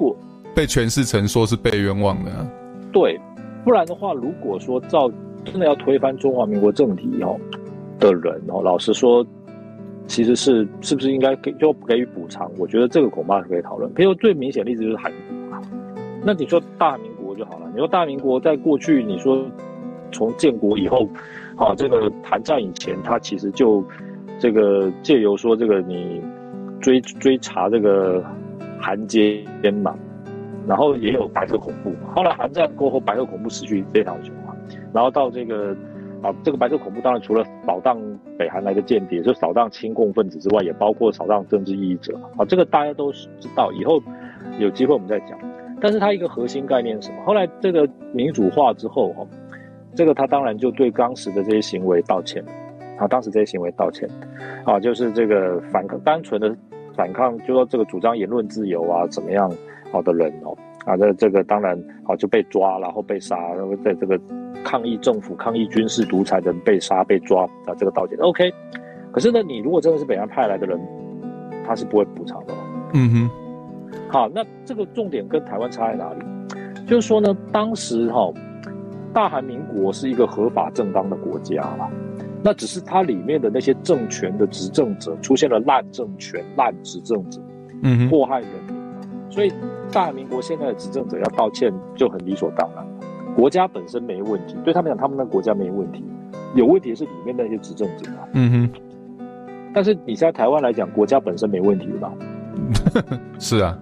[0.56, 2.50] 被诠释成说是被冤枉的，啊，
[2.92, 3.16] 对，
[3.64, 5.08] 不然的话，如果说照
[5.46, 7.38] 真的要推翻中华民国政体哦
[8.00, 9.24] 的人哦，老实说，
[10.08, 12.50] 其实是是不是应该给就给予补偿？
[12.58, 13.94] 我觉得这个恐怕是可以讨论。
[13.94, 15.60] 比如最明显的例子就是韩国，
[16.24, 17.70] 那你说大民国就好了。
[17.72, 19.46] 你说大明国在过去，你说
[20.12, 21.08] 从建国以后，
[21.58, 23.84] 啊，这个韩战以前，他其实就
[24.40, 26.22] 这个借由说这个你
[26.80, 28.24] 追追查这个
[28.80, 29.46] 韩奸
[29.84, 29.94] 嘛。
[30.68, 34.54] 然后也有白色恐怖，后来韩战过后，白色恐怖持续非常久嘛。
[34.92, 35.74] 然后到这个
[36.22, 38.00] 啊，这个白色恐怖当然除了扫荡
[38.38, 42.20] 北韩来的间谍，就扫荡亲共分子之外，也包括扫荡政治异议者。
[42.38, 44.02] 啊，这个大家都知道，以后
[44.60, 45.38] 有机会我们再讲。
[45.80, 47.24] 但是它一个核心概念是什么？
[47.24, 49.28] 后来这个民主化之后，哈，
[49.94, 52.44] 这个他当然就对当时的这些行为道歉，
[52.98, 54.10] 啊，当时这些行为道歉，
[54.66, 56.56] 啊，就是这个反抗，单纯的
[56.96, 59.52] 反抗，就说这个主张言论自由啊，怎么样？
[59.90, 60.54] 好的人哦，
[60.88, 64.18] 啊，这这个当然好就被抓，然后被杀，然后在这个
[64.64, 68.52] 抗议政府、抗议军事独裁的人被杀、被抓啊，这个道歉 OK。
[69.12, 70.80] 可是呢，你如果真的是北洋派来的人，
[71.66, 72.54] 他是不会补偿的。
[72.94, 73.30] 嗯哼。
[74.10, 76.26] 好，那这个重点跟台湾差在哪里？
[76.86, 78.34] 就是说呢，当时哈、哦，
[79.14, 81.90] 大韩民国是一个合法正当的国家啦，
[82.42, 87.42] 那只是它里面的那些政权的执政者出现了烂政权、烂执政者，
[87.84, 88.77] 嗯哼，祸害人民。
[89.38, 89.54] 所以，
[89.94, 92.84] 大民国现在的执政者要道歉就很理所当然。
[93.36, 96.04] 国家本身没问题，对他们讲，他们的国家没问题，
[96.56, 98.10] 有问题是里面那些执政者。
[98.34, 98.82] 嗯哼。
[99.76, 102.12] 但是你在台湾来讲，国家本身没问题吧？
[103.38, 103.78] 是啊，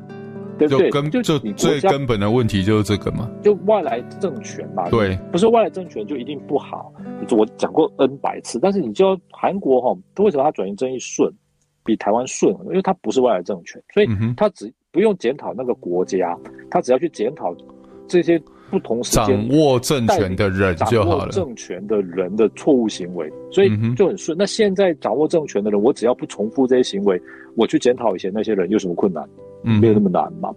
[0.60, 0.92] 对不对？
[0.92, 4.90] 就根就你最根本的问题就是这个嘛，就外来政权嘛。
[4.90, 6.92] 对，不是外来政权就一定不好。
[7.32, 11.32] 我讲过 N 百次，但是你就韩国哈，为什么它转型正义顺，
[11.86, 12.54] 比台湾顺？
[12.66, 14.70] 因为它不是外来政权，所以它只。
[14.96, 16.40] 不用检讨那个国家，
[16.72, 17.54] 他只要去检讨
[18.08, 18.42] 这些
[18.72, 21.28] 不同时间掌握政权的人就好了。
[21.32, 24.38] 掌握政权的人的错误行为，所以就很顺。
[24.38, 27.22] 嗯、那现在掌握政权的人，我只要不重复这些行为，
[27.56, 29.28] 我去检讨以前那些人有什么困难？
[29.64, 30.56] 嗯，没有那么难嘛。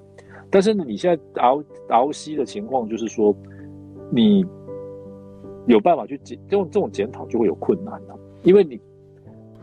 [0.50, 3.34] 但是你现在 R R C 的情况就是说，
[4.08, 4.46] 你
[5.66, 8.80] 有办法去检，这种这种检讨就会有困难了，因为你。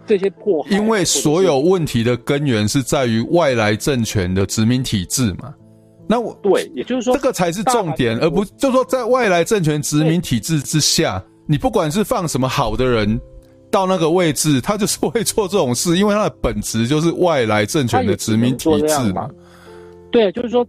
[0.08, 5.54] 这些破坏，因为所有问题的根源是在于外来政权的殖民体制嘛。
[6.08, 13.20] 那我对，也就是说，这个才是重点，而不就是说在外来政权殖民体制之下，你不管是放什么好的人
[13.72, 19.28] 到那个位置，他就是会做这种事，因为他的本质就是外来政权的殖民体制嘛。
[20.12, 20.64] 对，就是说，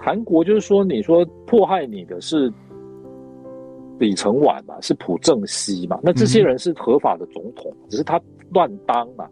[0.00, 2.52] 韩国就是说，你说迫害你的是
[4.00, 8.20] 李承晚嘛，是朴正熙嘛，那这些人是合法的总统，嗯、只是他。
[8.54, 9.26] 乱当嘛，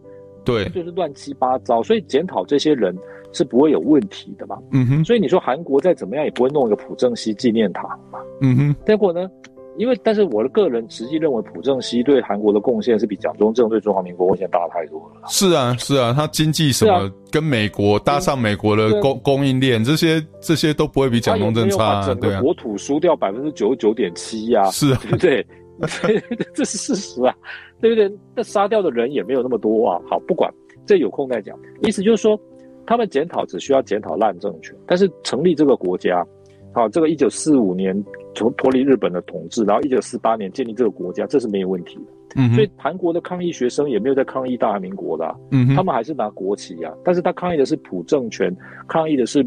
[0.45, 2.95] 对，就是乱七八糟，所以检讨这些人
[3.31, 4.59] 是不会有问题的嘛。
[4.71, 8.19] 嗯哼，所以你说韩国再怎么样也不会弄一个朴正熙纪念塔嘛。
[8.41, 9.27] 嗯哼，结果呢？
[9.75, 15.27] 因为但是我的个人实际认为，朴正熙对韩国的贡献是比蒋中正对中华民国贡献大太多了。
[15.27, 22.13] 是啊，是啊，他经济什么跟美国搭上美国的供供应链，这些这些都不会比蒋中正差。
[22.21, 25.43] 对啊，国土输掉百分之九十九点七呀，是啊，对不对？
[26.53, 27.35] 这是事实啊。
[27.81, 28.09] 对不对？
[28.33, 29.99] 那杀掉的人也没有那么多啊。
[30.09, 30.49] 好，不管
[30.85, 31.59] 这有空再讲。
[31.81, 32.39] 意思就是说，
[32.85, 36.25] 他们检讨只需要检讨烂政权，但是成立这个国家，
[36.73, 38.01] 好，这个一九四五年
[38.33, 42.03] 从脱离日本的统治，然后一九四八年建立这个国家，这是没有问题的。
[42.37, 46.93] 嗯，所以韩国的抗议学生也没有在抗议大韩民国的，啊，嗯，他们还是拿国旗啊。
[47.03, 48.55] 但是他抗议的是普政权，
[48.87, 49.45] 抗议的是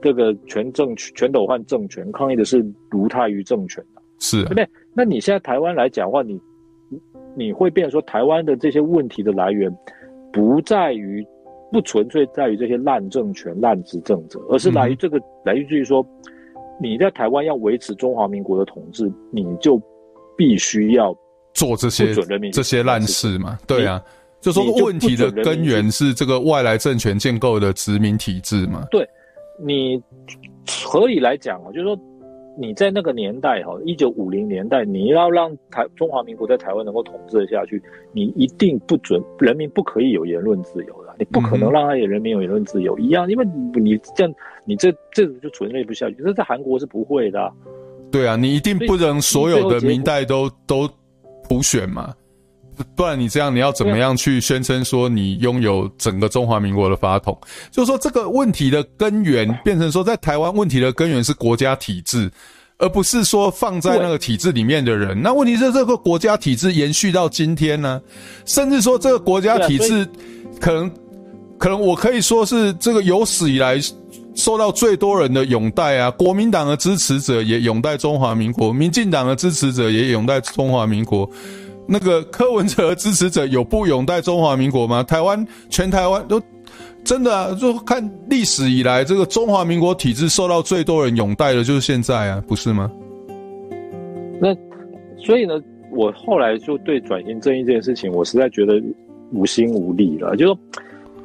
[0.00, 3.84] 这个全政全斗焕政权，抗议的是卢泰愚政权
[4.20, 4.68] 是、啊，对不对？
[4.94, 6.38] 那你现在台湾来讲的话，你
[7.34, 9.74] 你会变成说，台湾的这些问题的来源，
[10.30, 11.26] 不在于，
[11.72, 16.06] 不纯粹在于这些烂政权、烂执政者，而是来于这个，嗯、来自于说，
[16.78, 19.80] 你在台湾要维持中华民国的统治，你就
[20.36, 21.16] 必须要
[21.54, 22.14] 做这些
[22.52, 23.58] 这些烂事嘛？
[23.66, 24.02] 对啊，
[24.42, 28.86] 就说问题的根源是这个外来政权建构的殖民体制嘛？
[28.90, 29.08] 对，
[29.64, 30.02] 你
[30.86, 31.98] 合理来讲啊，就是说。
[32.56, 37.82] 你在那个年代哈，一九五零年代，你要让台中华民国在台湾能够统治下去，
[38.12, 43.44] 你一定不准人民不可以有言论自由的，你不可能让他有人民有言论自由、嗯、一样，因为
[43.74, 44.34] 你这样，
[44.66, 46.16] 你这这就存类不下去。
[46.16, 47.50] 这在韩国是不会的、啊。
[48.10, 50.86] 对啊，你一定不能所有的明代都都
[51.48, 52.14] 普选嘛，
[52.96, 57.36] 不然你这样你要怎么样去宣称说你拥有整个中华民国的法统？
[57.70, 62.30] 就是说这个问题的根源变成说，在台湾问题的根源是国家体制，
[62.78, 65.20] 而不是说放在那个体制里面的人。
[65.20, 68.00] 那问题是这个国家体制延续到今天呢？
[68.44, 70.08] 甚至说这个国家体制
[70.60, 70.90] 可能
[71.58, 73.78] 可能我可以说是这个有史以来
[74.34, 76.10] 受到最多人的拥戴啊！
[76.12, 81.28] 国民党的支持者也拥戴中华民国，民进党的支持者也拥戴中华民国。
[81.86, 85.02] 那个柯文哲的支持者有不拥戴中华民国吗？
[85.02, 86.40] 台湾全台湾都
[87.04, 92.90] 真的啊，就看历史以来，这个中华民国体制受到最多人拥戴的，就是现在啊，不是吗？
[94.40, 94.54] 那
[95.18, 95.60] 所以呢，
[95.90, 98.80] 我后来就对转型正义这件事情，我实在觉得
[99.32, 100.36] 无心无力了。
[100.36, 100.58] 就说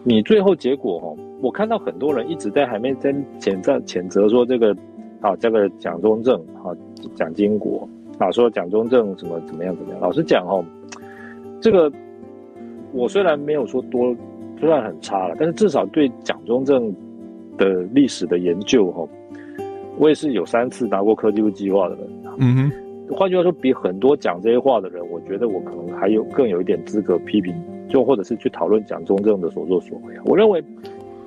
[0.03, 4.75] 你最后结果哦，我看到很多人一直在还没在谴责谴责说这个
[5.21, 6.73] 啊，这个蒋中正啊，
[7.15, 7.87] 蒋经国。
[8.17, 9.99] 啊，说蒋中正什么怎么样怎么样？
[10.01, 10.63] 老实讲哦，
[11.61, 11.91] 这个
[12.91, 14.15] 我虽然没有说多，
[14.59, 16.93] 虽然很差了，但是至少对蒋中正
[17.57, 19.07] 的历史的研究哈，
[19.97, 22.07] 我也是有三次拿过科技部计划的人。
[22.39, 27.53] 嗯哼，换句话说，比很多讲这些话的人，我觉得我可能还有更有一点资格批评，
[27.87, 30.15] 就或者是去讨论蒋中正的所作所为。
[30.25, 30.63] 我认为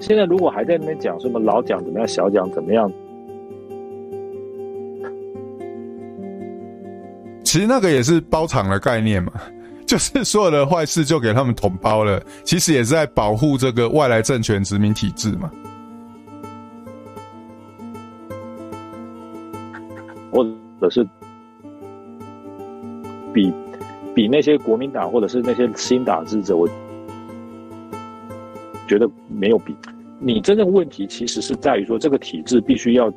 [0.01, 2.91] 现在如果还在那边讲什么老蒋怎么样，小蒋怎么样。
[7.51, 9.33] 其实那个也是包场的概念嘛，
[9.85, 12.23] 就是所有的坏事就给他们统包了。
[12.45, 15.51] 其实也是在保护这个外来政权殖民体制嘛，
[20.31, 20.47] 或
[20.81, 21.05] 者是
[23.35, 23.53] 比
[24.15, 26.69] 比那些国民党或者是那些新党制者，我
[28.87, 29.75] 觉得没有比。
[30.21, 33.13] 你真正问题其实是在于说，这个体制必须要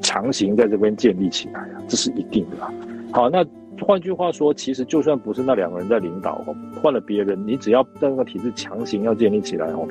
[0.00, 2.68] 强行在这边建立起来啊，这是一定的。
[3.12, 3.46] 好，那。
[3.80, 9.86] 换句话说，其实就算不是那两个人在领导哦，换了别人，你只要让那个体制强行要建立起来哦，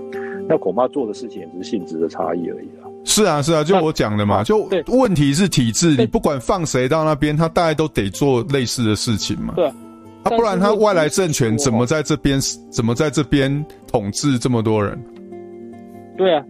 [0.48, 2.86] 那恐怕做的事情也只是性质的差异而已啊。
[3.04, 9.54] 是啊，是啊，就我讲的嘛，就问题是体制，你不管放谁到那边，他大概都得做类似的事情嘛。
[9.56, 9.76] 对啊，
[10.24, 15.02] 啊，不然他外来政权怎么在这边，怎么在这边统治这么多人？
[16.18, 16.44] 对啊，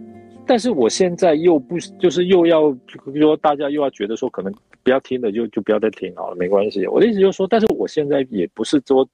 [0.46, 4.52] 但是我现在又不就是又要，比如说大家又要觉得说可能。
[4.88, 6.86] 不要听的就就不要再听好了，没关系。
[6.86, 9.06] 我的意思就是说，但是我现在也不是说，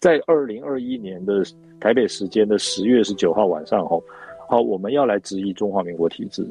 [0.00, 1.42] 在二零二一年的
[1.78, 4.02] 台北时间的十月十九号晚上吼，
[4.48, 6.42] 好，我们要来质疑中华民国体制。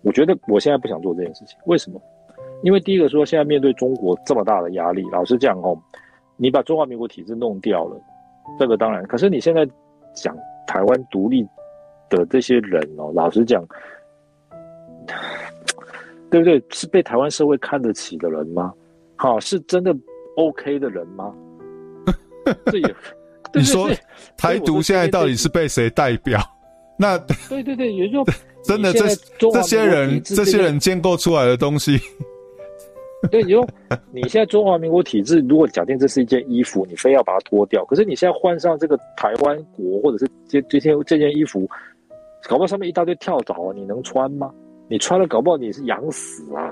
[0.00, 2.00] 我觉得我现在不想做这件事情，为什么？
[2.62, 5.78] 因为第一个说，现在面对中国这么大的压力，老实讲吼，
[6.38, 8.00] 你把中华民国体制弄掉了，
[8.58, 9.06] 这个当然。
[9.06, 9.68] 可是你现在
[10.14, 10.34] 讲
[10.66, 11.46] 台湾独立
[12.08, 13.62] 的这些人哦，老实讲。
[16.30, 16.62] 对不对？
[16.70, 18.72] 是被台湾社会看得起的人吗？
[19.16, 19.94] 好，是真的
[20.36, 21.32] OK 的人吗？
[22.66, 22.94] 这也，
[23.54, 23.88] 你说
[24.36, 26.40] 台独现在到底是被谁代表？
[26.98, 27.18] 那
[27.48, 28.24] 对对对，也就
[28.64, 29.06] 真的这
[29.38, 31.98] 这些人这些人建构出来的东西，
[33.30, 33.66] 对，你说
[34.12, 41.68] 你现在中华民国体制，如果假定这是一件衣服，你非要把它脱掉，可是你现在换上这个台湾国，或者是这这件这件衣服，
[42.48, 44.50] 搞不好上面一大堆跳蚤啊，你能穿吗？
[44.88, 46.70] 你穿了，搞不好你是痒死啊，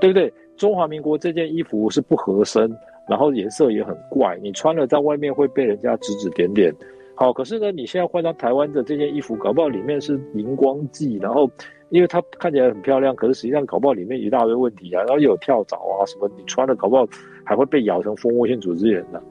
[0.00, 0.32] 对不对？
[0.56, 2.70] 中华民国这件衣服是不合身，
[3.08, 6.72] 然后颜色也很怪，你穿了在外面会被人家指指点点。
[7.14, 11.50] 好，可是呢，你现在换到台湾的这件衣服，搞不好里面是荧光剂，然后
[11.90, 17.06] 因为它看起来很漂亮，可是实际上搞不好里面一大堆问题啊，然后又有跳蚤啊什么，你穿了搞不好
[17.44, 19.22] 还会被咬成蜂窝性组织炎的。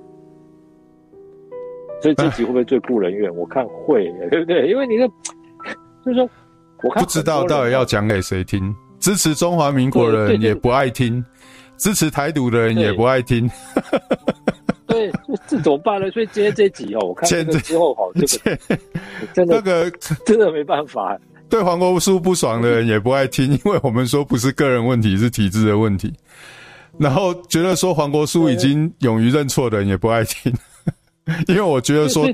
[2.01, 3.33] 所以这集会不会最顾人怨？
[3.35, 4.67] 我看会，对不对？
[4.67, 5.07] 因为你的
[6.03, 6.29] 就是说。
[6.83, 11.23] 我不知道到底要讲给谁听，支持中华民国的人也不爱听，
[11.77, 13.49] 支持台独的人也不爱听。
[14.87, 15.09] 对，
[15.47, 16.11] 这怎么办呢？
[16.11, 18.57] 所以今天这集哦，我看这个之后，好，这个
[19.33, 19.91] 真的那个
[20.25, 21.17] 真的没办法。
[21.47, 26.13] 对黄国书不爽的人也不爱听，因为我们说不是个人问题，是体制的问题。
[26.97, 30.53] 然后觉得说黄国书已经勇于认错的人也不爱听，
[31.47, 32.27] 因为我觉得说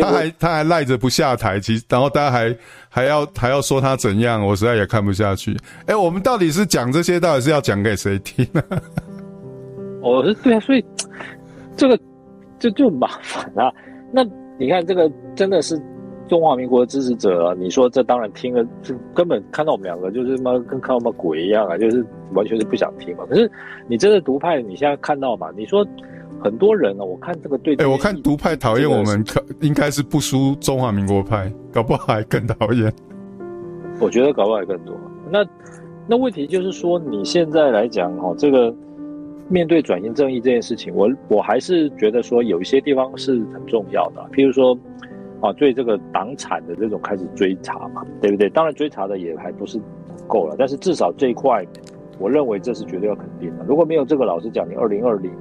[0.00, 2.56] 他还他还赖着不下台，其实然后大家还
[2.88, 5.56] 还要还要说他怎样，我实在也看不下去。
[5.86, 8.62] 哎，我们到底是讲这些，到底是要讲给谁听呢？
[10.02, 10.84] 哦，是对啊，所以
[11.76, 11.96] 这个
[12.58, 13.72] 这就，就麻烦啊。
[14.12, 14.24] 那
[14.58, 15.80] 你看这个真的是。
[16.28, 23.26] 中华民国的支持者啊，你说这当然听了，就根本看到我们两个就是妈跟看到什么鬼一样啊，就是完全是不想听嘛。
[23.28, 23.50] 可是
[23.86, 25.50] 你真的独派，你现在看到嘛？
[25.54, 25.86] 你说
[26.42, 32.92] 很多人啊，我看这个对，哎、欸，我看独派讨厌我们，可应该是不输中华民国派，搞不好还更讨厌。
[34.00, 34.94] 我觉得搞不好还更多。
[35.30, 35.44] 那
[36.06, 38.74] 那问题就是说，你现在来讲哈，这个
[39.48, 44.76] 面对转型正义这件事情，我我还是觉得说有一些地方是很重要的，譬如说。
[45.44, 48.48] 啊，对这个党产的这种开始追查嘛，对不对？
[48.50, 49.76] 当然追查的也还不是
[50.28, 51.66] 够了，但是至少这一块，
[52.20, 53.64] 我认为这是绝对要肯定的。
[53.66, 55.32] 如果没有这个，老实讲，你二零二零，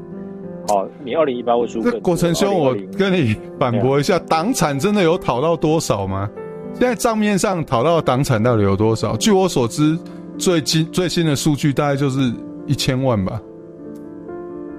[0.67, 1.81] 好，你二零一八会输。
[1.81, 6.29] 这国成兄，我跟你反驳一下，党产真的有讨到多少吗？
[6.73, 9.17] 现在账面上讨到的党产到底有多少？
[9.17, 9.97] 据我所知，
[10.37, 12.31] 最近最新的数据大概就是
[12.65, 13.41] 一千万吧，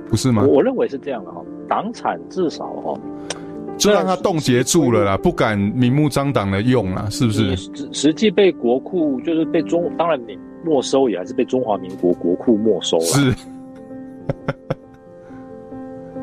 [0.09, 0.43] 不是吗？
[0.47, 2.99] 我，我认为是这样的哈，党产至少哈。
[3.79, 7.57] 就让他冻结住了啦，不敢明目张胆的用啦，是不是？
[7.57, 13.05] 实实际被国库就是被中，当然你没收也还是被中华民国国库没收了。
[13.05, 13.35] 是，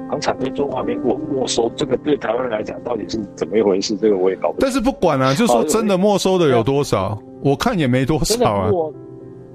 [0.10, 3.96] 房产被中华民国没收，这个对台湾人来讲到底是怎么一回事？
[3.96, 4.62] 这个我也搞不懂。
[4.62, 8.72] 但是不管啊，就说真的没收的有多少，我看也没多少啊。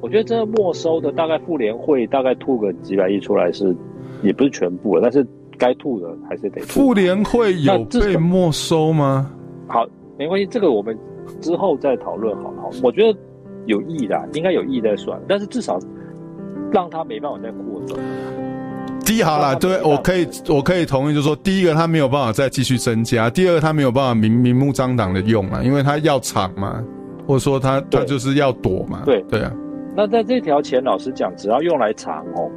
[0.01, 3.77] 我觉得真的没收的大概妇联会大概吐个几百亿出来是，
[4.23, 5.27] 也不是全部了，但是。
[5.57, 6.67] 该吐的还是得吐。
[6.67, 9.31] 妇联会有被没收吗？
[9.69, 9.87] 好，
[10.19, 10.99] 没关系，这个我们
[11.41, 12.63] 之后再讨论好了。
[12.63, 13.17] 好，我觉得
[13.67, 15.79] 有意的，应该有意在算，但是至少
[16.73, 17.97] 让他没办法再扩张。
[19.05, 26.83] 第一，好了，对，我可以，我可以同意，就是说，第一个他没有办法再继续增加，第二个他没有办法明明目张胆的用啊，因为他要藏嘛，
[27.27, 29.03] 或者说他他就是要躲嘛。
[29.05, 29.53] 对对啊。
[29.95, 32.51] 那在这条钱，老实讲，只要用来藏哦。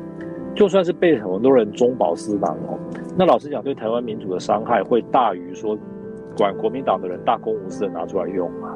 [0.56, 2.80] 就算是被很多人中饱私囊哦，
[3.16, 5.78] 那老实讲，对台湾民主的伤害会大于说
[6.36, 8.74] 管国民党的人大公无私的拿出来用啊。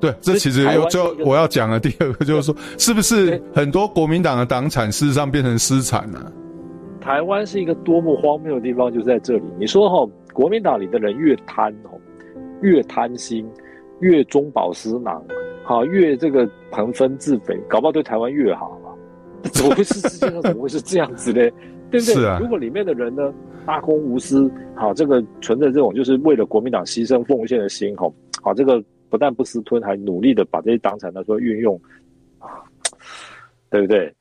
[0.00, 6.32] 对，这其实又就我要讲的第二个就是说，是不是很多国民党的党产事实上变成私产了？
[7.00, 9.44] 台湾是一个多么荒谬的地方，就在这里。
[9.58, 11.98] 你说哈，国民党里的人越贪哦，
[12.62, 13.48] 越贪心，
[14.00, 15.22] 越中饱私囊，
[15.62, 18.78] 好，越这个朋分自肥，搞不好对台湾越好。
[19.52, 21.48] 怎么会是世界上怎么会是这样子呢？
[21.88, 22.26] 对不对？
[22.26, 22.38] 啊。
[22.40, 23.32] 如果里面的人呢，
[23.64, 31.80] 大公无私，好，这个存着这种就是为了国民党牺牲奉献的心，好，好，这个不但不私吞，还努力的把这些党产拿出来运用，
[32.38, 32.62] 啊，
[33.70, 34.12] 对不对？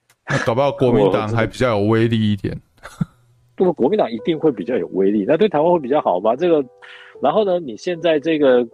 [0.45, 2.59] 搞不好国民党还比较有威力一点。
[3.55, 6.35] 不过国民党一定会比较有威力，那对台湾会比较好吧？
[6.35, 6.65] 这个，
[7.21, 8.67] 然后呢，你现在这个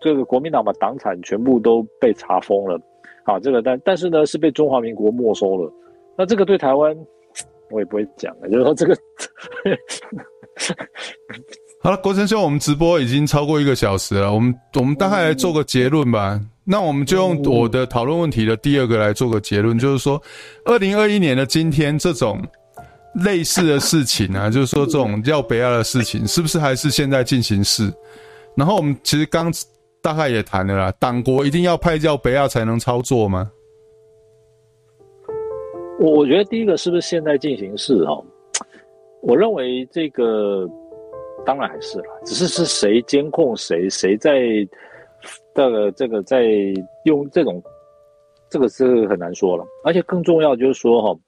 [0.00, 2.80] 这个国民党把党产全部都被查封了，
[3.24, 5.72] 啊，这个但但是呢，是被中华民国没收了。
[6.16, 6.96] 那这个对台湾，
[7.70, 8.48] 我也不会讲了。
[8.48, 8.96] 就是说这个，
[11.82, 16.40] 好了，国成兄，我们直播已经超过一个小时了，我们我们大概来做个结论吧。
[16.64, 20.20] 那我们就用我的讨论问题的第二个来做个结论，就是说，
[20.64, 22.42] 二零二一年的今天，这种
[23.24, 27.92] 类似的事情啊， 就是说这种叫北亚的事情，是不是还是现在进行式？
[28.56, 29.52] 然后我们其实刚
[30.02, 33.48] 大概也谈了啦，党国一定要派叫北亚才能操作吗？
[36.00, 38.20] 我我觉得第一个是不是现在进行式哈？
[39.22, 40.68] 我认为这个
[41.46, 44.40] 当然还是了，只是是谁监控谁，谁在
[45.54, 46.44] 这个这个在
[47.04, 47.62] 用这种，
[48.50, 49.64] 这个是很难说了。
[49.84, 51.18] 而且更重要就是说哈，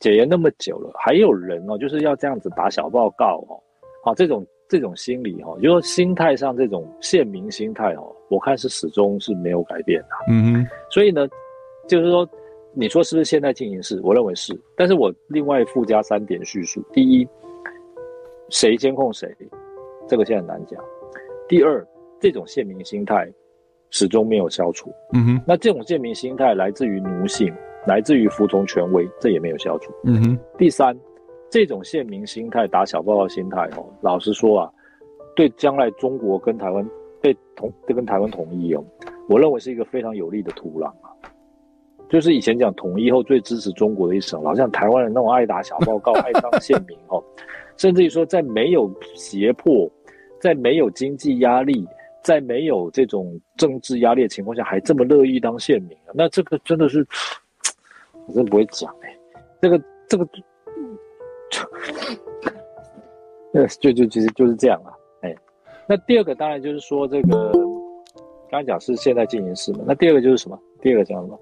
[0.00, 3.60] 解严那么久了，还有人哦，就是要这样子打小报告哦，
[4.04, 10.08] 好这种这种心理哈，就是说心态上这种献民心态哦，我看是始终是没有改变的。
[10.28, 11.28] 嗯哼，所以呢，
[11.86, 12.28] 就是说。
[12.74, 13.98] 你说是不是现在进行式？
[14.04, 17.26] 我认为是，但是我另外附加三点叙述：第一，
[18.50, 19.28] 谁监控谁，
[20.06, 20.78] 这个现在很难讲；
[21.48, 21.86] 第二，
[22.20, 23.30] 这种县民心态
[23.90, 24.90] 始终没有消除。
[25.12, 27.52] 嗯哼，那这种县民心态来自于奴性，
[27.86, 29.92] 来自于服从权威，这也没有消除。
[30.04, 30.98] 嗯哼，第三，
[31.50, 34.72] 这种县民心态、打小报告心态，哦，老实说啊，
[35.36, 36.88] 对将来中国跟台湾
[37.20, 38.84] 被统，跟台湾统一哦，
[39.28, 41.12] 我认为是一个非常有利的土壤啊。
[42.08, 47.22] 就是以前讲统一后最支持中国的一省，老像台湾人那种爱打小报告、 爱当县民哦，
[47.78, 49.90] 甚至于说在没有胁迫、
[50.40, 51.86] 在没有经济压力、
[52.22, 56.12] 在没有这种政治压力的情况下，还这么乐意当县民啊？
[56.12, 57.06] 那这个真的是，
[58.26, 59.16] 我真不会讲哎、
[59.62, 60.28] 这个这个
[63.52, 65.34] 就就就其实就是这样啊，哎、
[65.88, 67.52] 那第二个当然就是说这个
[68.50, 70.58] 刚才讲是现在进行式嘛，那第二个就是什么？
[70.82, 71.40] 第二个讲什么？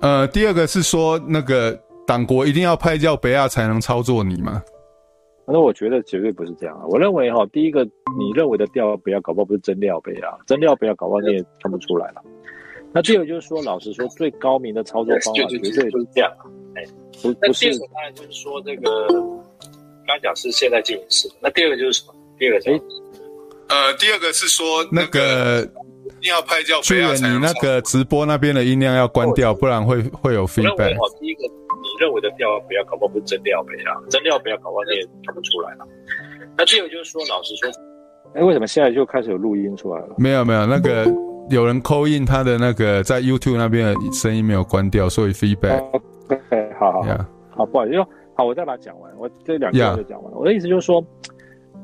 [0.00, 4.62] 呃，第二个是说那个党国一定要派掉北亚才能操作你吗？
[5.48, 6.82] 那我觉得绝对不是这样啊！
[6.88, 7.84] 我认为哈，第一个
[8.18, 12.22] 你认为的调不要搞不好不是真料不要，真料不要搞不好你也看不出来了。
[12.92, 16.32] 那第二个就是说，老实说，最高明的操作方法绝对就是这样。
[16.74, 16.84] 哎，
[17.22, 17.70] 不不是。
[17.70, 19.06] 第二个当然就是说，这个
[20.06, 21.28] 刚讲是现在进行式。
[21.40, 22.14] 那第二个就是什么？
[22.38, 22.70] 第二个是
[23.68, 25.62] 呃，第二个是说那个
[26.20, 26.80] 一定要拍照。
[26.82, 30.96] 所以你那个直播那边的音量要关掉，不然会会有 feedback。
[31.98, 35.86] 认为的料不要搞不好不是真料不要，真料不要搞不好你也看不出来了。
[36.56, 37.70] 那第二个就是说，老实说，
[38.34, 40.14] 哎，为什么现在就开始有录音出来了？
[40.16, 41.04] 没有没有，那个
[41.50, 45.82] 有人 call in 他的那个在 YouTube 那边的声音没有关掉，所以 feedback。
[46.28, 50.38] OK，好好好.好，不好意思，好，我再把它讲完，我这两个就讲完了。
[50.38, 51.04] 我的意思就是说，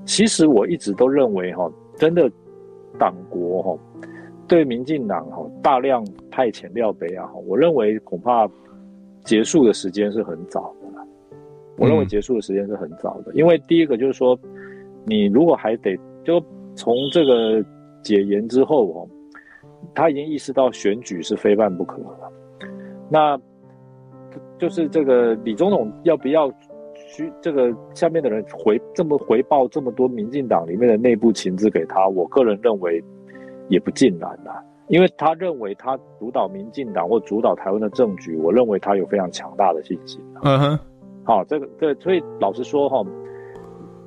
[0.05, 2.31] 其实我一直都认为哈，真的
[2.99, 3.79] 党国哈
[4.49, 8.49] 对民进党哈大量派遣廖北亚哈，我认为恐怕。
[9.25, 11.01] 结束的时间是很早的，
[11.77, 14.39] 我认为结束的时间是很早的，嗯，因为第一个就是说，
[15.05, 16.43] 你如果还得就
[16.75, 17.65] 从这个
[18.03, 19.09] 解严之后哦，
[19.95, 22.33] 他已经意识到选举是非办不可了，
[23.09, 23.39] 那
[24.59, 26.51] 就是这个李总统要不要
[27.15, 33.03] 去这个下面的人回这么回报这么多民进党里面的内部情资给他，我个人认为
[33.69, 34.51] 也不尽然呐。
[34.89, 40.21] 因为他认为他主导民进党或主导台湾的政局，我认为他有非常强大的信心。
[40.43, 40.79] 嗯哼，
[41.25, 43.03] 好，这个对，所以老实说哈，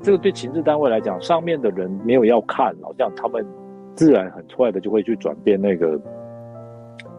[0.01, 3.43] 这个对情治单位来讲，上面的人没有要看，好像他们
[3.95, 5.99] 自然很快的就会去转变那个、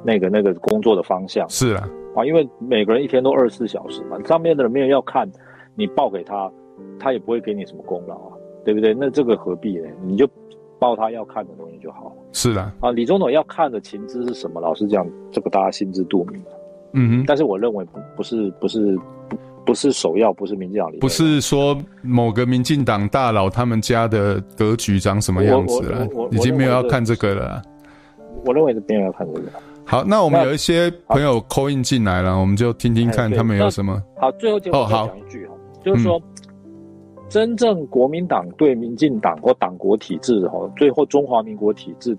[0.05, 1.49] 那个、那个工作的方向。
[1.49, 5.29] 是啊，啊，因为每个人一天都二十四小时嘛，上面的人没有要看，
[5.75, 6.53] 你报给他，
[7.01, 8.33] 他也不会给你什么功劳啊，
[8.65, 8.95] 对不对？
[8.95, 9.89] 那这个何必呢？
[10.03, 10.29] 你就。
[10.79, 12.13] 报他要看的东西就好了。
[12.33, 14.61] 是的啊，李总统要看的情资是什么？
[14.61, 16.43] 老实讲，这个大家心知肚明。
[16.93, 18.97] 嗯哼，但是我认为不不是不是
[19.29, 27.63] 不不是首要，不是民进党里，不是说某个民进党大佬他们家的格局长什么样子了，已经没有要看这个了。
[28.45, 29.49] 我认为是没有要看这个。
[29.85, 34.03] 好，那我们有一些朋友 call in 进来了，我们就听听看他们有什么。
[34.19, 35.55] 好，最后就哦好讲一句哈，
[35.85, 36.21] 就是说。
[37.29, 42.17] 真正国民党对民进党或党国体制，哈，最后中华民国体制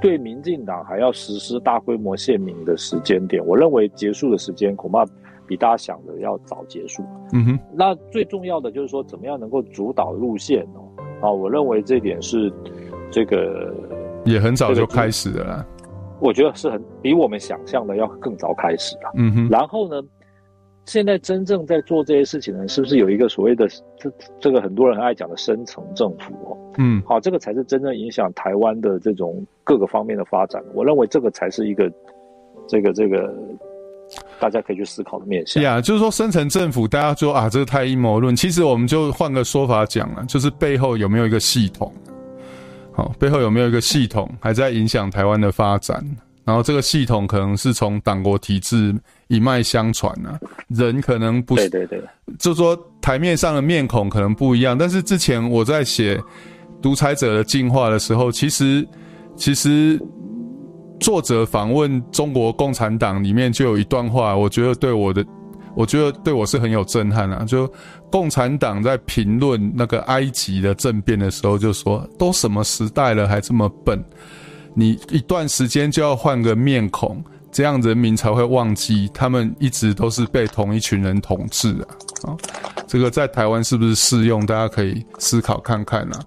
[0.00, 5.04] 对民进党还要实施大规模限民的时间点，我认为结束的时间恐怕
[5.46, 7.02] 比大家想的要早结束。
[7.32, 10.84] 嗯哼，那最重要的就是说，怎么样能够主导路线哦？
[11.22, 12.52] 啊，我认为这点是
[13.10, 13.74] 这个
[14.24, 15.66] 也很早就开始了啦。
[16.20, 19.10] 我觉得是很比我们想象的要更早开始了。
[19.14, 20.02] 嗯哼，然后呢？
[20.86, 23.68] 现在真正在做这些事情呢，是不是有一个所谓的
[23.98, 24.10] 这
[24.40, 26.56] 这个很多人爱讲的深层政府哦？
[26.78, 30.62] 嗯，好，这个才是真正影响台湾的这种各个方面的发展。
[30.74, 31.92] 我认为这个才是一个
[32.68, 33.34] 这个这个
[34.38, 35.60] 大家可以去思考的面向。
[35.62, 38.36] 呀，就是说深层政府，大家说啊，这个太阴谋论。
[38.36, 41.92] 其实我们就换个说法讲了，就是背后有没有一个系统？
[42.92, 46.04] 好，背后有没有一个系统还在影响台湾的发展？
[46.46, 48.94] 然后这个系统可能是从党国体制
[49.26, 50.38] 一脉相传啊，
[50.68, 56.16] 人可能不是，对对对，就是说台面上的面孔可能不一样，但是之前我在写
[56.80, 58.86] 独裁者的进化的时候，其实
[59.34, 60.00] 其实
[61.00, 65.26] 作者访问中国共产党里面就有一段话，我觉得对我的，
[65.74, 67.68] 我觉得对我是很有震撼啊，就
[68.08, 74.00] 共产党在评论那个埃及的政变的时候，就说都什么时代了还这么笨。
[74.78, 82.28] 你一段时间就要换个面孔，这样人民才会忘记他们一直都是被同一群人统治啊！
[82.28, 82.36] 啊，
[82.86, 84.44] 这个在台湾是不是适用？
[84.44, 86.20] 大家可以思考看看啊。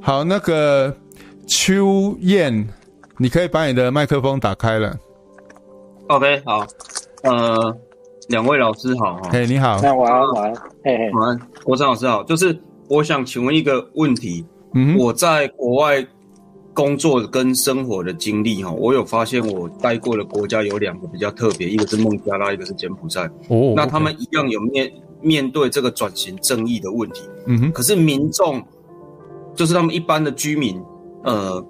[0.00, 0.96] 好，那个
[1.44, 2.68] 秋燕，
[3.16, 4.96] 你可以把你的麦克风打开了。
[6.06, 6.64] OK，好，
[7.24, 7.76] 呃，
[8.28, 9.30] 两位老师好哈。
[9.32, 9.80] 嘿，你好。
[9.82, 12.22] 那晚安，晚安，嘿嘿，晚安，国昌老师好。
[12.22, 12.56] 就是
[12.88, 16.06] 我想请问一个问题，嗯，我在国外。
[16.78, 23.24] 工作跟生活的经历哈，我有发现我待过的国家有两个比较特别，一个是孟加拉，一个是柬埔寨。
[23.48, 23.74] 哦，oh.
[23.74, 24.88] 那他们一样有面
[25.20, 27.22] 面对这个转型正义的问题。
[27.46, 28.62] 嗯哼，可是民众
[29.56, 30.80] 就是他们一般的居民，
[31.24, 31.60] 呃，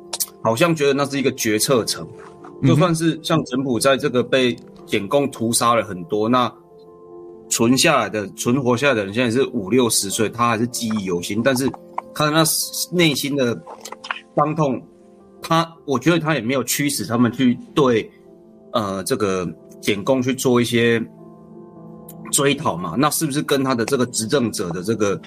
[0.42, 2.06] 好像觉得那是一个决策层。
[2.62, 4.54] 就算是像柬埔寨这个被
[4.84, 6.52] 柬共屠杀了很多，那
[7.48, 11.66] 存下来的存活下来的人现在是五六十岁，他还是记忆犹新，但是
[12.14, 12.44] 他那
[12.92, 13.58] 内心的
[14.36, 14.78] 伤痛。
[15.42, 18.10] 他我觉得他也没有驱使他们去对
[18.72, 19.48] 呃这个
[19.80, 21.02] 检控去做一些
[22.32, 22.94] 追讨嘛？
[22.98, 25.20] 那是不是跟他的这个执政者的这个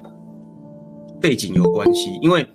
[1.20, 2.18] 背景有关系？
[2.22, 2.47] 因为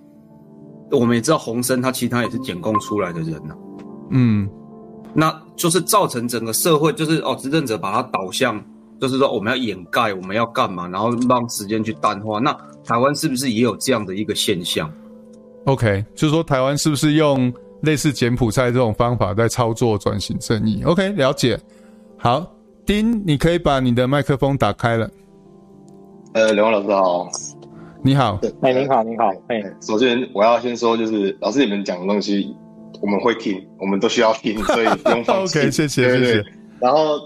[0.90, 3.56] 我们也知道洪森他其实他也是检控出来的人呐、啊，
[4.10, 4.48] 嗯，
[5.14, 8.62] 那就是造成整个社会就是哦执政者把他导向。
[8.98, 12.38] 就是说，我们要掩盖，我们要干嘛，然后让时间去淡化。
[12.38, 12.50] 那
[12.82, 14.90] 台湾是不是也有这样的一个现象
[15.66, 17.52] ？OK，就是说台湾是不是用
[17.82, 21.56] 类似柬埔寨这种方法在操作转型正义？OK，了解。
[22.16, 22.44] 好，
[22.86, 25.10] 丁，你可以把你的麦克风打开了。
[26.32, 27.28] 呃，刘老师好，
[28.02, 28.40] 你好。
[28.62, 29.30] 哎，你好，你好。
[29.48, 32.54] 哎，首先我要先说，就是老师你们讲的东西
[33.02, 35.58] 我们会听，我们都需要听， 所以不用放弃。
[35.58, 36.44] OK，谢谢，对对对谢谢。
[36.80, 37.20] 然后。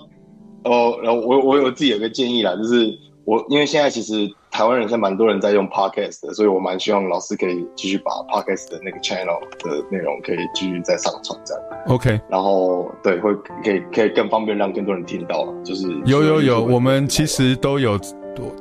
[0.63, 2.87] 哦，然后我我有自己有个建议啦，就是
[3.25, 11.63] 我因为现在其实台湾人现在蛮多人在用 podcast 的，所以我蛮希望老师可以继续把 podcast 的那个 channel 的内容可以继续再上传这样。
[11.87, 13.35] OK，然后对，会
[13.65, 17.99] 可以可以更方便让更多人听到，就是有有有，我们其实都有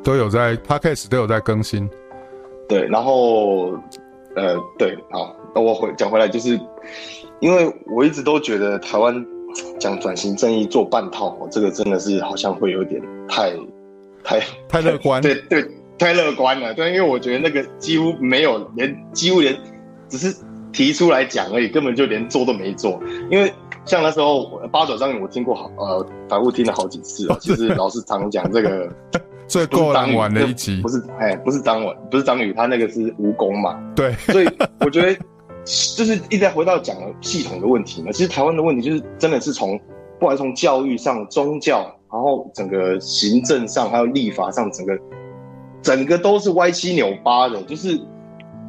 [0.03, 1.89] 都有在 podcast 都有在更新。
[2.67, 3.71] 对，然后
[4.35, 6.59] 呃对，好，那我回讲回来，就是
[7.39, 9.25] 因为我一直都觉得台湾。
[9.79, 13.51] 讲转型正义做半套，这个真的是好像会有点太
[14.23, 15.67] 太太乐观，对 对，
[15.99, 16.73] 太乐观了。
[16.73, 19.55] 对，因为我觉得那个几乎没有连几乎连
[20.07, 20.35] 只是
[20.71, 22.99] 提出来讲而已，根本就连做都没做。
[23.29, 23.53] 因为
[23.85, 27.37] 像那时候八爪章鱼，我听过好呃反复听了好几次了。
[27.39, 28.89] 其实老师常讲这个
[29.45, 33.79] 最过当晚的一集，不是哎，不是章鱼，不是章鱼，他那个是蜈蚣嘛。
[33.95, 35.15] 对，所以我觉得。
[35.95, 38.11] 就是一直在回到讲系统的问题嘛。
[38.11, 39.77] 其实台湾的问题就是真的是从，
[40.17, 41.81] 不管是从教育上、宗教，
[42.11, 44.97] 然后整个行政上，还有立法上，整个
[45.81, 47.61] 整个都是歪七扭八的。
[47.63, 47.99] 就是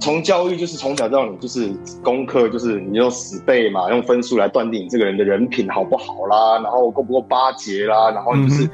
[0.01, 8.65] 从教育，就是从小到你就是功课，就是你用死背嘛，用分数来断定你这个人的人品好不好啦，然后够不够巴结啦，然后就是，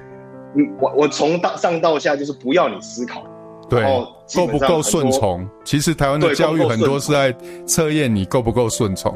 [0.54, 3.22] 嗯，我我从大上到下就是不要你思考。
[3.68, 3.82] 对，
[4.36, 5.44] 够不够顺从？
[5.64, 7.34] 其实台湾的教育很多是在
[7.66, 9.12] 测验你够不够顺从。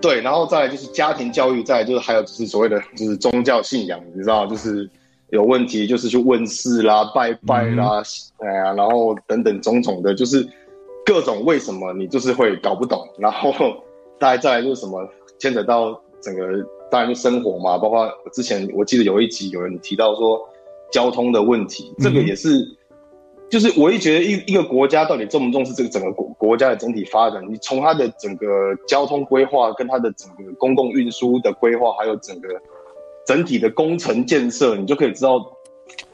[0.00, 4.90] 对，然后再来就是家庭教育，再来就是还有就是所谓的就是宗教信仰，你知道，就是
[5.32, 8.00] 有问题就是去问事啦、拜拜啦，
[8.38, 10.46] 嗯、哎呀，然后等等种种的，就是
[11.04, 13.52] 各种为什么你就是会搞不懂，然后
[14.20, 15.08] 大概再来就是什么
[15.38, 16.46] 牵扯到整个
[16.90, 20.40] 当然就生活嘛，包括之前我记得有一集有人提到说
[20.92, 22.58] 交通的问题，这个也是。
[22.58, 22.76] 嗯
[23.52, 28.46] 就是我一觉得一一个国家到底重不重视这个整个国国家的整体发展，你从它的整个
[28.88, 32.48] 交通规划跟它的整个公共运输的规划，还有整个
[33.26, 35.40] 整体的工程建设，你就可以知道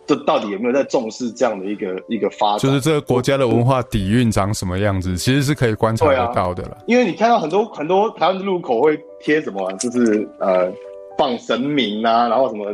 [0.06, 2.60] 这到底有没有在重视这样的一个一个发展。
[2.60, 6.78] 就是这个国家的文化底蕴长什么样子，其实是可以观察得到的了。
[6.86, 10.72] 因为你看到很多很多台湾的路口会贴什么，就是呃
[11.16, 12.72] 放神明啊，然后什么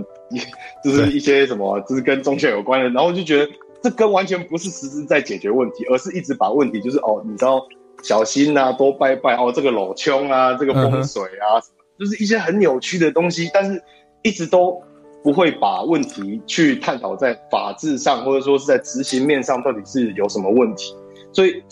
[0.84, 3.50] 就是一些什么就是跟宗教有关的，然后就觉得。
[3.82, 7.62] 这跟完全不是实质在解决问题，而是一直把问题就是哦，你知道
[8.02, 13.82] 小心啊，多拜拜哦，这个老穷啊，这个风水啊，什么，就是一些很扭曲的东西，但是
[14.24, 14.82] 一直都
[15.22, 20.92] 不会把问题去探讨在法制上，或者说是在执行面上到底是有什么问题。
[21.32, 21.62] 所以，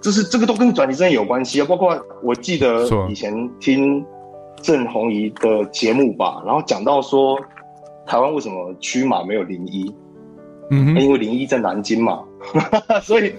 [0.00, 1.66] 就是这个都跟转型正义有关系啊。
[1.68, 4.02] 包括我记得以前听
[4.62, 7.38] 郑红怡的节目吧，然后讲到说
[8.06, 9.94] 台湾为什么区码没有零一。
[10.70, 12.22] 嗯，因为零一在南京嘛，
[13.02, 13.32] 所以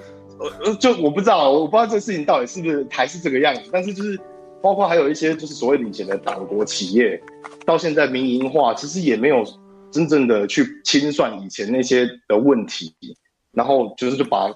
[0.64, 3.62] 呃就我不知道，我不知道这个事情到底是不是还是这个样子。
[3.72, 4.20] 但是就是
[4.62, 7.22] 包括还有一些就是所谓以前的党国企业，
[7.66, 9.44] 到现在民营化，其实也没有
[9.92, 12.94] 真正的去清算以前那些的问题，
[13.52, 14.50] 然后就是就把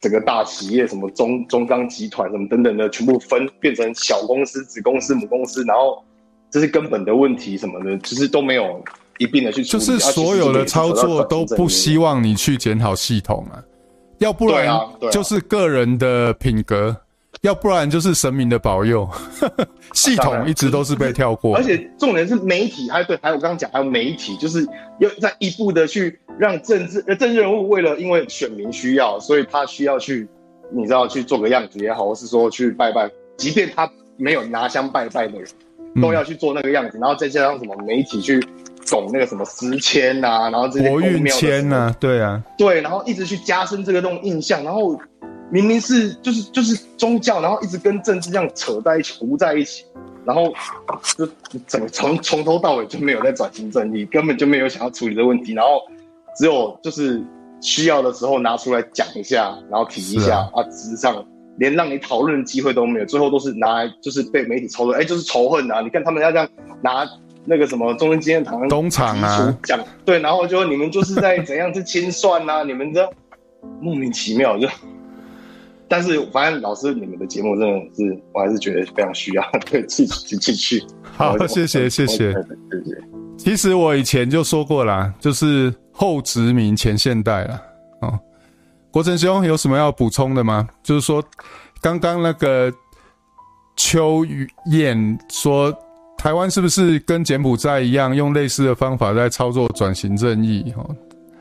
[0.00, 6.02] 整个大企业什么中中钢集团什么等等的全部分变成小公司、子公司、母公司，然后
[6.50, 8.82] 这是根本的问题什么的，其实都没有。
[9.18, 13.62] 一并的去，就是所有的操作都不希望你去检讨系统啊，
[14.16, 14.74] 要不然
[15.12, 16.96] 就是个人的品格，
[17.42, 19.08] 要不然就是神明的保佑，
[19.94, 21.56] 系统一直都是被跳过。
[21.56, 24.66] 而且重点是媒体，还对，还有我刚刚讲，还有媒体，就是
[24.98, 30.28] 要在一步的去让政治呃政治人物为了因为选民需要，所以他需要去，
[30.70, 35.48] 你知道去做个样子也好，或是说去拜拜，即便他没有拿香拜拜的人，
[36.02, 38.40] 都要去做那个样子，然后再加上什么媒体去。
[38.88, 44.98] 懂那个什么诗签呐，然后这些国运签呐，对啊，对，然后一直去加深这个这种印象，然后
[45.50, 49.84] 明明是就是就是宗教，然后一直跟政治这样扯在一起，糊在一起，
[50.24, 50.52] 然后
[51.16, 51.28] 就
[51.66, 55.82] 整个从从头到尾就没有在转型正义，根本就没有想要处理的问题，然后
[56.36, 57.20] 只有就是
[57.60, 61.24] 需要的时候拿出来讲一下，然后提一下啊，事实上
[61.58, 65.80] 连让你讨论的机会都没有，最后都是拿来就是被媒体操作，哎，就是仇恨啊！
[65.80, 66.48] 你看他们要这样
[66.80, 67.04] 拿
[67.44, 73.10] 那个什么中正纪念堂东厂啊讲，对，然后就你们就是在怎样去清算啊，你们这
[73.80, 74.68] 莫名其妙就。
[75.90, 80.80] 但是反正老师你们的节目真的是，我还是觉得非常需要， 对，继续继续。
[81.02, 82.34] 好，谢谢谢谢谢谢。
[83.36, 87.60] 其实我以前就说过啦，就是后殖民前现代了。
[88.02, 88.16] 哦，
[88.92, 90.68] 国成兄有什么要补充的吗？
[90.80, 91.20] 就是说，
[91.80, 92.72] 刚刚那个
[93.76, 95.76] 邱玉燕说，
[96.16, 100.72] 台湾是不是跟柬埔寨一样，用类似的方法在操作转型正义？
[100.76, 100.94] 哦，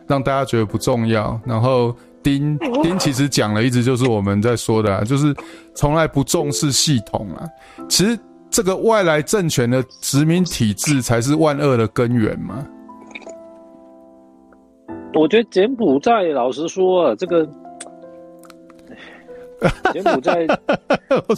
[0.08, 1.96] 让大家觉得不重要，然后。
[2.22, 5.34] 丁丁其实讲了一直就是我们在说的，啊，就是
[5.74, 7.48] 从来不重视系统啊。
[7.88, 8.18] 其实
[8.50, 12.66] 这个外来政权的殖民体制才是万恶的根源嘛。
[15.14, 17.48] 我觉得柬埔寨，老实说啊，这个
[19.94, 20.46] 柬埔寨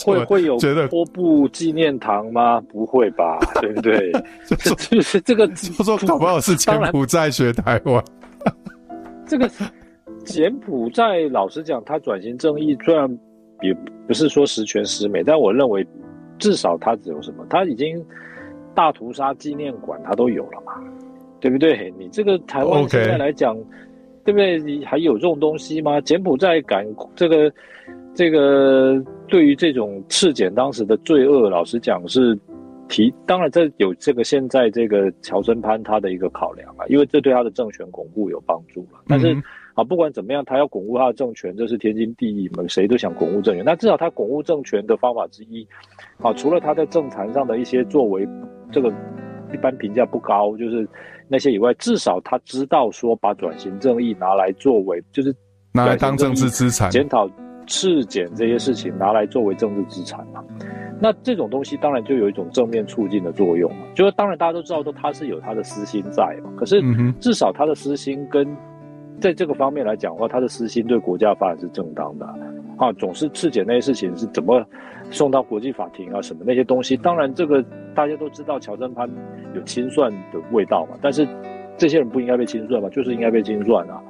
[0.05, 0.57] 会会有
[0.89, 2.59] 波布纪念堂吗？
[2.61, 4.11] 不会吧，对不对？
[4.89, 8.03] 就是这个，就说搞不好是柬埔寨学台湾，
[9.27, 9.49] 这个。
[10.25, 13.09] 柬埔寨老实讲，他转型正义虽然
[13.61, 13.73] 也
[14.07, 15.85] 不是说十全十美，但我认为
[16.37, 18.03] 至少他只有什么，他已经
[18.73, 20.73] 大屠杀纪念馆他都有了嘛，
[21.39, 21.93] 对不对？
[21.97, 23.57] 你这个台湾现在来讲.
[24.23, 24.59] 对不对？
[24.59, 25.99] 你还有这种东西吗？
[26.01, 26.85] 柬埔寨敢
[27.15, 27.51] 这个
[28.13, 32.37] 这个对于这种赤柬当时的罪恶，老实讲是
[32.87, 39.35] 提，当然这有这个现在这个乔森潘他的一个考量啊，因为这对他的政权巩固有帮助了，但是。
[39.75, 43.63] 嗯啊，不管怎么样，他要巩固他的政权，这是天经地义嘛，谁都想巩固政权。
[43.63, 45.67] 那至少他巩固政权的方法之一，
[46.21, 48.27] 啊，除了他在政坛上的一些作为，
[48.71, 48.91] 这个
[49.53, 50.87] 一般评价不高，就是
[51.27, 55.33] 那些以外，至少他知道说把转型正义拿来作为，就是
[55.73, 57.29] 拿来当政治资产，检讨
[57.65, 60.43] 赤检这些事情拿来作为政治资产嘛。
[60.99, 63.85] 那这种东西当然就有一种正面促进的作用嘛。
[63.95, 66.79] 就是当然大家都知道说他是有他的私心在嘛，可是
[67.19, 68.45] 至少他的私心跟
[69.21, 72.25] 在这个方面来讲的话，他的私心对国家发展是正当的，
[72.77, 74.65] 啊，总是赤检那些事情是怎么
[75.11, 77.63] 送到国际法庭啊，什么那些东西，当然这个
[77.95, 79.07] 大家都知道，乔振潘
[79.55, 81.27] 有清算的味道嘛，但是
[81.77, 84.01] 这些人不应该被清算嘛，就是应该被清算啊，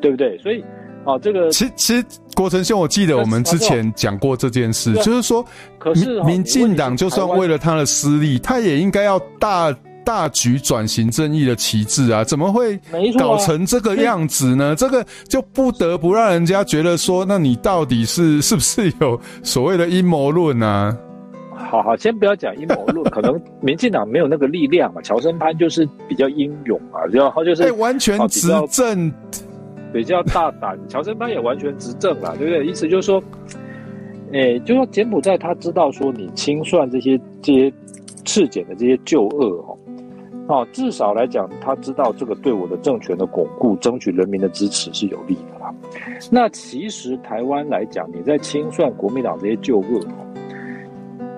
[0.00, 0.38] 对不对？
[0.38, 0.64] 所以
[1.04, 2.04] 啊，这个其实其实
[2.36, 5.44] 国成兄，我记得我们之前讲过这件事，就是说，
[5.78, 9.76] 可是民进党就算为了他的私利，他也应该要大。
[10.04, 12.78] 大局转型正义的旗帜啊，怎么会
[13.18, 14.74] 搞成这个样子呢？
[14.76, 20.96] 这个就不得不让人家觉得说，那你到底是 是不是有所谓的阴谋论呢？
[21.54, 25.00] 好好，先不要讲阴谋论， 可能民进党没有那个力量嘛。
[25.00, 29.12] 乔生潘就是比较英勇啊，然后就是、欸、完全执政，
[29.92, 30.78] 比较大胆。
[30.88, 32.66] 乔生潘也完全执政了，对不对？
[32.66, 33.22] 意思就是说，
[34.32, 37.72] 哎、欸，就说柬埔寨他知道说你清算这些这些
[38.24, 39.71] 赤柬的这些旧恶哦。
[40.48, 45.72] 哦，至少来讲，他知道这个对我的政权的巩固、争取人民的支持是有利的啦。
[46.30, 50.00] 那其实台湾来讲，你在清算国民党这些旧恶，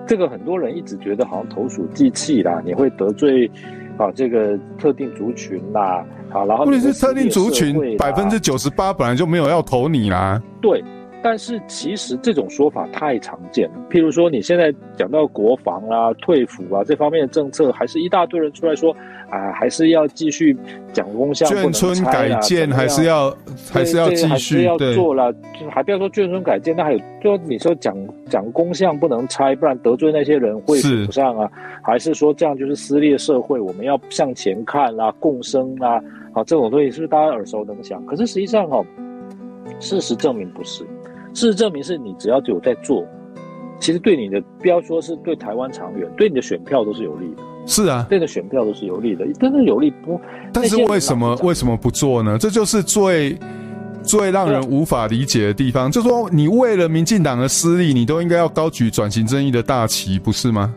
[0.07, 3.49] 这个很多人一直觉得好像投鼠忌器啦，你会得罪
[3.97, 10.41] 啊这个特定族群啦，啊，然后问题是特定族群百分之九十八本来就没有要投你啦。
[10.61, 10.83] 对。
[11.25, 18.95] 但是其实这种说法太常见了，譬如说你现在讲到国防啊、退服啊这方面的政策，还是一大堆人出来说
[19.27, 20.55] 啊，还是要继续
[20.93, 23.35] 讲公项，眷村改建还是要
[23.71, 27.97] 还是要继续要做了，就还不要说眷村改建，那还有就你说讲
[28.29, 33.59] 讲公项不能拆，不然得罪那些人会补上啊，还是说这样就是撕裂社会？
[33.59, 35.95] 我们要向前看啊，共生啊，
[36.33, 38.05] 啊这种东西是不是大家耳熟能详？
[38.05, 38.85] 可是实际上哦，
[39.79, 40.85] 事实证明不是。
[41.35, 43.05] 事实证明是你只要有在做，
[43.79, 47.43] 其实对你的不要说是对台湾长远，对你的选票都是有利的。
[47.67, 50.19] 是啊，对你的选票都是有利的，真的有利不？
[50.53, 52.37] 但是为什么为什么不做呢？
[52.37, 53.37] 这就是最
[54.01, 55.91] 最让人无法理解的地方。
[55.91, 60.73] 就是说你为了民进党的私利，你都应该要高举转型正义的大旗，不是吗？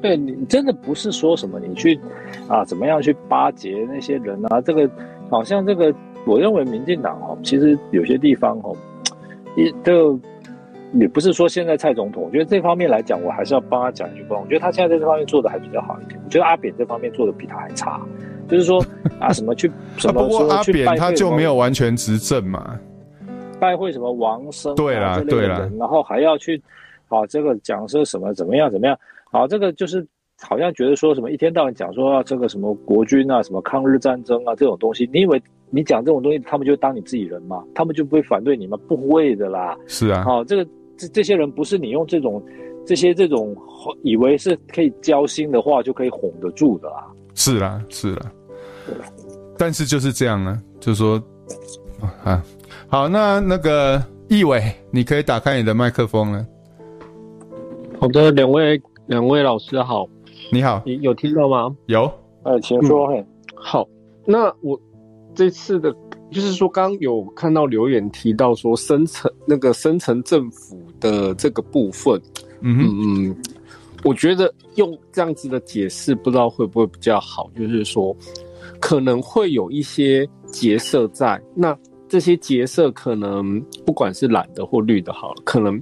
[0.00, 1.98] 对，你真的不是说什么你去
[2.46, 4.60] 啊怎么样去巴结那些人啊？
[4.60, 4.88] 这个
[5.28, 5.92] 好像这个，
[6.24, 8.76] 我认为民进党哦，其实有些地方哦。
[9.56, 10.18] 也就
[10.94, 14.38] 也不是说现在蔡总统，我觉得这方面来讲，我还是要帮他讲一句话。
[14.38, 16.18] 我觉得他现在在这方面做的还比较好一点。
[16.24, 18.00] 我觉得阿扁这方面做的比他还差，
[18.48, 18.82] 就是说
[19.20, 22.78] 啊，什么去什么说阿扁他就没有完全执政嘛，
[23.60, 26.62] 拜会什么王生、啊、对啦对啦，然后还要去
[27.08, 28.98] 啊这个讲说什么怎么样怎么样，
[29.30, 30.06] 好这个就是
[30.40, 35.42] 好像觉得说什么一天到晚讲说、啊、这个什么国军啊什么抗日战争啊这种东西，你以为？
[35.70, 37.62] 你讲这种东西，他们就当你自己人吗？
[37.74, 38.78] 他们就不会反对你吗？
[38.88, 39.76] 不会的啦。
[39.86, 40.24] 是啊。
[40.24, 42.42] 好、哦，这个这这些人不是你用这种
[42.86, 43.56] 这些这种
[44.02, 47.06] 以为是可以交心的话就可以哄得住的啦。
[47.34, 48.32] 是啦，是啦。
[49.58, 51.22] 但是就是这样啊，就是说
[52.24, 52.42] 啊，
[52.88, 56.46] 好，那那个易伟，你可以打开你的麦克风了。
[58.00, 60.08] 好的，两位两位老师好，
[60.52, 61.76] 你好，你有听到吗？
[61.86, 62.10] 有，
[62.44, 63.06] 哎，请说。
[63.12, 63.86] 嗯、好，
[64.24, 64.80] 那我
[65.38, 65.94] 这次的，
[66.32, 72.20] 就是说刚刚有看到留言提到说深层那个深层政府的这个部分，
[72.60, 73.36] 嗯嗯，
[74.02, 78.16] 我觉得用这样子的解释，不知道会不会比较好，就是说
[78.80, 81.78] 可能会有一些结社在，那
[82.08, 85.80] 这些结社可能不管是蓝的或绿的，好了，可能。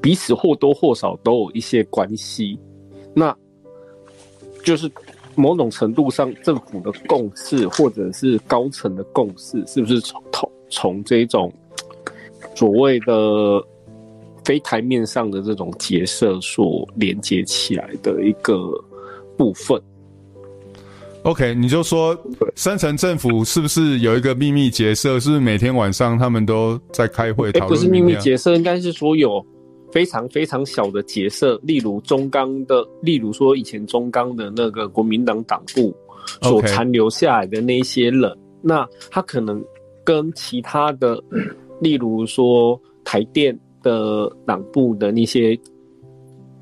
[0.00, 2.58] 彼此或多或少都有一些关系，
[3.14, 3.36] 那
[4.64, 4.90] 就是
[5.34, 11.52] 某种程度上政府的共识，或者是高层的共识，是不是从从从这种
[12.54, 13.62] 所谓的
[14.44, 18.56] 非台面上的这种结社所连接起来的一个
[19.36, 19.80] 部分
[21.22, 22.16] ？OK，你就说
[22.56, 25.20] 深层政府是不是有一个秘密结社？
[25.20, 27.68] 是不是每天晚上他们都在开会讨论？
[27.68, 29.44] 不是秘密结社，应该是说有。
[29.92, 35.94] 非常非常小的角色，例如中钢的，例如说以前中钢的那个国民党党部
[36.40, 38.38] 所残留下来的那些人，Okay.
[38.62, 39.62] 那他可能
[40.02, 41.22] 跟其他的，
[41.80, 45.58] 例如说台电的党部的那些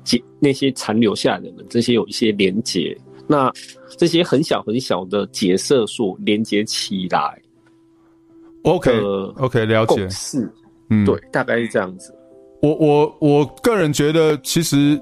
[0.03, 2.97] 结那些残留下来的人，这些有一些连结，
[3.27, 3.49] 那
[3.97, 7.41] 这些很小很小的角色所连接起来
[8.63, 8.91] ，OK
[9.37, 10.51] OK 了解是，
[10.89, 12.13] 嗯，对，大概是这样子。
[12.61, 15.01] 我我我个人觉得，其实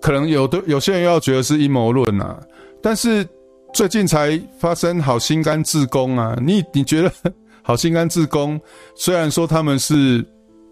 [0.00, 2.40] 可能有的有些人要觉得是阴谋论啊，
[2.80, 3.26] 但是
[3.72, 7.12] 最近才发生好心肝自宫啊，你你觉得
[7.62, 8.60] 好心肝自宫
[8.94, 10.24] 虽然说他们是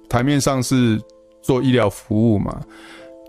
[0.08, 1.00] 台面上是
[1.42, 2.60] 做医疗服务嘛，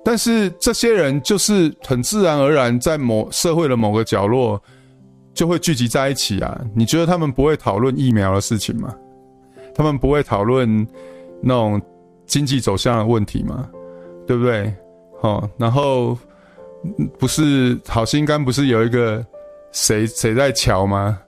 [0.05, 4.61] 但是这些人就是很自然而然在某社会的某个角落
[5.33, 8.95] 就会聚集在一起啊，你觉得他们不会讨论疫苗的事情吗？
[9.73, 10.87] 他们不会讨论
[11.41, 11.81] 那种。
[12.29, 13.67] 经济走向的问题嘛，
[14.25, 14.71] 对不对？
[15.21, 16.17] 哦，然后
[17.17, 19.25] 不是好心肝，不是有一个
[19.71, 21.19] 谁谁在瞧吗？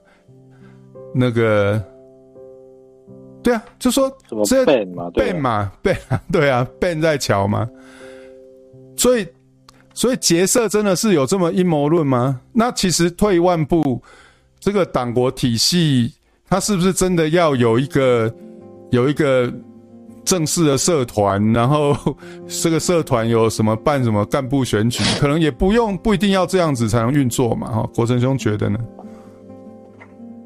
[1.14, 1.82] 那个，
[3.42, 4.10] 对啊，就说
[4.46, 4.88] 这 Ben
[5.38, 5.96] 嘛，Ben
[6.30, 7.68] 对啊，Ben 在瞧嘛？
[8.96, 9.26] 所以，
[9.92, 12.40] 所以结社真的是有这么阴谋论吗？
[12.52, 14.00] 那其实退一万步，
[14.60, 16.14] 这个党国体系，
[16.48, 18.32] 它是不是真的要有一个
[18.90, 19.52] 有一个？
[20.24, 21.94] 正式的社团，然后
[22.46, 27.70] 这个社团有什么办什么干部选举，可能也不用不一定要这样子才能运作嘛？
[27.70, 28.78] 哈，国成兄觉得呢？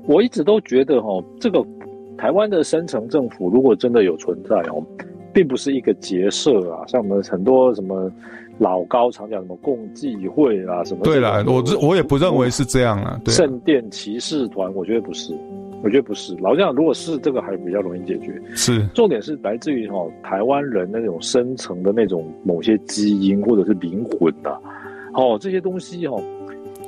[0.07, 1.65] 我一直都觉得哈，这个
[2.17, 4.83] 台湾的深层政府如果真的有存在哦，
[5.33, 8.11] 并不是一个结社啊，像我们很多什么
[8.59, 11.01] 老高常讲什么共济会啊什么。
[11.03, 13.21] 对啦，我我也不认为是这样啊。
[13.27, 15.37] 圣殿骑士团，我觉得不是。
[15.87, 18.43] 我觉得不是，老实讲，如果是这个还比较容易解决。
[18.57, 24.59] 是，重点是来自于哈台湾人那种深层的那种某些基因或者是灵魂呐、啊，
[25.15, 26.21] 哦这些东西哦，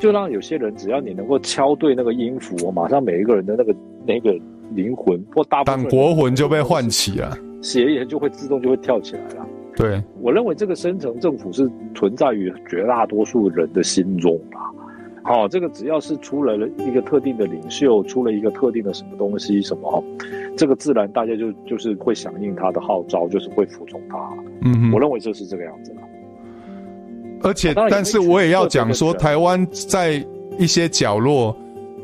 [0.00, 3.72] 就让有些人只要你能够敲对那个音符，马上每一个人的那个
[4.04, 4.36] 那个
[4.74, 9.46] 灵魂或大部分党国魂就被唤起了，血液就会自动就会跳起来了。
[9.76, 14.66] 对，我认为这个深层政府是存在于绝大多数人的心中啊。
[15.28, 20.02] 好，这个只要是出了一个特定的领袖，出了一个特定的什么东西，什么，
[20.56, 24.16] 这个自然大家就就是会响应他的号召，就是会服从他。
[24.62, 25.94] 嗯，我认为就是这个样子。
[27.42, 30.24] 而且，但是我也要讲说，台湾在
[30.58, 31.54] 一些角落，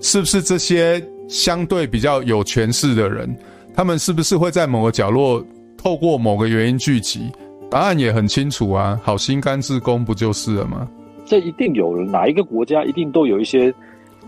[0.02, 3.34] 是不是这些相对比较有权势的人，
[3.74, 5.42] 他们是不是会在某个角落
[5.78, 7.32] 透过某个原因聚集？
[7.70, 10.86] 答案也很清楚啊，好心肝自宫不就是了吗？
[11.24, 13.72] 这一定有哪一个国家一定都有一些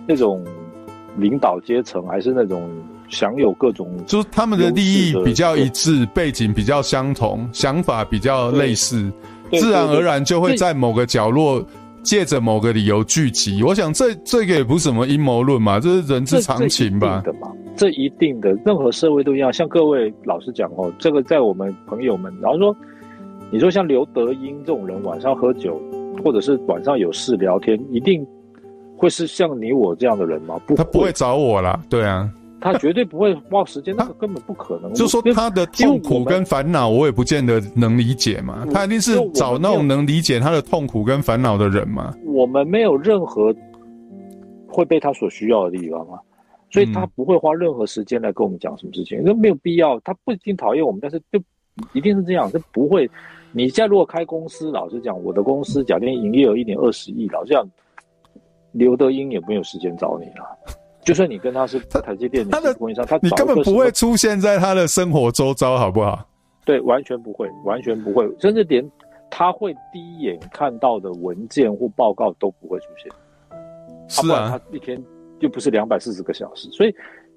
[0.06, 0.42] 那种
[1.16, 2.70] 领导阶层，还是那种
[3.08, 9.12] 享有各种，就是他们的利益比较一致，背景比较相同，想法比较类似，
[9.52, 11.64] 自然而然就会在某个角落
[12.02, 13.62] 借着某个理由聚集。
[13.62, 17.22] 我想这这个也不是什么阴谋论嘛，这是人之常情吧？
[17.24, 19.52] 的嘛，这一定的，任何社会都一样。
[19.52, 22.76] 像各位老师讲哦，这个在我们朋友们，然后说，
[23.50, 25.80] 你说像刘德英这种人晚上喝酒。
[26.24, 28.26] 或者是晚上有事聊天，一定
[28.96, 30.58] 会是像你我这样的人吗？
[30.66, 31.80] 不，他不会找我啦。
[31.88, 32.30] 对啊，
[32.60, 34.92] 他绝对不会花时间，那个根本不可能。
[34.94, 38.66] 就说他的痛苦跟烦恼，我也不见得能理解嘛。
[38.72, 42.14] 他一定是找那种能理解他的痛苦跟烦恼的人嘛。
[42.24, 43.54] 我们没有任何
[44.66, 46.18] 会被他所需要的地方啊，
[46.70, 50.00] 所以他不会花任何时间来跟我们讲什么事情，那、嗯、没有必要。
[50.00, 51.38] 他不一定讨厌我们，但是就
[51.92, 53.08] 一定是这样，他不会。
[53.56, 57.66] 你现在如果开公司，老实讲，我的公司假定营业额一年二十亿，老实讲，
[58.72, 60.44] 刘德英也没有时间找你了。
[61.02, 66.28] 就算你跟他是台积电，他的供应商，他你根本不会出现在他的生活周遭，好不好？
[66.66, 68.86] 对，完全不会，完全不会，甚至连
[69.30, 73.10] 他会第一眼看到的文件或报告都不会出现。
[74.06, 75.02] 是啊，他一天
[75.38, 76.94] 又不是两百四十个小时，所以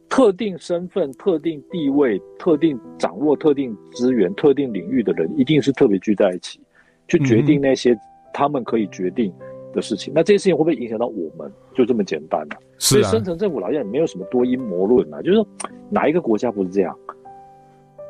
[0.09, 6.59] 特定身份、特定地位、特定掌握特定资源、特定领域的人，一定是特别聚在一起，
[7.07, 7.97] 去决定那些
[8.33, 9.31] 他们可以决定
[9.73, 10.11] 的事情。
[10.11, 11.51] 嗯、那这些事情会不会影响到我们？
[11.75, 12.57] 就这么简单啊。
[12.79, 15.47] 是啊，所以深层政府老实讲也没有什么多阴谋论啊，就是说
[15.89, 16.97] 哪一个国家不是这样？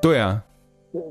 [0.01, 0.41] 对啊，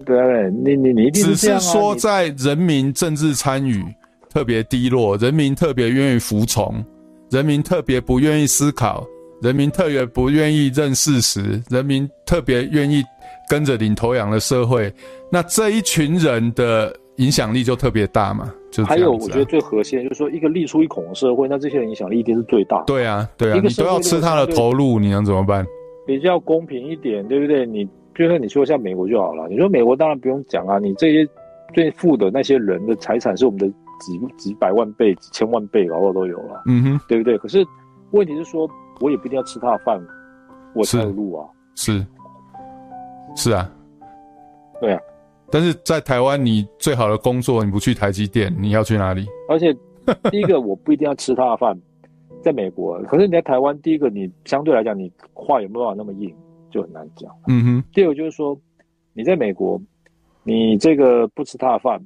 [0.06, 3.85] 对啊，你你你一定只是说在人民政治参与
[4.31, 6.82] 特别低落，人民特别愿意服从，
[7.31, 9.06] 人民特别不愿意思考，
[9.43, 13.02] 人民特别不愿意认事实，人民特别愿意
[13.48, 14.93] 跟着领头羊的社会，
[15.31, 18.52] 那这一群人的影响力就特别大嘛。
[18.70, 22.85] 就啊、还有，我觉得最核心的就是说，一个立出一孔的社会，那这些人影响力一定是最大的。
[22.86, 25.66] 对啊，对啊，你都要吃他的投入，你能怎么办？
[26.06, 27.65] 比较公平一点，对不对？
[27.65, 29.48] 你就说你说像美国就好了。
[29.48, 31.27] 你说美国当然不用讲啊，你这些
[31.73, 33.66] 最富的那些人的财产是我们的
[34.01, 36.62] 几几百万倍、几千万倍，然后都有了。
[36.66, 37.39] 嗯哼，对不对？
[37.39, 37.65] 可是
[38.10, 38.69] 问题是说，
[39.01, 40.01] 我也不一定要吃他的饭，
[40.75, 41.49] 我才有路啊。
[41.75, 42.05] 是，
[43.37, 43.70] 是啊，
[44.81, 45.01] 对啊。
[45.51, 49.27] 但是在台湾，你最好的工作，你不去台积电，你要去哪里？
[49.49, 49.75] 而且，
[50.31, 51.81] 第一个我不一定要吃他的饭，
[52.43, 53.01] 在美国。
[53.05, 56.35] 可是你在台湾，第一个你相对来讲，你话有没有办法那么硬，
[56.70, 57.35] 就很难讲。
[57.47, 57.85] 嗯哼。
[57.95, 58.59] 第二个就是说，
[59.15, 59.81] 你在美国，
[60.43, 61.99] 你这个不吃他的饭，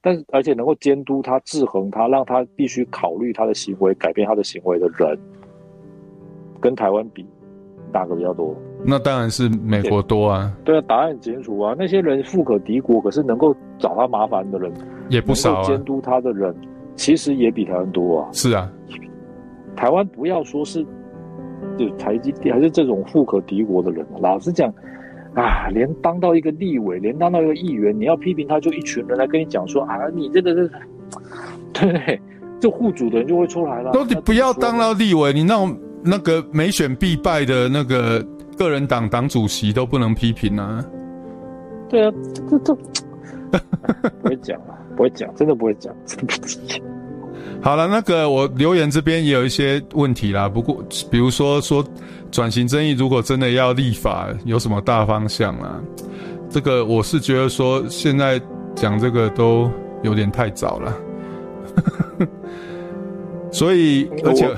[0.00, 5.18] 但是而且能够监督他、制衡他，让他必须考虑他的行为、改变他的行为的人，
[6.64, 7.26] 跟台湾比，
[7.92, 8.56] 哪个比较多？
[8.86, 10.50] 那当然是美国多啊！
[10.64, 11.74] 对，啊，答案很清楚啊。
[11.78, 14.72] 那些人富可敌国，可是能够找他麻烦的人
[15.10, 15.62] 也不少啊。
[15.64, 16.54] 监督他的人
[16.96, 18.30] 其实也比台湾多啊。
[18.32, 18.72] 是啊，
[19.76, 20.82] 台湾不要说是
[21.76, 24.06] 就台积电，还是这种富可敌国的人。
[24.22, 24.72] 老实讲
[25.34, 30.70] 啊，连当到一个立委，连当到一个议员，你要批评他，就一群人来跟你讲说啊，你这个是，
[31.74, 32.18] 对不对？
[32.58, 33.90] 这护主的人就会出来了。
[33.92, 38.24] 那你不要当到立委，你那种那个没选必败的那个。
[38.56, 40.80] 个人党党主席都不能批评啊？
[41.88, 42.12] 对啊，
[42.48, 42.72] 这这
[44.22, 46.80] 不会讲啊，不会讲，真的不会讲，真的不会讲。
[47.60, 50.48] 好了，那个我留言这边也有一些问题啦。
[50.48, 51.84] 不过，比如说说
[52.30, 55.82] 转型正义，如果真的要立法，有什么大方向啊？
[56.48, 58.40] 这个我是觉得说现在
[58.76, 59.68] 讲这个都
[60.04, 60.96] 有点太早了。
[63.50, 64.48] 所以，而且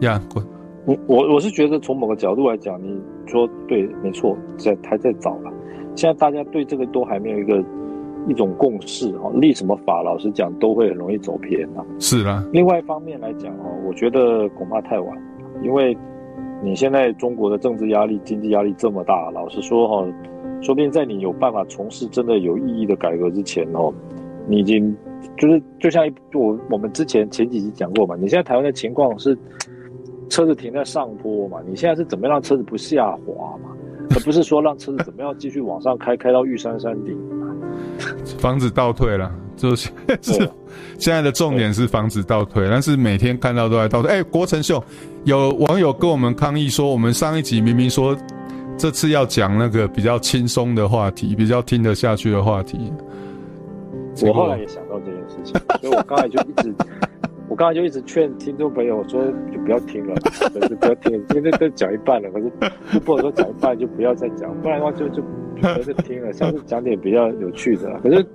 [0.00, 0.44] 呀，滚。
[0.86, 5.50] 我我我是觉得从某个角度来讲，你说对，没错，在还在早了。
[5.94, 7.64] 现在大家对这个都还没有一个
[8.28, 11.84] 一种共识哈，立什么法，老实讲都会很容易走偏啊。
[11.98, 12.44] 是啦。
[12.52, 15.18] 另外一方面来讲哦，我觉得恐怕太晚，
[15.62, 15.96] 因为
[16.62, 20.06] 你现在中国的政治压力、经济压力这么大，老实说哈，
[20.60, 23.90] 说不定在你有办法从事真的有意义的改革之前哦，
[24.46, 24.94] 你已经
[25.38, 29.34] 就是就像我我们之前前几集讲过嘛，你现在台湾的情况是。
[30.28, 31.58] 车子停在上坡嘛？
[31.68, 33.70] 你现在是怎么样让车子不下滑嘛？
[34.10, 37.18] 而不是说让车子怎么样继续往上开，开到玉山山顶，
[38.38, 39.32] 防止倒退了。
[39.56, 39.88] 就是
[40.20, 40.50] 是
[40.98, 44.10] 现在的重点是防止倒退，但是每天看到都在倒退。
[44.10, 44.82] 哎、欸，国成兄，
[45.22, 48.16] 有网友跟我们抗议说，我们上一集明明说
[48.76, 52.92] 这次要讲那个比较轻松的话题，比较听得下去的话题。
[54.22, 56.74] 我后来也想到这件事情，所以我刚才就一直。
[57.54, 59.22] 我刚才就一直劝听众朋友说，
[59.52, 60.14] 就不要听了，
[60.68, 62.50] 就不要听了，今天都讲一半了，可是
[62.92, 66.32] 就不能说讲一半就不要再讲，不然的话就就不要再听了。
[66.34, 68.26] 下次讲点比较有趣的，可是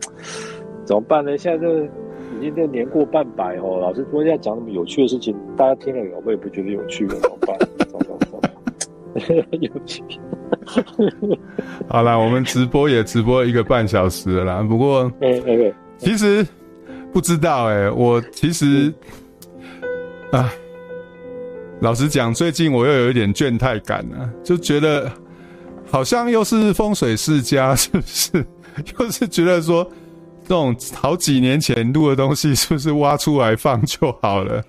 [0.86, 1.38] 怎么办呢？
[1.38, 7.58] 现在这已经这年过半百哦，老师说要讲什么有趣的事情，大家听了以后我也不觉得有趣了，怎么办？
[7.92, 10.02] 糟糕糟糕，有趣。
[11.90, 16.48] 好啦，我们直播也直播一个半小时了啦，不过， 嗯嗯，其实。
[17.12, 18.94] 不知道哎、欸，我其实，
[20.32, 20.52] 啊，
[21.82, 25.12] 老实讲，最近我又有一点倦怠感了，就觉得
[25.86, 28.46] 好像又是风水世家，是不是？
[29.00, 29.84] 又是觉得说，
[30.44, 34.64] 这种好几年前录的东西，是不是挖出来放就好了？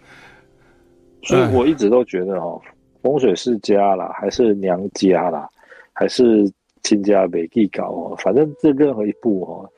[1.23, 2.61] 所以我一直都觉得哦，
[3.03, 5.47] 风水世家啦，还是娘家啦，
[5.93, 6.51] 还是
[6.83, 9.71] 亲家北地搞哦，反正这任何一步哦，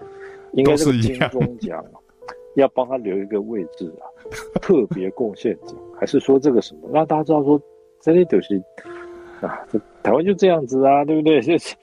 [0.52, 1.84] 应该是金钟奖。
[2.54, 4.04] 要帮他留一个位置啊，
[4.60, 7.60] 特别贡献奖，还是说这个什么，让大家知道说，
[8.00, 8.62] 这里就是
[9.40, 11.40] 啊，这台湾就这样子啊，对不对？
[11.40, 11.74] 就是，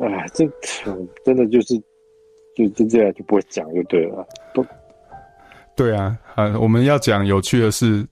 [0.00, 0.44] 哎，这
[1.24, 1.76] 真的就是
[2.54, 4.26] 就就这样就不会讲就对了。
[4.54, 4.64] 不，
[5.74, 8.06] 对啊，啊，我们要讲有趣的事，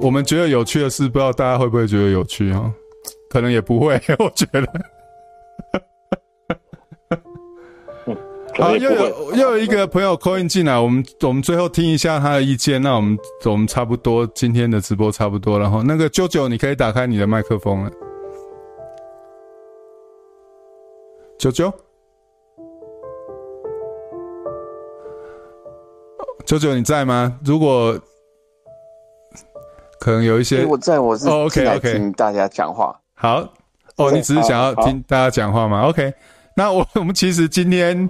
[0.00, 2.72] 我们觉得有趣的事，不知道大家会不会觉得有趣哈？
[3.28, 4.62] 可能也不会， 我觉得。
[8.58, 12.80] 好，又有又有一个朋友 call in 进来，我们我们最后听一下他的意见。
[12.80, 15.82] 那我们我们差不多今天的直播差不多了哈。
[15.84, 17.90] 那个啾啾，你可以打开你的麦克风了。
[21.38, 21.70] 啾啾，
[26.46, 27.38] 啾啾你在吗？
[27.44, 27.98] 如果
[30.00, 32.98] 可能有一些，我在，我是 OK OK 听大家讲话。
[33.12, 33.46] 好，
[33.96, 36.14] 哦，你只是想要听大家讲话吗？OK，
[36.56, 38.08] 那我我们其实今天。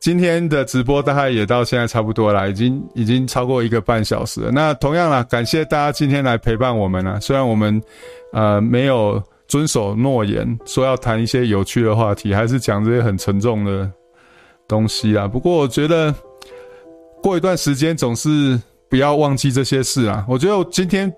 [0.00, 4.50] 今天的直播大概也到现在差不多了，已经已经超过一个半小时了。
[4.50, 7.20] 那同样啦，感谢大家今天来陪伴我们了。
[7.20, 7.80] 虽然我们
[8.32, 13.92] 呃没有遵守诺言，说要谈一些有趣的话题，还是讲这些很沉重的
[14.66, 15.28] 东西啊。
[15.28, 16.14] 不过我觉得
[17.22, 18.58] 过一段时间总是
[18.88, 20.24] 不要忘记这些事啊。
[20.26, 21.12] 我觉得今天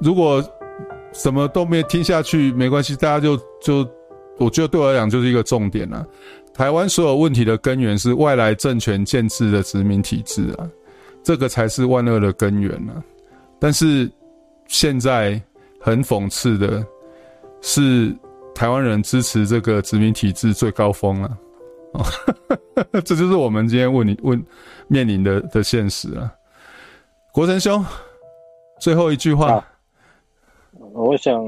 [0.00, 0.42] 如果
[1.12, 3.88] 什么都没听下去，没关系，大家就就
[4.40, 6.04] 我觉得对我来讲就是一个重点了。
[6.54, 10.70] 台湾所有问题的根源是外来政权建制的殖民体制啊，
[11.24, 13.02] 这个才是万恶的根源啊。
[13.58, 14.08] 但是
[14.68, 15.40] 现在
[15.80, 16.86] 很讽刺的
[17.60, 18.14] 是，
[18.54, 21.36] 台湾人支持这个殖民体制最高峰了
[21.92, 22.06] 啊，
[23.04, 24.40] 这就是我们今天问你问
[24.86, 26.32] 面临的的现实啊。
[27.32, 27.84] 国成兄，
[28.78, 29.66] 最后一句话，
[30.92, 31.42] 我想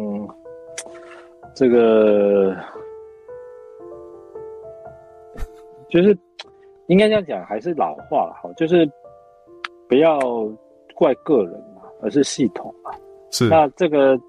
[1.55, 2.57] 这个。
[5.97, 6.15] 就是
[6.89, 8.87] 应该这样讲，还是老话哈，就是
[9.89, 10.21] 不要
[10.95, 12.91] 怪个人嘛，而是系统嘛。
[13.31, 13.49] 是。
[13.49, 14.21] 那这个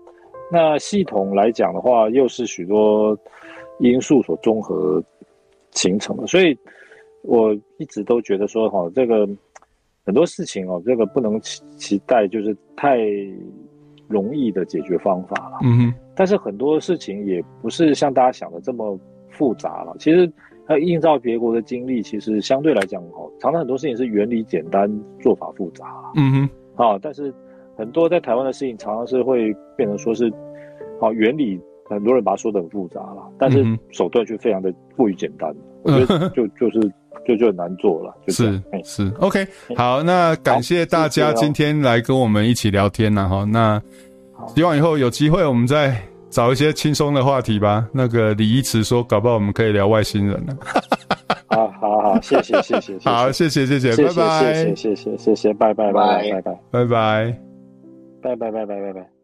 [0.49, 3.17] 那系统来讲的话，又是许多
[3.79, 5.03] 因素所综合
[5.71, 6.25] 形成的。
[6.25, 6.57] 所以
[7.23, 9.27] 我一直都觉得说哈，这个
[10.05, 12.97] 很多事情哦，这个不能期期待就是太
[14.07, 15.57] 容易的解决方法了。
[15.63, 15.93] 嗯哼。
[16.15, 18.97] 但是很多事情也不是像大家想的这么
[19.31, 19.93] 复杂了。
[19.99, 20.31] 其实。
[20.69, 24.91] 那映照别国的经历，其实相对来讲，哦，常常很多事情是原理简单，
[25.21, 25.85] 做法复杂。
[26.15, 27.33] 嗯哼，啊，但是
[27.77, 30.29] 很多在台湾的事情，常常是会变成说是，
[30.99, 35.49] 啊，原理很多人把它说的很复杂了，但是手段却非常的过于简单。
[35.85, 36.91] 嗯、我觉得 就就是
[37.25, 38.13] 就就很难做了。
[38.27, 43.45] 就是是 OK，好，那感谢大家今天来跟我们一起聊天了哈。
[43.45, 43.81] 那
[44.53, 45.97] 希望以后有机会我们再。
[46.29, 47.87] 找一些轻松的话题吧。
[47.93, 50.57] 那个李一慈说，搞不好我们可以聊外星人了。
[51.47, 56.41] 好好好，谢谢谢谢，好谢谢谢谢，拜拜，谢谢谢谢谢谢，拜拜拜拜
[56.71, 59.16] 拜拜拜拜拜拜拜拜拜。